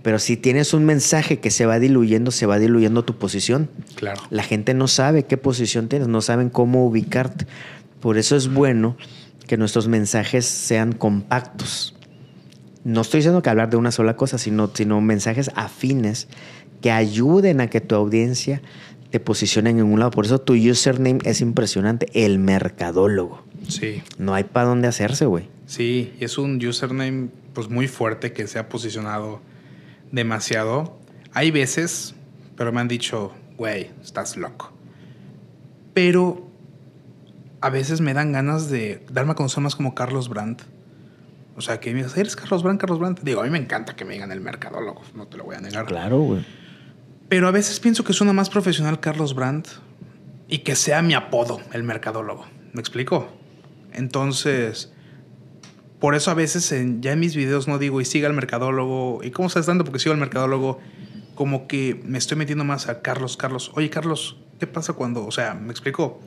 Pero 0.02 0.18
si 0.18 0.36
tienes 0.36 0.74
un 0.74 0.84
mensaje 0.84 1.40
que 1.40 1.50
se 1.50 1.64
va 1.64 1.78
diluyendo, 1.78 2.30
se 2.30 2.44
va 2.44 2.58
diluyendo 2.58 3.02
tu 3.04 3.16
posición. 3.16 3.70
Claro. 3.94 4.20
La 4.28 4.42
gente 4.42 4.74
no 4.74 4.88
sabe 4.88 5.24
qué 5.24 5.38
posición 5.38 5.88
tienes, 5.88 6.06
no 6.06 6.20
saben 6.20 6.50
cómo 6.50 6.84
ubicarte. 6.86 7.46
Por 8.00 8.18
eso 8.18 8.36
es 8.36 8.52
bueno 8.52 8.96
que 9.46 9.56
nuestros 9.56 9.88
mensajes 9.88 10.44
sean 10.44 10.92
compactos. 10.92 11.96
No 12.84 13.00
estoy 13.00 13.18
diciendo 13.18 13.42
que 13.42 13.50
hablar 13.50 13.70
de 13.70 13.76
una 13.76 13.90
sola 13.90 14.16
cosa, 14.16 14.38
sino, 14.38 14.70
sino 14.72 15.00
mensajes 15.00 15.50
afines 15.54 16.28
que 16.80 16.90
ayuden 16.90 17.60
a 17.60 17.68
que 17.68 17.80
tu 17.80 17.94
audiencia 17.94 18.62
te 19.10 19.20
posicione 19.20 19.70
en 19.70 19.82
un 19.82 19.98
lado. 19.98 20.10
Por 20.12 20.24
eso 20.24 20.40
tu 20.40 20.54
username 20.54 21.18
es 21.24 21.40
impresionante, 21.40 22.06
el 22.14 22.38
mercadólogo. 22.38 23.42
Sí. 23.68 24.02
No 24.18 24.34
hay 24.34 24.44
para 24.44 24.68
dónde 24.68 24.88
hacerse, 24.88 25.26
güey. 25.26 25.48
Sí, 25.66 26.14
es 26.20 26.38
un 26.38 26.64
username 26.64 27.28
pues 27.52 27.68
muy 27.68 27.88
fuerte 27.88 28.32
que 28.32 28.46
se 28.46 28.58
ha 28.58 28.68
posicionado 28.68 29.40
demasiado. 30.12 30.96
Hay 31.32 31.50
veces, 31.50 32.14
pero 32.56 32.72
me 32.72 32.80
han 32.80 32.88
dicho, 32.88 33.32
güey, 33.56 33.90
estás 34.02 34.36
loco. 34.36 34.72
Pero 35.92 36.48
a 37.60 37.70
veces 37.70 38.00
me 38.00 38.14
dan 38.14 38.32
ganas 38.32 38.70
de 38.70 39.04
darme 39.12 39.32
a 39.32 39.34
conocer 39.34 39.62
más 39.62 39.76
como 39.76 39.94
Carlos 39.94 40.28
Brandt. 40.28 40.62
O 41.56 41.60
sea, 41.60 41.78
que 41.78 41.90
me 41.90 41.96
digas, 41.96 42.16
¿eres 42.16 42.36
Carlos 42.36 42.62
Brandt, 42.62 42.80
Carlos 42.80 42.98
Brandt? 42.98 43.20
Digo, 43.22 43.40
a 43.40 43.44
mí 43.44 43.50
me 43.50 43.58
encanta 43.58 43.94
que 43.94 44.04
me 44.04 44.14
digan 44.14 44.32
el 44.32 44.40
mercadólogo, 44.40 45.02
no 45.14 45.26
te 45.26 45.36
lo 45.36 45.44
voy 45.44 45.56
a 45.56 45.60
negar. 45.60 45.84
Claro, 45.84 46.20
güey. 46.20 46.44
Pero 47.30 47.46
a 47.46 47.52
veces 47.52 47.78
pienso 47.78 48.02
que 48.02 48.12
suena 48.12 48.32
más 48.32 48.50
profesional 48.50 48.98
Carlos 48.98 49.36
Brandt 49.36 49.68
y 50.48 50.58
que 50.58 50.74
sea 50.74 51.00
mi 51.00 51.14
apodo, 51.14 51.60
el 51.72 51.84
mercadólogo. 51.84 52.44
¿Me 52.72 52.80
explico? 52.80 53.28
Entonces, 53.92 54.92
por 56.00 56.16
eso 56.16 56.32
a 56.32 56.34
veces 56.34 56.72
en, 56.72 57.02
ya 57.02 57.12
en 57.12 57.20
mis 57.20 57.36
videos 57.36 57.68
no 57.68 57.78
digo 57.78 58.00
y 58.00 58.04
siga 58.04 58.26
al 58.26 58.34
mercadólogo. 58.34 59.20
¿Y 59.22 59.30
cómo 59.30 59.46
estás 59.46 59.66
dando? 59.66 59.84
Porque 59.84 60.00
sigo 60.00 60.12
al 60.12 60.18
mercadólogo. 60.18 60.80
Como 61.36 61.68
que 61.68 62.02
me 62.04 62.18
estoy 62.18 62.36
metiendo 62.36 62.64
más 62.64 62.88
a 62.88 63.00
Carlos. 63.00 63.36
Carlos, 63.36 63.70
oye 63.76 63.90
Carlos, 63.90 64.36
¿qué 64.58 64.66
pasa 64.66 64.94
cuando, 64.94 65.24
o 65.24 65.30
sea, 65.30 65.54
me 65.54 65.70
explico? 65.70 66.20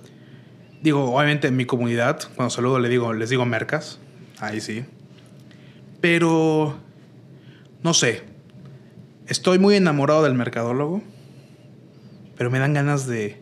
Digo, 0.82 1.14
obviamente 1.14 1.50
en 1.50 1.58
mi 1.58 1.66
comunidad, 1.66 2.22
cuando 2.38 2.50
saludo 2.50 2.80
le 2.80 2.88
digo, 2.88 3.12
les 3.12 3.30
digo 3.30 3.46
mercas. 3.46 4.00
Ahí 4.40 4.62
sí. 4.62 4.86
Pero, 6.00 6.78
no 7.84 7.94
sé. 7.94 8.33
Estoy 9.28 9.60
muy 9.60 9.76
enamorado 9.76 10.24
del 10.24 10.34
mercadólogo. 10.34 11.02
Pero 12.38 12.50
me 12.50 12.60
dan 12.60 12.74
ganas 12.74 13.08
de, 13.08 13.38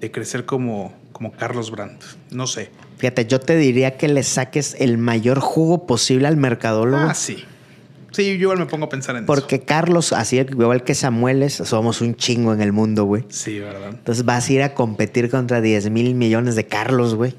de 0.00 0.10
crecer 0.10 0.44
como, 0.44 0.94
como 1.12 1.32
Carlos 1.32 1.70
Brandt. 1.70 2.02
No 2.30 2.46
sé. 2.46 2.70
Fíjate, 2.98 3.26
yo 3.26 3.40
te 3.40 3.56
diría 3.56 3.96
que 3.96 4.08
le 4.08 4.22
saques 4.22 4.76
el 4.78 4.98
mayor 4.98 5.40
jugo 5.40 5.86
posible 5.86 6.28
al 6.28 6.36
mercadólogo. 6.36 7.04
Ah, 7.08 7.14
sí. 7.14 7.44
Sí, 8.12 8.24
yo 8.38 8.44
igual 8.44 8.58
me 8.58 8.66
pongo 8.66 8.86
a 8.86 8.88
pensar 8.88 9.16
en 9.16 9.26
Porque 9.26 9.60
Carlos, 9.60 10.14
así 10.14 10.38
igual 10.38 10.84
que 10.84 10.94
Samuel, 10.94 11.50
somos 11.50 12.00
un 12.00 12.14
chingo 12.14 12.54
en 12.54 12.62
el 12.62 12.72
mundo, 12.72 13.04
güey. 13.04 13.24
Sí, 13.28 13.58
¿verdad? 13.58 13.90
Entonces 13.90 14.24
vas 14.24 14.48
a 14.48 14.52
ir 14.52 14.62
a 14.62 14.72
competir 14.72 15.30
contra 15.30 15.60
10 15.60 15.90
mil 15.90 16.14
millones 16.14 16.56
de 16.56 16.66
Carlos, 16.66 17.14
güey. 17.14 17.34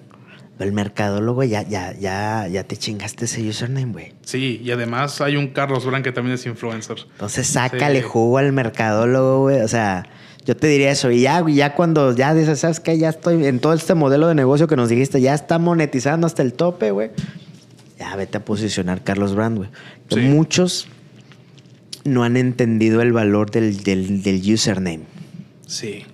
El 0.59 0.71
mercadólogo 0.71 1.43
ya, 1.43 1.61
ya, 1.61 1.93
ya, 1.93 2.47
ya 2.47 2.63
te 2.63 2.77
chingaste 2.77 3.25
ese 3.25 3.47
username, 3.47 3.91
güey. 3.91 4.13
Sí, 4.23 4.59
y 4.63 4.71
además 4.71 5.21
hay 5.21 5.35
un 5.35 5.49
Carlos 5.49 5.85
Brand 5.85 6.03
que 6.03 6.11
también 6.11 6.33
es 6.33 6.45
influencer. 6.47 6.97
Entonces 7.11 7.45
sácale 7.45 8.01
jugo 8.01 8.39
al 8.39 8.51
mercadólogo, 8.53 9.41
güey. 9.41 9.61
O 9.61 9.67
sea, 9.67 10.07
yo 10.45 10.57
te 10.57 10.65
diría 10.65 10.89
eso. 10.89 11.11
Y 11.11 11.21
ya, 11.21 11.45
ya 11.47 11.75
cuando 11.75 12.15
ya 12.15 12.33
dices, 12.33 12.59
¿sabes 12.59 12.79
qué? 12.79 12.97
Ya 12.97 13.09
estoy 13.09 13.45
en 13.45 13.59
todo 13.59 13.73
este 13.73 13.93
modelo 13.93 14.27
de 14.27 14.33
negocio 14.33 14.67
que 14.67 14.75
nos 14.75 14.89
dijiste, 14.89 15.21
ya 15.21 15.35
está 15.35 15.59
monetizando 15.59 16.25
hasta 16.25 16.41
el 16.41 16.53
tope, 16.53 16.89
güey. 16.89 17.11
Ya 17.99 18.15
vete 18.15 18.37
a 18.37 18.45
posicionar 18.45 19.03
Carlos 19.03 19.35
Brand, 19.35 19.57
güey. 19.57 19.69
Muchos 20.23 20.87
no 22.03 22.23
han 22.23 22.35
entendido 22.35 23.01
el 23.01 23.13
valor 23.13 23.51
del, 23.51 23.83
del, 23.83 24.23
del 24.23 24.53
username. 24.53 25.01
Sí. 25.67 26.05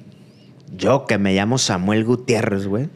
Yo, 0.76 1.06
que 1.06 1.18
me 1.18 1.34
llamo 1.34 1.58
Samuel 1.58 2.04
Gutiérrez, 2.04 2.68
güey 2.68 2.90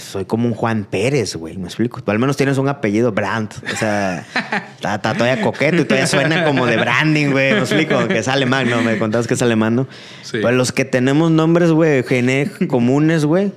soy 0.00 0.24
como 0.24 0.46
un 0.46 0.54
Juan 0.54 0.84
Pérez, 0.84 1.36
güey. 1.36 1.56
¿Me 1.56 1.66
explico? 1.66 2.02
Tú 2.02 2.10
al 2.10 2.18
menos 2.18 2.36
tienes 2.36 2.58
un 2.58 2.68
apellido 2.68 3.12
Brandt. 3.12 3.54
O 3.72 3.76
sea, 3.76 4.24
está, 4.74 4.98
todavía 5.00 5.40
coqueto 5.42 5.82
y 5.82 5.84
todavía 5.84 6.06
suena 6.06 6.44
como 6.44 6.66
de 6.66 6.76
branding, 6.76 7.30
güey. 7.30 7.52
¿Me 7.52 7.60
explico? 7.60 8.08
Que 8.08 8.18
es 8.18 8.28
alemán, 8.28 8.68
¿no? 8.70 8.82
Me 8.82 8.98
contabas 8.98 9.26
que 9.26 9.34
es 9.34 9.42
alemán, 9.42 9.76
¿no? 9.76 9.88
Sí. 10.22 10.38
Pues 10.40 10.54
los 10.54 10.72
que 10.72 10.84
tenemos 10.84 11.30
nombres, 11.30 11.70
güey, 11.70 12.04
comunes, 12.68 13.24
güey. 13.24 13.52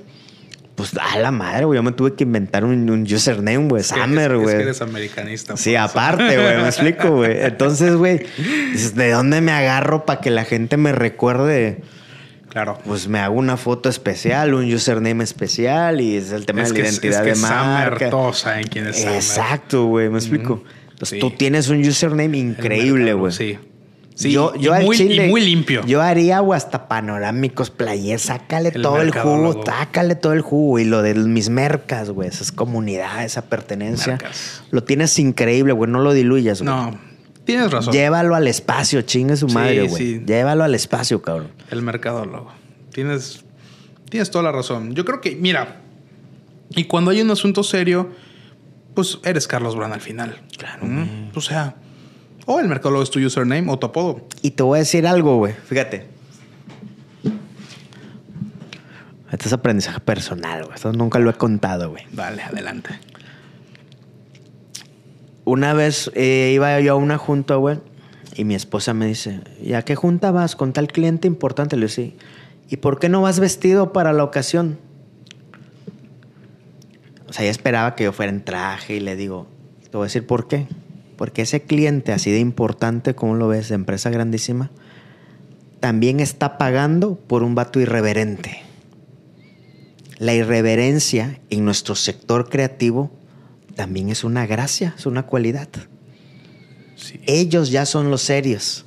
Pues 0.74 0.92
a 1.00 1.18
la 1.18 1.30
madre, 1.30 1.64
güey. 1.64 1.78
Yo 1.78 1.82
me 1.82 1.92
tuve 1.92 2.14
que 2.14 2.24
inventar 2.24 2.64
un, 2.64 3.02
username, 3.10 3.68
güey. 3.68 3.82
Summer, 3.82 4.36
güey. 4.36 4.48
Es, 4.48 4.54
que 4.54 4.62
eres 4.62 4.82
americanista. 4.82 5.56
Sí, 5.56 5.74
aparte, 5.74 6.36
güey. 6.36 6.56
Me 6.58 6.66
explico, 6.66 7.10
güey. 7.16 7.44
Entonces, 7.44 7.96
güey, 7.96 8.26
¿de 8.94 9.10
dónde 9.10 9.40
me 9.40 9.52
agarro 9.52 10.04
para 10.04 10.20
que 10.20 10.30
la 10.30 10.44
gente 10.44 10.76
me 10.76 10.92
recuerde? 10.92 11.82
Claro. 12.56 12.78
Pues 12.86 13.06
me 13.06 13.18
hago 13.18 13.34
una 13.34 13.58
foto 13.58 13.90
especial, 13.90 14.54
un 14.54 14.72
username 14.72 15.22
especial 15.22 16.00
y 16.00 16.16
es 16.16 16.32
el 16.32 16.46
tema 16.46 16.62
de 16.62 16.70
la 16.70 16.78
identidad 16.78 17.22
de 17.22 17.34
marca. 17.34 18.10
saben 18.32 18.66
quién 18.68 18.86
es 18.86 19.04
Exacto, 19.04 19.84
güey, 19.84 20.08
me 20.08 20.16
explico. 20.16 20.64
Entonces 20.92 21.18
tú 21.18 21.32
tienes 21.32 21.68
un 21.68 21.86
username 21.86 22.38
increíble, 22.38 23.12
güey. 23.12 23.30
Sí. 23.30 23.58
Sí, 24.14 24.32
yo, 24.32 24.54
yo 24.54 24.74
y, 24.80 24.84
muy, 24.86 24.96
y 24.96 25.28
muy 25.28 25.42
limpio. 25.42 25.84
Yo 25.84 26.00
haría 26.00 26.38
hasta 26.54 26.88
panorámicos, 26.88 27.68
players, 27.68 28.22
sácale 28.22 28.70
todo 28.70 29.02
el 29.02 29.10
jugo, 29.12 29.62
sácale 29.62 30.14
todo 30.14 30.32
el 30.32 30.40
jugo. 30.40 30.78
Y 30.78 30.86
lo 30.86 31.02
de 31.02 31.12
mis 31.12 31.50
mercas, 31.50 32.08
güey, 32.08 32.30
esa 32.30 32.42
es 32.42 32.52
comunidad, 32.52 33.22
esa 33.22 33.42
pertenencia. 33.42 34.16
Lo 34.70 34.82
tienes 34.82 35.18
increíble, 35.18 35.74
güey, 35.74 35.90
no 35.90 36.00
lo 36.00 36.14
diluyas, 36.14 36.62
güey. 36.62 36.74
No, 36.74 36.98
Tienes 37.46 37.70
razón. 37.70 37.92
Llévalo 37.92 38.34
al 38.34 38.48
espacio, 38.48 39.02
chingue 39.02 39.36
su 39.36 39.46
madre, 39.46 39.86
güey. 39.86 40.24
Llévalo 40.26 40.64
al 40.64 40.74
espacio, 40.74 41.22
cabrón. 41.22 41.52
El 41.70 41.80
mercadólogo. 41.80 42.50
Tienes, 42.92 43.44
tienes 44.10 44.32
toda 44.32 44.42
la 44.42 44.52
razón. 44.52 44.96
Yo 44.96 45.04
creo 45.04 45.20
que, 45.20 45.36
mira, 45.36 45.80
y 46.70 46.84
cuando 46.84 47.12
hay 47.12 47.20
un 47.20 47.30
asunto 47.30 47.62
serio, 47.62 48.10
pues 48.94 49.20
eres 49.24 49.46
Carlos 49.46 49.76
Brand 49.76 49.94
al 49.94 50.00
final. 50.00 50.40
Claro. 50.58 50.88
O 51.34 51.40
sea, 51.40 51.76
o 52.46 52.58
el 52.58 52.66
mercadólogo 52.66 53.04
es 53.04 53.10
tu 53.10 53.20
username 53.20 53.70
o 53.70 53.78
tu 53.78 53.86
apodo. 53.86 54.26
Y 54.42 54.50
te 54.50 54.64
voy 54.64 54.78
a 54.78 54.80
decir 54.80 55.06
algo, 55.06 55.36
güey. 55.36 55.52
Fíjate. 55.52 56.08
Este 59.30 59.46
es 59.46 59.52
aprendizaje 59.52 60.00
personal, 60.00 60.64
güey. 60.64 60.74
Esto 60.74 60.92
nunca 60.92 61.20
lo 61.20 61.30
he 61.30 61.34
contado, 61.34 61.90
güey. 61.90 62.04
Vale, 62.12 62.42
adelante 62.42 62.98
una 65.46 65.72
vez 65.72 66.10
eh, 66.14 66.52
iba 66.54 66.78
yo 66.80 66.92
a 66.92 66.96
una 66.96 67.16
junta, 67.16 67.54
güey, 67.54 67.78
y 68.34 68.44
mi 68.44 68.54
esposa 68.54 68.92
me 68.92 69.06
dice, 69.06 69.40
¿y 69.62 69.72
a 69.72 69.82
qué 69.82 69.94
junta 69.94 70.30
vas 70.30 70.56
con 70.56 70.74
tal 70.74 70.88
cliente 70.88 71.26
importante? 71.26 71.76
Le 71.76 71.86
digo, 71.86 72.12
¿Y 72.68 72.78
por 72.78 72.98
qué 72.98 73.08
no 73.08 73.22
vas 73.22 73.38
vestido 73.38 73.92
para 73.92 74.12
la 74.12 74.24
ocasión? 74.24 74.78
O 77.28 77.32
sea, 77.32 77.44
ella 77.44 77.52
esperaba 77.52 77.94
que 77.94 78.04
yo 78.04 78.12
fuera 78.12 78.32
en 78.32 78.44
traje 78.44 78.96
y 78.96 79.00
le 79.00 79.14
digo, 79.16 79.46
te 79.84 79.96
voy 79.96 80.04
a 80.04 80.08
decir 80.08 80.26
por 80.26 80.48
qué. 80.48 80.66
Porque 81.16 81.42
ese 81.42 81.62
cliente 81.62 82.12
así 82.12 82.30
de 82.30 82.40
importante, 82.40 83.14
como 83.14 83.36
lo 83.36 83.48
ves, 83.48 83.68
de 83.68 83.76
empresa 83.76 84.10
grandísima, 84.10 84.70
también 85.80 86.20
está 86.20 86.58
pagando 86.58 87.16
por 87.16 87.42
un 87.42 87.54
vato 87.54 87.80
irreverente. 87.80 88.62
La 90.18 90.34
irreverencia 90.34 91.38
en 91.50 91.64
nuestro 91.64 91.94
sector 91.94 92.48
creativo 92.48 93.10
también 93.74 94.08
es 94.08 94.24
una 94.24 94.46
gracia, 94.46 94.94
es 94.96 95.06
una 95.06 95.24
cualidad. 95.24 95.68
Ellos 97.26 97.70
ya 97.70 97.86
son 97.86 98.10
los 98.10 98.22
serios. 98.22 98.84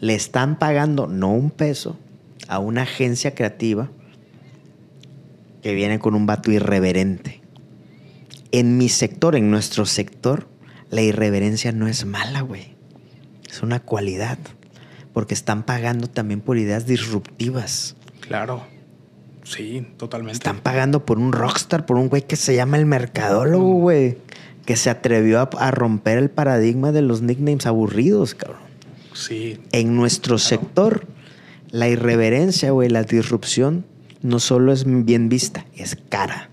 Le 0.00 0.14
están 0.14 0.58
pagando 0.58 1.06
no 1.06 1.32
un 1.32 1.50
peso 1.50 1.98
a 2.48 2.58
una 2.58 2.82
agencia 2.82 3.34
creativa 3.34 3.90
que 5.62 5.74
viene 5.74 5.98
con 5.98 6.14
un 6.14 6.26
vato 6.26 6.50
irreverente. 6.50 7.40
En 8.52 8.78
mi 8.78 8.88
sector, 8.88 9.36
en 9.36 9.50
nuestro 9.50 9.84
sector, 9.86 10.48
la 10.90 11.02
irreverencia 11.02 11.72
no 11.72 11.86
es 11.86 12.06
mala, 12.06 12.40
güey. 12.40 12.74
Es 13.48 13.62
una 13.62 13.80
cualidad. 13.80 14.38
Porque 15.12 15.34
están 15.34 15.64
pagando 15.64 16.08
también 16.08 16.40
por 16.40 16.58
ideas 16.58 16.86
disruptivas. 16.86 17.96
Claro. 18.20 18.66
Sí, 19.48 19.86
totalmente. 19.96 20.34
Están 20.34 20.60
pagando 20.60 21.06
por 21.06 21.18
un 21.18 21.32
rockstar, 21.32 21.86
por 21.86 21.96
un 21.96 22.08
güey 22.08 22.22
que 22.22 22.36
se 22.36 22.54
llama 22.54 22.76
el 22.76 22.86
mercadólogo, 22.86 23.74
güey. 23.74 24.18
Que 24.66 24.76
se 24.76 24.90
atrevió 24.90 25.40
a, 25.40 25.70
romper 25.70 26.18
el 26.18 26.28
paradigma 26.28 26.92
de 26.92 27.00
los 27.00 27.22
nicknames 27.22 27.66
aburridos, 27.66 28.34
cabrón. 28.34 28.60
Sí. 29.14 29.58
En 29.72 29.96
nuestro 29.96 30.36
sector, 30.36 31.06
la 31.70 31.88
irreverencia, 31.88 32.72
güey, 32.72 32.90
la 32.90 33.04
disrupción, 33.04 33.86
no 34.20 34.38
solo 34.38 34.72
es 34.72 34.84
bien 34.84 35.30
vista, 35.30 35.64
es 35.74 35.96
cara 36.10 36.50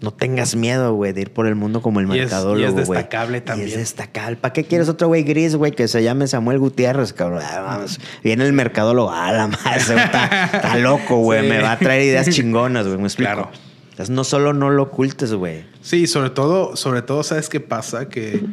no 0.00 0.12
tengas 0.12 0.54
miedo, 0.54 0.94
güey, 0.94 1.12
de 1.12 1.22
ir 1.22 1.32
por 1.32 1.46
el 1.46 1.54
mundo 1.54 1.82
como 1.82 2.00
el 2.00 2.06
mercadólogo, 2.06 2.54
güey. 2.54 2.62
Y 2.62 2.66
es 2.66 2.76
destacable 2.76 3.40
también. 3.40 3.68
Y 3.68 3.72
es 3.72 3.78
destacable. 3.78 4.36
¿Para 4.36 4.52
qué 4.52 4.64
quieres 4.64 4.88
otro 4.88 5.08
güey 5.08 5.22
gris, 5.22 5.56
güey, 5.56 5.72
que 5.72 5.88
se 5.88 6.02
llame 6.02 6.26
Samuel 6.26 6.58
Gutiérrez, 6.58 7.12
cabrón? 7.12 7.42
Ah, 7.44 7.84
viene 8.22 8.46
el 8.46 8.52
mercadólogo, 8.52 9.10
ah, 9.10 9.32
la 9.32 9.48
madre, 9.48 9.80
está, 9.80 10.76
loco, 10.78 11.16
güey. 11.16 11.48
Me 11.48 11.60
va 11.60 11.72
a 11.72 11.78
traer 11.78 12.02
ideas 12.02 12.28
chingonas, 12.28 12.86
güey, 12.86 12.98
me 12.98 13.04
explico. 13.04 13.32
Claro. 13.32 13.50
Entonces, 13.90 14.14
no 14.14 14.22
solo 14.22 14.52
no 14.52 14.70
lo 14.70 14.84
ocultes, 14.84 15.32
güey. 15.32 15.64
Sí, 15.80 16.06
sobre 16.06 16.30
todo, 16.30 16.76
sobre 16.76 17.02
todo, 17.02 17.24
¿sabes 17.24 17.48
qué 17.48 17.58
pasa? 17.58 18.08
Que 18.08 18.44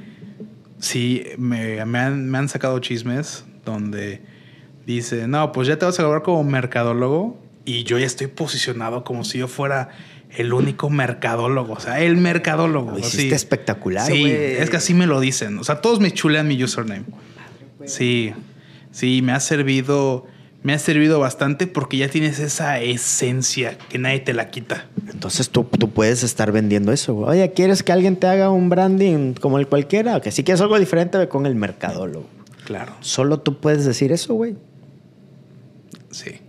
sí, 0.80 1.24
me, 1.38 1.80
han, 1.80 2.30
me 2.30 2.38
han 2.38 2.50
sacado 2.50 2.80
chismes 2.80 3.46
donde 3.64 4.24
dice, 4.86 5.28
no, 5.28 5.52
pues 5.52 5.68
ya 5.68 5.78
te 5.78 5.86
vas 5.86 6.00
a 6.00 6.02
grabar 6.02 6.24
como 6.24 6.44
mercadólogo 6.44 7.40
y 7.66 7.84
yo 7.84 7.98
ya 8.00 8.06
estoy 8.06 8.28
posicionado 8.28 9.04
como 9.04 9.24
si 9.24 9.40
yo 9.40 9.48
fuera 9.48 9.90
el 10.38 10.54
único 10.54 10.90
mercadólogo, 10.90 11.74
o 11.74 11.80
sea, 11.80 12.02
el 12.02 12.18
mercadólogo. 12.18 12.92
Lo 12.92 13.00
hiciste 13.00 13.36
espectacular, 13.36 14.06
Sí, 14.06 14.26
es 14.26 14.70
que 14.70 14.78
así 14.78 14.94
me 14.94 15.08
lo 15.08 15.20
dicen. 15.20 15.58
O 15.60 15.64
sea, 15.64 15.82
todos 15.82 16.00
me 16.00 16.12
chulean 16.12 16.48
mi 16.48 16.62
username. 16.62 17.06
Sí, 17.86 18.34
sí, 18.92 19.22
me 19.22 19.32
ha 19.32 19.40
servido, 19.40 20.26
me 20.64 20.74
ha 20.74 20.80
servido 20.80 21.20
bastante 21.20 21.68
porque 21.68 21.98
ya 21.98 22.10
tienes 22.10 22.40
esa 22.40 22.80
esencia 22.80 23.78
que 23.90 23.98
nadie 23.98 24.20
te 24.20 24.34
la 24.34 24.50
quita. 24.50 24.88
Entonces 25.12 25.50
tú, 25.50 25.64
tú 25.64 25.92
puedes 25.92 26.24
estar 26.24 26.52
vendiendo 26.52 26.92
eso. 26.92 27.16
Oye, 27.18 27.52
¿quieres 27.52 27.84
que 27.84 27.92
alguien 27.92 28.18
te 28.18 28.28
haga 28.28 28.50
un 28.50 28.70
branding 28.70 29.34
como 29.34 29.60
el 29.60 29.68
cualquiera? 29.68 30.20
Que 30.22 30.32
si 30.32 30.44
quieres 30.44 30.62
algo 30.62 30.80
diferente, 30.80 31.18
ve 31.18 31.28
con 31.28 31.46
el 31.46 31.56
mercadólogo. 31.56 32.28
Claro. 32.66 32.94
Solo 33.02 33.40
tú 33.40 33.60
puedes 33.60 33.86
decir 33.86 34.12
eso, 34.12 34.34
güey. 34.34 34.56
Sí 36.10 36.42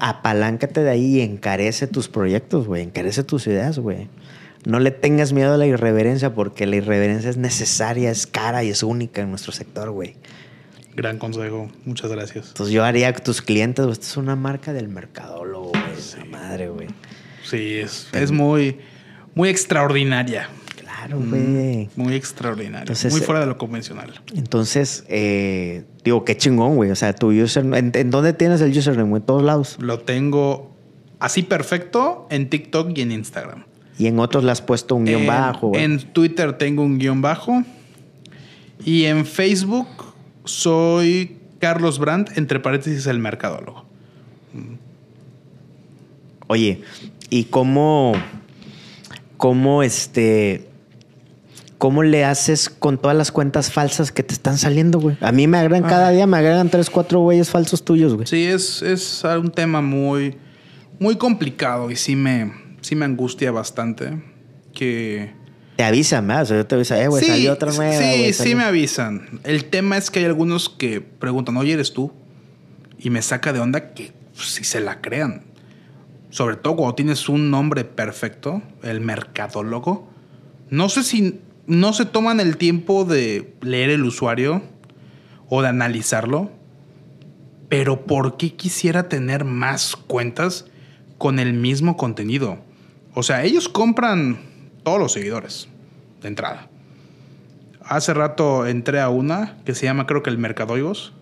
apaláncate 0.00 0.82
de 0.82 0.90
ahí 0.90 1.18
y 1.18 1.20
encarece 1.20 1.86
tus 1.86 2.08
proyectos, 2.08 2.66
güey. 2.66 2.82
Encarece 2.82 3.24
tus 3.24 3.46
ideas, 3.46 3.78
güey. 3.78 4.08
No 4.64 4.78
le 4.78 4.92
tengas 4.92 5.32
miedo 5.32 5.54
a 5.54 5.56
la 5.56 5.66
irreverencia 5.66 6.34
porque 6.34 6.66
la 6.66 6.76
irreverencia 6.76 7.30
es 7.30 7.36
necesaria, 7.36 8.10
es 8.10 8.26
cara 8.26 8.62
y 8.62 8.70
es 8.70 8.82
única 8.82 9.20
en 9.20 9.30
nuestro 9.30 9.52
sector, 9.52 9.90
güey. 9.90 10.16
Gran 10.94 11.18
consejo. 11.18 11.70
Muchas 11.84 12.10
gracias. 12.10 12.48
Entonces 12.48 12.72
yo 12.72 12.84
haría 12.84 13.12
que 13.12 13.20
tus 13.20 13.42
clientes, 13.42 13.84
güey, 13.84 13.92
esta 13.92 14.06
es 14.06 14.16
una 14.16 14.36
marca 14.36 14.72
del 14.72 14.88
mercadólogo, 14.88 15.70
güey. 15.70 16.28
madre, 16.28 16.68
güey. 16.68 16.88
Sí, 17.44 17.78
es, 17.78 18.08
es 18.12 18.30
muy, 18.30 18.78
muy 19.34 19.48
extraordinaria. 19.48 20.48
Claro, 21.02 21.20
güey. 21.20 21.88
Muy 21.96 22.14
extraordinario. 22.14 22.94
muy 23.10 23.20
fuera 23.20 23.40
de 23.40 23.46
lo 23.46 23.58
convencional. 23.58 24.20
Entonces, 24.36 25.04
eh, 25.08 25.84
digo, 26.04 26.24
qué 26.24 26.36
chingón, 26.36 26.76
güey. 26.76 26.90
O 26.92 26.96
sea, 26.96 27.12
tu 27.12 27.32
user, 27.32 27.64
¿en, 27.64 28.10
dónde 28.10 28.32
tienes 28.32 28.60
el 28.60 28.76
username? 28.76 29.16
¿En 29.16 29.22
todos 29.22 29.42
lados? 29.42 29.78
Lo 29.80 29.98
tengo 29.98 30.70
así 31.18 31.42
perfecto 31.42 32.28
en 32.30 32.48
TikTok 32.48 32.96
y 32.96 33.00
en 33.00 33.10
Instagram. 33.10 33.64
¿Y 33.98 34.06
en 34.06 34.20
otros 34.20 34.44
le 34.44 34.52
has 34.52 34.62
puesto 34.62 34.94
un 34.94 35.04
guion 35.04 35.26
bajo? 35.26 35.68
Güey? 35.68 35.82
En 35.82 35.98
Twitter 35.98 36.56
tengo 36.56 36.84
un 36.84 36.98
guion 36.98 37.20
bajo. 37.20 37.64
Y 38.84 39.04
en 39.04 39.26
Facebook 39.26 39.88
soy 40.44 41.36
Carlos 41.58 41.98
Brandt, 41.98 42.38
entre 42.38 42.60
paréntesis, 42.60 43.06
el 43.06 43.18
mercadólogo. 43.18 43.84
Oye, 46.46 46.82
¿y 47.28 47.44
cómo, 47.44 48.12
cómo 49.36 49.82
este, 49.82 50.68
cómo 51.82 52.04
le 52.04 52.24
haces 52.24 52.70
con 52.70 52.96
todas 52.96 53.16
las 53.16 53.32
cuentas 53.32 53.72
falsas 53.72 54.12
que 54.12 54.22
te 54.22 54.34
están 54.34 54.56
saliendo, 54.56 55.00
güey? 55.00 55.16
A 55.20 55.32
mí 55.32 55.48
me 55.48 55.58
agregan, 55.58 55.82
cada 55.82 56.10
día 56.10 56.28
me 56.28 56.36
agregan 56.36 56.70
tres, 56.70 56.88
cuatro 56.88 57.18
güeyes 57.18 57.50
falsos 57.50 57.84
tuyos, 57.84 58.14
güey. 58.14 58.24
Sí, 58.24 58.44
es, 58.44 58.82
es 58.82 59.24
un 59.24 59.50
tema 59.50 59.80
muy, 59.80 60.36
muy 61.00 61.16
complicado 61.16 61.90
y 61.90 61.96
sí 61.96 62.14
me, 62.14 62.52
sí 62.82 62.94
me 62.94 63.04
angustia 63.04 63.50
bastante 63.50 64.22
que 64.72 65.32
te 65.74 65.82
avisan 65.82 66.24
más, 66.24 66.50
yo 66.50 66.64
te 66.64 66.76
aviso, 66.76 66.94
eh, 66.94 67.08
güey, 67.08 67.24
salió 67.24 67.52
otra 67.52 67.72
nueva. 67.72 68.00
Sí, 68.00 68.32
sí 68.32 68.54
me 68.54 68.62
avisan. 68.62 69.40
El 69.42 69.64
tema 69.64 69.96
es 69.96 70.12
que 70.12 70.20
hay 70.20 70.26
algunos 70.26 70.68
que 70.68 71.00
preguntan, 71.00 71.56
oye, 71.56 71.72
¿eres 71.72 71.92
tú? 71.92 72.12
Y 72.96 73.10
me 73.10 73.22
saca 73.22 73.52
de 73.52 73.58
onda 73.58 73.92
que 73.92 74.12
pues, 74.36 74.50
si 74.50 74.62
se 74.62 74.78
la 74.78 75.00
crean. 75.00 75.42
Sobre 76.30 76.54
todo 76.54 76.76
cuando 76.76 76.94
tienes 76.94 77.28
un 77.28 77.50
nombre 77.50 77.84
perfecto, 77.84 78.62
el 78.84 79.00
mercadólogo. 79.00 80.08
No 80.70 80.88
sé 80.88 81.02
si 81.02 81.40
no 81.66 81.92
se 81.92 82.04
toman 82.04 82.40
el 82.40 82.56
tiempo 82.56 83.04
de 83.04 83.54
leer 83.60 83.90
el 83.90 84.04
usuario 84.04 84.62
o 85.48 85.62
de 85.62 85.68
analizarlo. 85.68 86.50
Pero 87.68 88.04
¿por 88.06 88.36
qué 88.36 88.54
quisiera 88.54 89.08
tener 89.08 89.44
más 89.44 89.96
cuentas 89.96 90.66
con 91.18 91.38
el 91.38 91.54
mismo 91.54 91.96
contenido? 91.96 92.58
O 93.14 93.22
sea, 93.22 93.44
ellos 93.44 93.68
compran 93.68 94.38
todos 94.82 94.98
los 94.98 95.12
seguidores 95.12 95.68
de 96.20 96.28
entrada. 96.28 96.68
Hace 97.84 98.14
rato 98.14 98.66
entré 98.66 99.00
a 99.00 99.08
una 99.08 99.58
que 99.64 99.74
se 99.74 99.86
llama 99.86 100.06
creo 100.06 100.22
que 100.22 100.30
el 100.30 100.38
Mercadoigos 100.38 101.12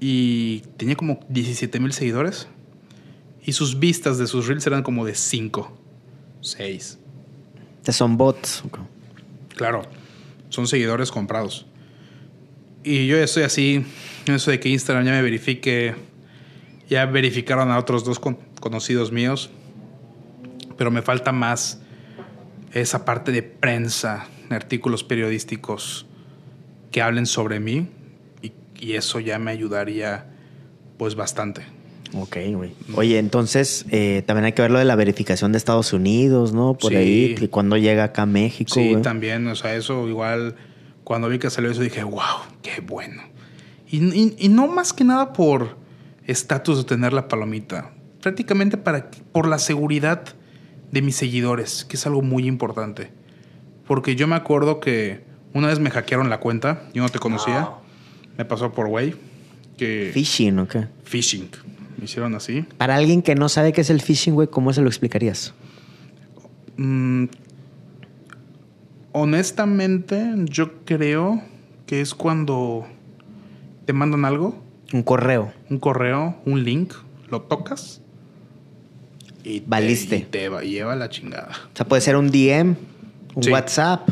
y 0.00 0.60
tenía 0.76 0.96
como 0.96 1.20
17 1.28 1.78
mil 1.78 1.92
seguidores 1.92 2.48
y 3.44 3.52
sus 3.52 3.78
vistas 3.78 4.18
de 4.18 4.26
sus 4.26 4.46
reels 4.46 4.66
eran 4.66 4.82
como 4.82 5.04
de 5.04 5.14
5, 5.14 5.72
6. 6.40 6.98
Son 7.88 8.16
bots. 8.16 8.62
Claro, 9.56 9.82
son 10.48 10.66
seguidores 10.66 11.10
comprados. 11.10 11.66
Y 12.84 13.06
yo 13.06 13.16
estoy 13.16 13.44
así, 13.44 13.86
eso 14.26 14.50
de 14.50 14.58
que 14.58 14.68
Instagram 14.68 15.04
ya 15.04 15.12
me 15.12 15.22
verifique, 15.22 15.94
ya 16.88 17.06
verificaron 17.06 17.70
a 17.70 17.78
otros 17.78 18.04
dos 18.04 18.18
conocidos 18.18 19.12
míos, 19.12 19.50
pero 20.76 20.90
me 20.90 21.02
falta 21.02 21.32
más 21.32 21.80
esa 22.72 23.04
parte 23.04 23.32
de 23.32 23.42
prensa, 23.42 24.26
artículos 24.50 25.04
periodísticos 25.04 26.06
que 26.90 27.02
hablen 27.02 27.26
sobre 27.26 27.60
mí 27.60 27.88
y, 28.42 28.52
eso 28.94 29.20
ya 29.20 29.38
me 29.38 29.52
ayudaría 29.52 30.26
pues 30.98 31.14
bastante. 31.14 31.62
Ok, 32.14 32.36
güey. 32.54 32.74
Oye, 32.94 33.18
entonces 33.18 33.86
eh, 33.90 34.22
también 34.26 34.44
hay 34.44 34.52
que 34.52 34.62
ver 34.62 34.70
lo 34.70 34.78
de 34.78 34.84
la 34.84 34.96
verificación 34.96 35.52
de 35.52 35.58
Estados 35.58 35.92
Unidos, 35.92 36.52
¿no? 36.52 36.74
Por 36.74 36.94
ahí, 36.94 37.34
que 37.34 37.48
cuando 37.48 37.76
llega 37.76 38.04
acá 38.04 38.22
a 38.22 38.26
México. 38.26 38.74
Sí, 38.74 38.96
también, 39.02 39.46
o 39.46 39.56
sea, 39.56 39.74
eso 39.74 40.06
igual, 40.08 40.56
cuando 41.04 41.28
vi 41.28 41.38
que 41.38 41.48
salió 41.48 41.70
eso 41.70 41.80
dije, 41.80 42.04
wow, 42.04 42.20
qué 42.62 42.80
bueno. 42.80 43.22
Y, 43.90 44.48
no 44.48 44.68
más 44.68 44.92
que 44.92 45.04
nada 45.04 45.32
por 45.34 45.76
estatus 46.26 46.78
de 46.78 46.84
tener 46.84 47.12
la 47.12 47.28
palomita, 47.28 47.92
prácticamente 48.22 48.78
para, 48.78 49.10
por 49.32 49.46
la 49.46 49.58
seguridad 49.58 50.24
de 50.90 51.02
mis 51.02 51.16
seguidores, 51.16 51.84
que 51.84 51.96
es 51.96 52.06
algo 52.06 52.22
muy 52.22 52.46
importante. 52.46 53.10
Porque 53.86 54.16
yo 54.16 54.26
me 54.26 54.36
acuerdo 54.36 54.80
que 54.80 55.24
una 55.52 55.68
vez 55.68 55.78
me 55.78 55.90
hackearon 55.90 56.30
la 56.30 56.40
cuenta, 56.40 56.84
yo 56.94 57.02
no 57.02 57.08
te 57.08 57.18
conocía, 57.18 57.70
me 58.38 58.44
pasó 58.44 58.72
por 58.72 58.86
way. 58.86 59.14
Que 59.76 60.10
¿Phishing 60.14 60.58
o 60.60 60.68
qué? 60.68 60.86
Phishing. 61.04 61.50
Hicieron 62.02 62.34
así. 62.34 62.64
Para 62.78 62.96
alguien 62.96 63.22
que 63.22 63.34
no 63.34 63.48
sabe 63.48 63.72
qué 63.72 63.82
es 63.82 63.90
el 63.90 64.00
phishing, 64.00 64.34
güey, 64.34 64.48
¿cómo 64.48 64.72
se 64.72 64.82
lo 64.82 64.88
explicarías? 64.88 65.54
Mm, 66.76 67.26
honestamente, 69.12 70.32
yo 70.44 70.84
creo 70.84 71.42
que 71.86 72.00
es 72.00 72.14
cuando 72.14 72.86
te 73.84 73.92
mandan 73.92 74.24
algo. 74.24 74.62
Un 74.92 75.02
correo. 75.02 75.52
Un 75.70 75.78
correo, 75.78 76.36
un 76.44 76.64
link, 76.64 76.94
lo 77.30 77.42
tocas 77.42 78.02
y 79.44 79.62
Valiste. 79.66 80.26
Te, 80.30 80.48
lleva 80.64 80.96
la 80.96 81.08
chingada. 81.08 81.50
O 81.72 81.76
sea, 81.76 81.86
puede 81.86 82.02
ser 82.02 82.16
un 82.16 82.30
DM, 82.30 82.76
un 83.34 83.50
WhatsApp. 83.50 84.08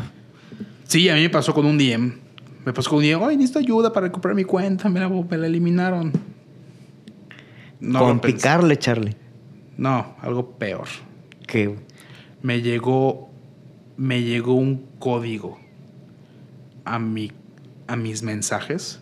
Sí, 0.85 1.07
a 1.09 1.15
mí 1.15 1.21
me 1.21 1.29
pasó 1.29 1.53
con 1.53 1.65
un 1.65 1.77
DM. 1.77 2.13
Me 2.65 2.73
pasó 2.73 2.89
con 2.89 2.99
un 2.99 3.05
DM, 3.05 3.23
ay, 3.23 3.37
necesito 3.37 3.59
ayuda 3.59 3.91
para 3.91 4.07
recuperar 4.07 4.35
mi 4.35 4.43
cuenta, 4.43 4.89
me 4.89 4.99
la, 4.99 5.09
me 5.09 5.37
la 5.37 5.47
eliminaron. 5.47 6.11
No 7.81 7.99
con 7.99 8.19
picarle, 8.21 8.77
Charlie. 8.79 9.15
No, 9.77 10.15
algo 10.21 10.51
peor. 10.51 10.87
¿Qué? 11.45 11.75
Me 12.41 12.61
llegó, 12.61 13.29
me 13.97 14.21
llegó 14.23 14.53
un 14.53 14.85
código 14.99 15.59
a, 16.85 16.99
mi, 16.99 17.31
a 17.87 17.95
mis 17.95 18.23
mensajes. 18.23 18.99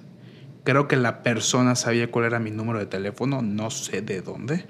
Creo 0.64 0.88
que 0.88 0.96
la 0.96 1.22
persona 1.22 1.76
sabía 1.76 2.10
cuál 2.10 2.26
era 2.26 2.40
mi 2.40 2.52
número 2.52 2.80
de 2.80 2.86
teléfono, 2.86 3.42
no 3.42 3.70
sé 3.70 4.02
de 4.02 4.22
dónde 4.22 4.66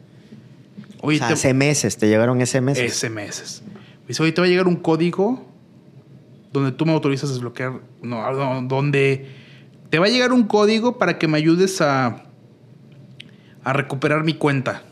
Oye, 1.02 1.20
hace 1.22 1.54
meses, 1.54 1.98
¿te 1.98 2.08
llegaron 2.08 2.46
SMS? 2.46 2.78
SMS. 2.78 3.62
Me 3.64 4.08
dice, 4.10 4.24
oye, 4.24 4.32
te 4.32 4.42
va 4.42 4.48
a 4.48 4.50
llegar 4.50 4.68
un 4.68 4.76
código 4.76 5.46
donde 6.52 6.72
tú 6.72 6.86
me 6.86 6.94
autorizas 6.94 7.30
a 7.30 7.34
desbloquear, 7.34 7.80
no, 8.02 8.62
donde 8.64 9.28
te 9.90 10.00
va 10.00 10.08
a 10.08 10.10
llegar 10.10 10.34
un 10.34 10.44
código 10.44 10.98
para 10.98 11.18
que 11.18 11.28
me 11.28 11.38
ayudes 11.38 11.80
a, 11.82 12.26
a 13.64 13.74
recuperar 13.74 14.24
mi 14.24 14.34
cuenta. 14.34 14.84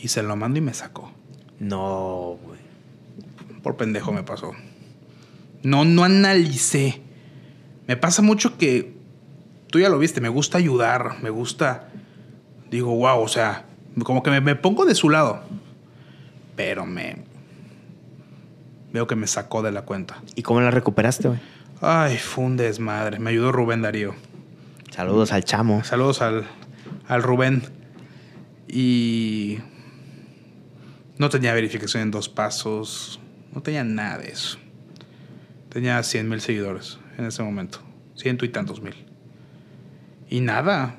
Y 0.00 0.08
se 0.08 0.22
lo 0.22 0.36
mando 0.36 0.58
y 0.58 0.62
me 0.62 0.74
sacó. 0.74 1.12
No, 1.58 2.38
güey. 2.42 2.60
Por 3.62 3.76
pendejo 3.76 4.12
me 4.12 4.22
pasó. 4.22 4.52
No, 5.62 5.84
no 5.84 6.04
analicé. 6.04 7.00
Me 7.86 7.96
pasa 7.96 8.22
mucho 8.22 8.58
que 8.58 8.94
tú 9.70 9.78
ya 9.80 9.88
lo 9.88 9.98
viste, 9.98 10.20
me 10.20 10.28
gusta 10.28 10.58
ayudar, 10.58 11.22
me 11.22 11.30
gusta. 11.30 11.88
Digo, 12.70 12.94
wow, 12.94 13.20
o 13.20 13.28
sea, 13.28 13.64
como 14.04 14.22
que 14.22 14.40
me, 14.40 14.56
pongo 14.56 14.84
de 14.84 14.94
su 14.94 15.10
lado. 15.10 15.42
Pero 16.56 16.86
me. 16.86 17.24
Veo 18.92 19.06
que 19.06 19.16
me 19.16 19.26
sacó 19.26 19.62
de 19.62 19.72
la 19.72 19.82
cuenta. 19.82 20.22
¿Y 20.34 20.42
cómo 20.42 20.60
la 20.60 20.70
recuperaste, 20.70 21.28
güey? 21.28 21.40
Ay, 21.80 22.18
fue 22.18 22.44
un 22.44 22.56
desmadre. 22.56 23.18
Me 23.18 23.30
ayudó 23.30 23.52
Rubén 23.52 23.82
Darío. 23.82 24.14
Saludos 24.90 25.32
al 25.32 25.44
chamo. 25.44 25.82
Saludos 25.82 26.22
al, 26.22 26.46
al 27.06 27.22
Rubén. 27.22 27.62
Y. 28.68 29.58
No 31.18 31.28
tenía 31.28 31.54
verificación 31.54 32.02
en 32.02 32.10
dos 32.10 32.28
pasos. 32.28 33.20
No 33.52 33.62
tenía 33.62 33.84
nada 33.84 34.18
de 34.18 34.30
eso. 34.30 34.58
Tenía 35.68 36.02
100 36.02 36.28
mil 36.28 36.40
seguidores 36.40 36.98
en 37.18 37.26
ese 37.26 37.42
momento. 37.42 37.80
Ciento 38.16 38.44
y 38.44 38.48
tantos 38.48 38.80
mil. 38.80 38.94
Y 40.28 40.40
nada. 40.40 40.96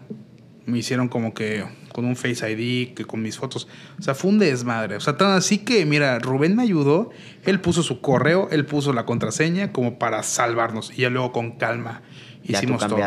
Me 0.66 0.80
hicieron 0.80 1.10
como 1.10 1.34
que 1.34 1.64
con 1.96 2.04
un 2.04 2.18
Face 2.18 2.52
ID, 2.52 2.94
que 2.94 3.06
con 3.06 3.22
mis 3.22 3.38
fotos. 3.38 3.70
O 3.98 4.02
sea, 4.02 4.16
fue 4.16 4.32
un 4.32 4.38
desmadre. 4.38 4.98
O 4.98 5.00
sea, 5.00 5.16
tan 5.16 5.32
así 5.32 5.60
que, 5.60 5.86
mira, 5.86 6.20
Rubén 6.20 6.56
me 6.56 6.64
ayudó, 6.64 7.10
él 7.46 7.62
puso 7.62 7.84
su 7.84 8.02
correo, 8.02 8.50
él 8.52 8.66
puso 8.66 8.92
la 8.92 9.06
contraseña 9.06 9.72
como 9.72 9.98
para 9.98 10.22
salvarnos. 10.24 10.92
Y 10.92 11.04
ya 11.04 11.10
luego 11.10 11.32
con 11.32 11.52
calma 11.52 12.02
hicimos 12.44 12.82
ya 12.82 12.88
todo. 12.90 13.00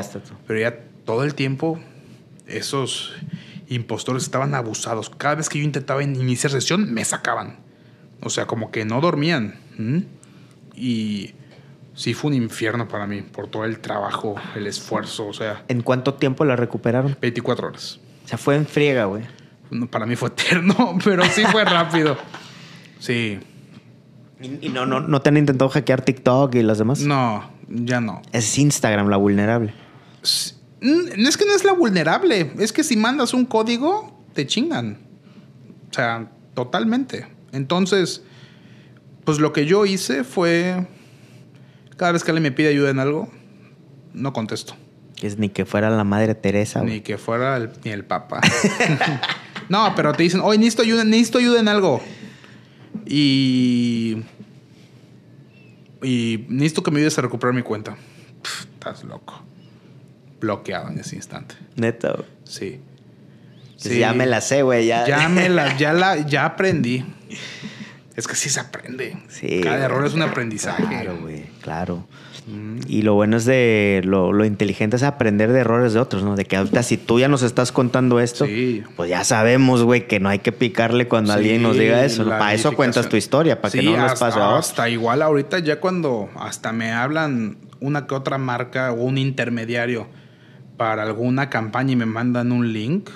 Pero 0.47 0.59
ya 0.59 0.79
todo 1.05 1.25
el 1.25 1.35
tiempo, 1.35 1.79
esos 2.49 3.15
impostores 3.69 4.25
estaban 4.25 4.55
abusados. 4.55 5.11
Cada 5.11 5.37
vez 5.37 5.49
que 5.49 5.59
yo 5.59 5.65
intentaba 5.65 6.03
iniciar 6.03 6.51
sesión, 6.51 6.93
me 6.93 7.05
sacaban. 7.05 7.57
O 8.21 8.31
sea, 8.31 8.47
como 8.47 8.71
que 8.71 8.85
no 8.85 9.01
dormían. 9.01 9.55
Y 10.75 11.35
sí 11.95 12.15
fue 12.15 12.31
un 12.31 12.37
infierno 12.37 12.89
para 12.89 13.07
mí 13.07 13.23
por 13.23 13.49
todo 13.49 13.65
el 13.65 13.79
trabajo, 13.81 14.37
el 14.57 14.67
esfuerzo, 14.67 15.27
o 15.27 15.33
sea. 15.33 15.65
¿En 15.69 15.83
cuánto 15.83 16.15
tiempo 16.15 16.45
la 16.45 16.57
recuperaron? 16.57 17.17
24 17.21 17.69
horas. 17.69 18.01
O 18.25 18.29
sea, 18.29 18.39
fue 18.39 18.57
en 18.57 18.67
friega, 18.67 19.05
güey. 19.05 19.25
Para 19.91 20.07
mí 20.07 20.17
fue 20.17 20.31
eterno, 20.31 20.99
pero 21.05 21.25
sí 21.25 21.45
fue 21.45 21.65
rápido. 21.65 22.17
Sí. 22.99 23.39
¿Y, 24.41 24.69
no, 24.69 24.87
no, 24.87 25.01
no 25.01 25.21
te 25.21 25.31
han 25.31 25.37
intentado 25.37 25.69
hackear 25.69 26.03
TikTok 26.03 26.55
y 26.55 26.63
las 26.63 26.79
demás? 26.79 27.01
No, 27.01 27.51
ya 27.69 28.01
no. 28.01 28.23
Es 28.33 28.57
Instagram 28.57 29.09
la 29.09 29.17
vulnerable. 29.17 29.75
No 30.23 30.58
es 30.81 31.37
que 31.37 31.45
no 31.45 31.55
es 31.55 31.65
la 31.65 31.73
vulnerable, 31.73 32.53
es 32.59 32.73
que 32.73 32.85
si 32.85 32.97
mandas 32.97 33.35
un 33.35 33.45
código, 33.45 34.25
te 34.35 34.47
chingan. 34.47 34.99
O 35.91 35.95
sea, 35.95 36.31
totalmente. 36.55 37.27
Entonces, 37.53 38.23
pues 39.25 39.39
lo 39.39 39.53
que 39.53 39.67
yo 39.67 39.87
hice 39.87 40.25
fue, 40.25 40.87
cada 41.97 42.13
vez 42.13 42.25
que 42.25 42.31
alguien 42.31 42.45
me 42.45 42.53
pide 42.53 42.69
ayuda 42.69 42.91
en 42.91 42.99
algo, 42.99 43.29
no 44.15 44.33
contesto. 44.33 44.75
Es 45.23 45.39
ni 45.39 45.49
que 45.49 45.67
fuera 45.67 45.91
la 45.91 46.05
Madre 46.05 46.35
Teresa. 46.35 46.83
Ni 46.83 47.01
que 47.01 47.19
fuera 47.19 47.57
el, 47.57 47.71
ni 47.85 47.91
el 47.91 48.05
Papa. 48.05 48.41
no, 49.69 49.93
pero 49.97 50.13
te 50.13 50.23
dicen, 50.23 50.41
oye, 50.41 50.59
necesito 50.59 50.83
ayuda, 50.83 51.05
necesito 51.05 51.39
ayuda 51.39 51.61
en 51.61 51.69
algo. 51.69 52.01
Y... 53.07 54.19
Y 56.01 56.47
necesito 56.49 56.85
que 56.85 56.93
me 56.93 56.99
ayudes 56.99 57.19
a 57.19 57.23
recuperar 57.23 57.53
mi 57.53 57.63
cuenta. 57.63 57.97
estás 58.75 59.03
loco. 59.03 59.43
Bloqueado 60.41 60.89
en 60.89 60.99
ese 60.99 61.17
instante. 61.17 61.55
Neto. 61.77 62.25
Sí. 62.45 62.81
sí. 63.77 63.99
Ya 63.99 64.13
me 64.13 64.27
la 64.27 64.41
sé, 64.41 64.63
güey. 64.63 64.87
Ya. 64.87 65.07
ya 65.07 65.29
me 65.29 65.49
la, 65.49 65.77
ya 65.79 65.93
la, 65.93 66.27
ya 66.27 66.45
aprendí. 66.45 67.05
Es 68.17 68.27
que 68.27 68.35
sí 68.35 68.49
se 68.49 68.61
aprende. 68.61 69.17
Sí. 69.29 69.61
Cada 69.63 69.85
error 69.85 70.05
es 70.07 70.15
un 70.15 70.23
aprendizaje. 70.23 70.85
Claro, 70.85 71.19
güey. 71.21 71.45
Claro. 71.63 72.07
Y 72.87 73.03
lo 73.03 73.15
bueno 73.15 73.37
es 73.37 73.45
de 73.45 74.01
lo, 74.05 74.45
inteligente 74.45 74.97
es 74.97 75.03
aprender 75.03 75.53
de 75.53 75.61
errores 75.61 75.93
de 75.93 76.01
otros, 76.01 76.23
¿no? 76.23 76.35
De 76.35 76.47
que 76.47 76.57
ahorita 76.57 76.83
si 76.83 76.97
tú 76.97 77.21
ya 77.21 77.29
nos 77.29 77.43
estás 77.43 77.73
contando 77.73 78.21
esto, 78.21 78.47
pues 78.97 79.11
ya 79.11 79.23
sabemos, 79.25 79.83
güey, 79.83 80.07
que 80.07 80.19
no 80.19 80.31
hay 80.31 80.39
que 80.39 80.53
picarle 80.53 81.09
cuando 81.09 81.35
alguien 81.35 81.63
nos 81.63 81.77
diga 81.77 82.05
eso. 82.05 82.27
Para 82.27 82.55
eso 82.55 82.73
cuentas 82.73 83.09
tu 83.09 83.17
historia, 83.17 83.61
para 83.61 83.73
que 83.73 83.83
no 83.83 83.97
nos 83.97 84.19
pase 84.19 84.39
a 84.39 84.57
Hasta 84.57 84.89
igual 84.89 85.21
ahorita 85.21 85.59
ya 85.59 85.79
cuando 85.79 86.31
hasta 86.37 86.73
me 86.73 86.93
hablan 86.93 87.59
una 87.81 88.07
que 88.07 88.15
otra 88.15 88.39
marca 88.39 88.93
o 88.93 89.03
un 89.03 89.19
intermediario 89.19 90.09
para 90.79 91.03
alguna 91.03 91.51
campaña 91.51 91.93
y 91.93 91.97
me 91.97 92.07
mandan 92.07 92.53
un 92.53 92.73
link, 92.73 93.11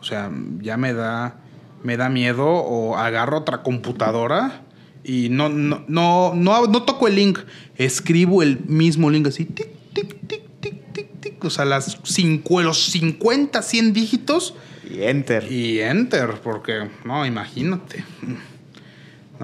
o 0.00 0.02
sea, 0.02 0.32
ya 0.60 0.76
me 0.76 0.92
da 0.92 1.38
me 1.84 1.98
da 1.98 2.08
miedo 2.08 2.46
o 2.46 2.96
agarro 2.96 3.38
otra 3.38 3.62
computadora 3.62 4.62
y 5.04 5.28
no, 5.28 5.50
no, 5.50 5.84
no, 5.86 6.32
no, 6.34 6.66
no 6.66 6.82
toco 6.82 7.06
el 7.06 7.16
link, 7.16 7.38
escribo 7.76 8.42
el 8.42 8.60
mismo 8.66 9.10
link 9.10 9.28
así, 9.28 9.44
tic, 9.44 9.68
tic, 9.92 10.16
tic, 10.26 10.42
tic, 10.60 10.92
tic, 10.92 11.20
tic, 11.20 11.44
o 11.44 11.50
sea, 11.50 11.66
las 11.66 11.98
cinco, 12.02 12.62
los 12.62 12.86
50, 12.86 13.60
100 13.60 13.92
dígitos. 13.92 14.54
Y 14.90 15.02
enter. 15.02 15.52
Y 15.52 15.80
enter, 15.80 16.40
porque, 16.42 16.88
no, 17.04 17.26
imagínate. 17.26 18.02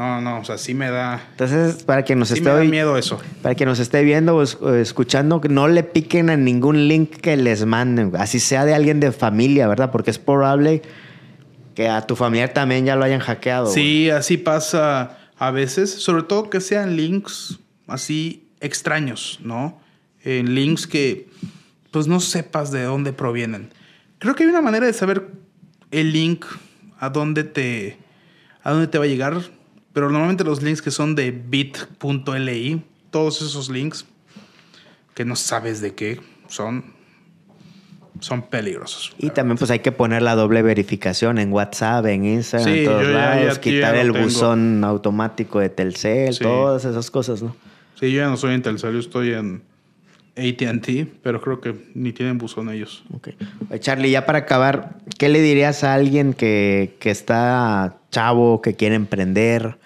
No, 0.00 0.18
no, 0.22 0.38
o 0.40 0.44
sea, 0.46 0.56
sí 0.56 0.72
me 0.72 0.90
da. 0.90 1.22
Entonces, 1.32 1.84
para 1.84 2.06
que 2.06 2.16
nos 2.16 2.28
sí 2.28 2.34
esté. 2.34 2.48
Me 2.48 2.56
da 2.56 2.64
miedo 2.64 2.96
eso. 2.96 3.20
Para 3.42 3.54
que 3.54 3.66
nos 3.66 3.78
esté 3.80 4.02
viendo 4.02 4.34
o 4.34 4.72
escuchando, 4.74 5.42
no 5.50 5.68
le 5.68 5.82
piquen 5.82 6.30
a 6.30 6.38
ningún 6.38 6.88
link 6.88 7.16
que 7.16 7.36
les 7.36 7.66
manden, 7.66 8.10
así 8.16 8.40
sea 8.40 8.64
de 8.64 8.72
alguien 8.72 8.98
de 8.98 9.12
familia, 9.12 9.68
¿verdad? 9.68 9.90
Porque 9.90 10.10
es 10.10 10.18
probable 10.18 10.80
que 11.74 11.90
a 11.90 12.00
tu 12.06 12.16
familiar 12.16 12.54
también 12.54 12.86
ya 12.86 12.96
lo 12.96 13.04
hayan 13.04 13.20
hackeado. 13.20 13.66
Sí, 13.66 14.08
así 14.08 14.38
pasa 14.38 15.18
a 15.36 15.50
veces, 15.50 15.90
sobre 15.90 16.22
todo 16.22 16.48
que 16.48 16.62
sean 16.62 16.96
links 16.96 17.58
así 17.86 18.48
extraños, 18.60 19.38
¿no? 19.42 19.82
En 20.24 20.54
links 20.54 20.86
que 20.86 21.28
pues 21.90 22.06
no 22.06 22.20
sepas 22.20 22.70
de 22.70 22.84
dónde 22.84 23.12
provienen. 23.12 23.70
Creo 24.18 24.34
que 24.34 24.44
hay 24.44 24.48
una 24.48 24.62
manera 24.62 24.86
de 24.86 24.94
saber 24.94 25.28
el 25.90 26.14
link 26.14 26.46
a 26.98 27.10
dónde 27.10 27.44
te 27.44 27.98
a 28.62 28.70
dónde 28.70 28.86
te 28.86 28.96
va 28.96 29.04
a 29.04 29.08
llegar, 29.08 29.42
pero 29.92 30.10
normalmente 30.10 30.44
los 30.44 30.62
links 30.62 30.82
que 30.82 30.90
son 30.90 31.14
de 31.14 31.30
bit.li, 31.30 32.82
todos 33.10 33.42
esos 33.42 33.68
links 33.70 34.06
que 35.14 35.24
no 35.24 35.36
sabes 35.36 35.80
de 35.80 35.94
qué 35.94 36.20
son 36.48 37.00
son 38.20 38.42
peligrosos. 38.42 39.14
Y 39.18 39.30
también 39.30 39.56
pues 39.56 39.70
hay 39.70 39.78
que 39.80 39.92
poner 39.92 40.22
la 40.22 40.34
doble 40.34 40.62
verificación 40.62 41.38
en 41.38 41.52
WhatsApp, 41.52 42.06
en 42.06 42.24
Instagram, 42.24 42.74
en 42.74 42.84
todos 42.84 43.06
lados, 43.06 43.58
quitar 43.58 43.96
el 43.96 44.12
buzón 44.12 44.84
automático 44.84 45.58
de 45.58 45.70
Telcel, 45.70 46.38
todas 46.38 46.84
esas 46.84 47.10
cosas, 47.10 47.42
¿no? 47.42 47.56
Sí, 47.98 48.12
yo 48.12 48.18
ya 48.18 48.28
no 48.28 48.36
soy 48.36 48.54
en 48.54 48.62
Telcel, 48.62 48.92
yo 48.92 49.00
estoy 49.00 49.32
en 49.32 49.62
ATT, 50.40 51.08
pero 51.22 51.40
creo 51.40 51.60
que 51.60 51.74
ni 51.94 52.12
tienen 52.12 52.38
buzón 52.38 52.70
ellos. 52.70 53.04
Ok. 53.12 53.30
Charlie, 53.78 54.10
ya 54.10 54.26
para 54.26 54.40
acabar, 54.40 54.96
¿qué 55.18 55.28
le 55.28 55.40
dirías 55.40 55.84
a 55.84 55.94
alguien 55.94 56.34
que, 56.34 56.96
que 56.98 57.10
está 57.10 57.98
chavo, 58.10 58.60
que 58.62 58.74
quiere 58.74 58.94
emprender, 58.94 59.78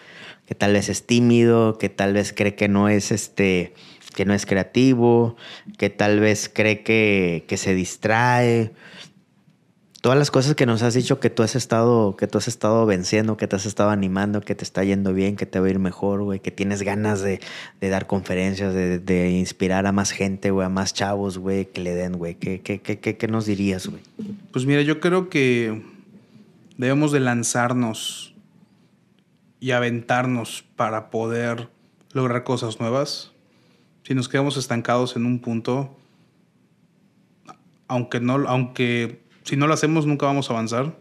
que 0.47 0.55
tal 0.55 0.73
vez 0.73 0.89
es 0.89 1.07
tímido, 1.07 1.79
que 1.79 1.89
tal 1.89 2.15
vez 2.15 2.33
cree 2.33 2.55
que 2.55 2.69
no 2.69 2.89
es 2.89 3.13
este 3.13 3.75
que 4.15 4.25
no 4.25 4.33
es 4.33 4.47
creativo, 4.47 5.37
que 5.77 5.91
tal 5.91 6.21
vez 6.21 6.51
cree 6.53 6.83
que, 6.83 7.45
se 7.57 7.75
distrae. 7.75 8.71
Todas 10.05 10.19
las 10.19 10.31
cosas 10.31 10.55
que 10.55 10.67
nos 10.67 10.83
has 10.83 10.93
dicho 10.93 11.19
que 11.19 11.31
tú 11.31 11.43
has 11.43 11.57
estado, 11.57 12.15
que 12.15 12.27
tú 12.27 12.37
has 12.37 12.47
estado 12.47 12.85
venciendo, 12.85 13.39
que 13.39 13.49
te 13.49 13.57
has 13.57 13.65
estado 13.65 13.89
animando, 13.89 14.43
que 14.43 14.55
te 14.55 14.63
está 14.63 14.85
yendo 14.85 15.15
bien, 15.15 15.35
que 15.35 15.47
te 15.47 15.59
va 15.59 15.67
a 15.67 15.71
ir 15.71 15.79
mejor, 15.79 16.23
güey, 16.23 16.41
que 16.41 16.51
tienes 16.51 16.83
ganas 16.83 17.23
de, 17.23 17.41
dar 17.81 18.07
conferencias, 18.07 18.75
de, 18.75 19.31
inspirar 19.31 19.87
a 19.87 19.93
más 19.93 20.11
gente, 20.11 20.51
güey, 20.51 20.67
a 20.67 20.69
más 20.69 20.93
chavos, 20.93 21.39
güey, 21.39 21.65
que 21.73 21.81
le 21.81 21.95
den, 21.95 22.19
güey. 22.19 22.35
¿Qué, 22.35 22.61
qué, 22.61 22.83
qué, 22.83 22.99
qué 22.99 23.29
nos 23.29 23.47
dirías, 23.47 23.87
güey? 23.87 24.03
Pues 24.53 24.67
mira, 24.67 24.83
yo 24.83 25.01
creo 25.01 25.31
que 25.31 25.83
debemos 26.77 27.11
de 27.11 27.21
lanzarnos 27.21 28.35
y 29.59 29.71
aventarnos 29.71 30.67
para 30.77 31.09
poder 31.09 31.71
lograr 32.13 32.45
cosas 32.45 32.79
nuevas 32.79 33.33
si 34.03 34.15
nos 34.15 34.29
quedamos 34.29 34.59
estancados 34.59 35.17
en 35.17 35.25
un 35.25 35.39
punto, 35.39 35.97
aunque 37.89 38.21
no, 38.21 38.35
aunque 38.47 39.24
si 39.45 39.57
no 39.57 39.67
lo 39.67 39.75
hacemos 39.75 40.07
nunca 40.07 40.27
vamos 40.27 40.51
a 40.51 40.55
avanzar. 40.55 40.97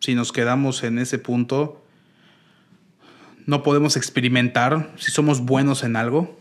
Si 0.00 0.14
nos 0.14 0.32
quedamos 0.32 0.82
en 0.82 0.98
ese 0.98 1.18
punto, 1.18 1.82
no 3.46 3.62
podemos 3.62 3.96
experimentar 3.96 4.92
si 4.96 5.10
somos 5.10 5.40
buenos 5.40 5.82
en 5.84 5.96
algo. 5.96 6.38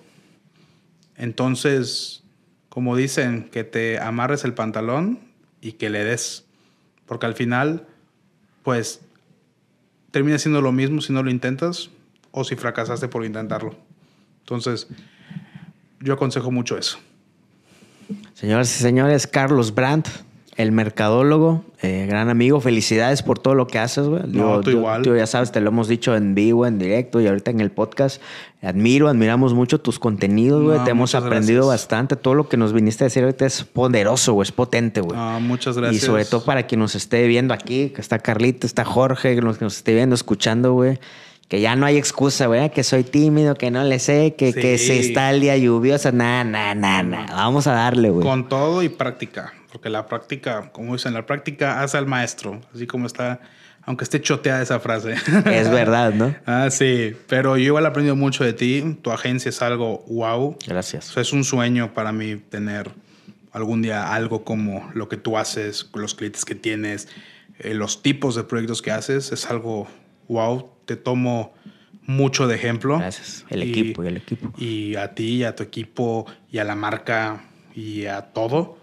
Entonces, 1.15 2.23
como 2.69 2.95
dicen, 2.95 3.49
que 3.51 3.63
te 3.63 3.99
amarres 3.99 4.43
el 4.43 4.53
pantalón 4.53 5.19
y 5.61 5.73
que 5.73 5.89
le 5.89 6.03
des. 6.03 6.45
Porque 7.05 7.25
al 7.25 7.35
final, 7.35 7.87
pues, 8.63 9.01
termina 10.11 10.37
siendo 10.39 10.61
lo 10.61 10.71
mismo 10.71 11.01
si 11.01 11.13
no 11.13 11.23
lo 11.23 11.29
intentas 11.29 11.89
o 12.31 12.43
si 12.43 12.55
fracasaste 12.55 13.07
por 13.07 13.23
intentarlo. 13.23 13.75
Entonces, 14.39 14.87
yo 15.99 16.13
aconsejo 16.13 16.51
mucho 16.51 16.77
eso. 16.77 16.97
Señoras 18.33 18.75
y 18.77 18.81
señores, 18.81 19.27
Carlos 19.27 19.73
Brandt, 19.73 20.07
el 20.55 20.71
mercadólogo, 20.71 21.63
eh, 21.81 22.05
gran 22.07 22.29
amigo, 22.29 22.61
felicidades 22.61 23.23
por 23.23 23.39
todo 23.39 23.55
lo 23.55 23.65
que 23.65 23.79
haces, 23.79 24.07
güey. 24.07 24.21
No, 24.27 24.61
tú, 24.61 24.69
igual. 24.69 25.01
Tú, 25.01 25.15
ya 25.15 25.25
sabes, 25.25 25.51
te 25.51 25.59
lo 25.61 25.69
hemos 25.69 25.87
dicho 25.87 26.15
en 26.15 26.35
vivo, 26.35 26.67
en 26.67 26.77
directo 26.77 27.19
y 27.19 27.27
ahorita 27.27 27.51
en 27.51 27.59
el 27.59 27.71
podcast. 27.71 28.21
Admiro, 28.61 29.09
admiramos 29.09 29.53
mucho 29.53 29.81
tus 29.81 29.97
contenidos, 29.97 30.63
güey. 30.63 30.83
te 30.83 30.91
hemos 30.91 31.15
aprendido 31.15 31.67
bastante. 31.67 32.15
Todo 32.15 32.35
lo 32.35 32.49
que 32.49 32.57
nos 32.57 32.71
viniste 32.71 33.03
a 33.03 33.07
decir 33.07 33.23
ahorita 33.23 33.45
es 33.45 33.63
poderoso, 33.63 34.33
güey, 34.33 34.45
es 34.45 34.51
potente, 34.51 35.01
güey. 35.01 35.17
Ah, 35.19 35.39
muchas 35.41 35.77
gracias. 35.77 36.03
Y 36.03 36.05
sobre 36.05 36.25
todo 36.25 36.45
para 36.45 36.67
quien 36.67 36.79
nos 36.79 36.93
esté 36.93 37.27
viendo 37.27 37.53
aquí, 37.53 37.89
que 37.89 38.01
está 38.01 38.19
Carlito, 38.19 38.67
está 38.67 38.85
Jorge, 38.85 39.35
que 39.35 39.41
nos, 39.41 39.57
que 39.57 39.65
nos 39.65 39.77
esté 39.77 39.93
viendo, 39.93 40.15
escuchando, 40.15 40.73
güey 40.73 40.99
que 41.49 41.61
ya 41.61 41.75
no 41.75 41.85
hay 41.85 41.97
excusa, 41.97 42.47
güey, 42.47 42.71
que 42.71 42.83
soy 42.83 43.03
tímido, 43.03 43.53
que 43.53 43.69
no 43.69 43.83
le 43.83 43.99
sé, 43.99 44.33
que, 44.35 44.53
que 44.53 44.79
se 44.79 44.99
está 44.99 45.29
el 45.29 45.39
día 45.39 45.55
lluvioso. 45.55 46.11
Nada, 46.11 46.43
nada, 46.43 46.73
nada. 46.73 47.27
Vamos 47.31 47.67
a 47.67 47.73
darle, 47.73 48.09
güey. 48.09 48.25
Con 48.25 48.49
todo 48.49 48.81
y 48.81 48.89
práctica. 48.89 49.53
Porque 49.73 49.89
la 49.89 50.05
práctica, 50.05 50.69
como 50.71 50.93
dicen, 50.93 51.15
la 51.15 51.25
práctica 51.25 51.81
hace 51.81 51.97
al 51.97 52.05
maestro. 52.05 52.61
Así 52.75 52.85
como 52.85 53.07
está, 53.07 53.41
aunque 53.81 54.03
esté 54.03 54.21
choteada 54.21 54.61
esa 54.61 54.79
frase. 54.79 55.15
Es 55.51 55.67
verdad, 55.71 56.13
¿no? 56.13 56.35
ah, 56.45 56.69
sí. 56.69 57.15
Pero 57.27 57.57
yo 57.57 57.63
igual 57.63 57.85
he 57.85 57.87
aprendido 57.87 58.15
mucho 58.15 58.43
de 58.43 58.53
ti. 58.53 58.99
Tu 59.01 59.11
agencia 59.11 59.49
es 59.49 59.63
algo 59.63 60.05
wow. 60.07 60.55
Gracias. 60.67 61.17
es 61.17 61.33
un 61.33 61.43
sueño 61.43 61.91
para 61.95 62.11
mí 62.11 62.35
tener 62.35 62.91
algún 63.51 63.81
día 63.81 64.13
algo 64.13 64.43
como 64.43 64.91
lo 64.93 65.09
que 65.09 65.17
tú 65.17 65.39
haces, 65.39 65.89
los 65.95 66.13
clientes 66.13 66.45
que 66.45 66.53
tienes, 66.53 67.07
eh, 67.57 67.73
los 67.73 68.03
tipos 68.03 68.35
de 68.35 68.43
proyectos 68.43 68.83
que 68.83 68.91
haces. 68.91 69.31
Es 69.31 69.49
algo 69.49 69.87
wow, 70.27 70.69
te 70.85 70.97
tomo 70.97 71.55
mucho 72.05 72.47
de 72.47 72.53
ejemplo. 72.57 72.99
Gracias. 72.99 73.43
El 73.49 73.63
equipo 73.63 74.03
y 74.03 74.07
el 74.07 74.17
equipo. 74.17 74.53
Y 74.55 74.97
a 74.97 75.15
ti, 75.15 75.37
y 75.37 75.43
a 75.45 75.55
tu 75.55 75.63
equipo, 75.63 76.27
y 76.51 76.59
a 76.59 76.63
la 76.63 76.75
marca, 76.75 77.43
y 77.73 78.05
a 78.05 78.21
todo. 78.21 78.82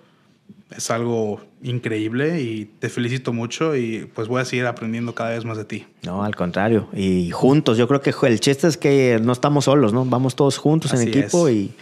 Es 0.76 0.90
algo 0.90 1.40
increíble 1.62 2.40
y 2.40 2.64
te 2.64 2.88
felicito 2.88 3.32
mucho 3.32 3.76
y 3.76 4.08
pues 4.14 4.28
voy 4.28 4.40
a 4.40 4.44
seguir 4.44 4.66
aprendiendo 4.66 5.14
cada 5.14 5.30
vez 5.30 5.44
más 5.44 5.56
de 5.56 5.64
ti. 5.64 5.86
No, 6.02 6.22
al 6.22 6.36
contrario. 6.36 6.88
Y 6.92 7.30
juntos, 7.32 7.76
yo 7.76 7.88
creo 7.88 8.00
que 8.00 8.14
el 8.22 8.38
chiste 8.38 8.68
es 8.68 8.76
que 8.76 9.20
no 9.22 9.32
estamos 9.32 9.64
solos, 9.64 9.92
¿no? 9.92 10.04
Vamos 10.04 10.36
todos 10.36 10.58
juntos 10.58 10.94
en 10.94 11.08
equipo 11.08 11.48
y, 11.48 11.72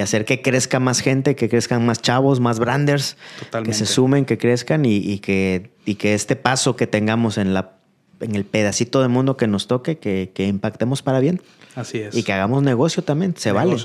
hacer 0.00 0.24
que 0.24 0.42
crezca 0.42 0.80
más 0.80 1.00
gente, 1.00 1.36
que 1.36 1.48
crezcan 1.48 1.86
más 1.86 2.02
chavos, 2.02 2.40
más 2.40 2.58
branders, 2.58 3.16
que 3.64 3.72
se 3.72 3.86
sumen, 3.86 4.24
que 4.24 4.38
crezcan 4.38 4.84
y, 4.84 5.18
que, 5.20 5.70
y 5.84 5.94
que 5.94 6.14
este 6.14 6.34
paso 6.34 6.74
que 6.74 6.86
tengamos 6.86 7.38
en 7.38 7.54
la 7.54 7.76
en 8.20 8.36
el 8.36 8.44
pedacito 8.44 9.02
de 9.02 9.08
mundo 9.08 9.36
que 9.36 9.48
nos 9.48 9.66
toque, 9.66 9.98
que, 9.98 10.30
que, 10.32 10.46
impactemos 10.46 11.02
para 11.02 11.18
bien. 11.18 11.42
Así 11.74 11.98
es. 11.98 12.14
Y 12.14 12.22
que 12.22 12.32
hagamos 12.32 12.62
negocio 12.62 13.02
también, 13.02 13.34
se 13.36 13.50
vale. 13.50 13.76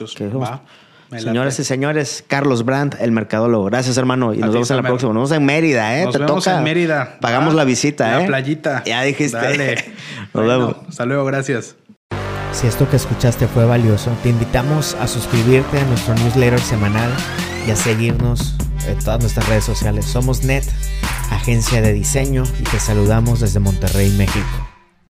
Señoras 1.09 1.57
y 1.59 1.63
señores, 1.63 2.23
Carlos 2.27 2.65
Brandt, 2.65 2.95
el 2.99 3.11
mercadólogo. 3.11 3.65
Gracias, 3.65 3.97
hermano. 3.97 4.33
Y 4.33 4.39
nos 4.39 4.51
vemos 4.51 4.69
en 4.71 4.77
la 4.77 4.83
próxima. 4.83 5.13
Nos 5.13 5.29
vemos 5.29 5.31
en 5.39 5.45
Mérida, 5.45 5.99
¿eh? 5.99 6.05
Nos 6.05 6.19
vemos 6.19 6.47
en 6.47 6.63
Mérida. 6.63 7.17
Pagamos 7.21 7.53
ah, 7.53 7.57
la 7.57 7.63
visita, 7.63 8.11
la 8.11 8.17
¿eh? 8.17 8.21
La 8.21 8.27
playita. 8.27 8.83
Ya 8.85 9.03
dijiste. 9.03 9.37
Dale. 9.37 9.75
nos 10.33 10.45
vemos. 10.45 10.75
Hasta 10.89 11.05
luego, 11.05 11.25
gracias. 11.25 11.75
Si 12.51 12.67
esto 12.67 12.89
que 12.89 12.95
escuchaste 12.95 13.47
fue 13.47 13.65
valioso, 13.65 14.11
te 14.23 14.29
invitamos 14.29 14.95
a 14.95 15.07
suscribirte 15.07 15.79
a 15.79 15.83
nuestro 15.85 16.15
newsletter 16.15 16.59
semanal 16.59 17.11
y 17.67 17.71
a 17.71 17.75
seguirnos 17.75 18.55
en 18.87 18.97
todas 18.99 19.19
nuestras 19.21 19.47
redes 19.47 19.63
sociales. 19.63 20.05
Somos 20.05 20.43
NET, 20.43 20.65
agencia 21.31 21.81
de 21.81 21.93
diseño, 21.93 22.43
y 22.59 22.63
te 22.63 22.79
saludamos 22.79 23.41
desde 23.41 23.59
Monterrey, 23.59 24.09
México. 24.11 24.66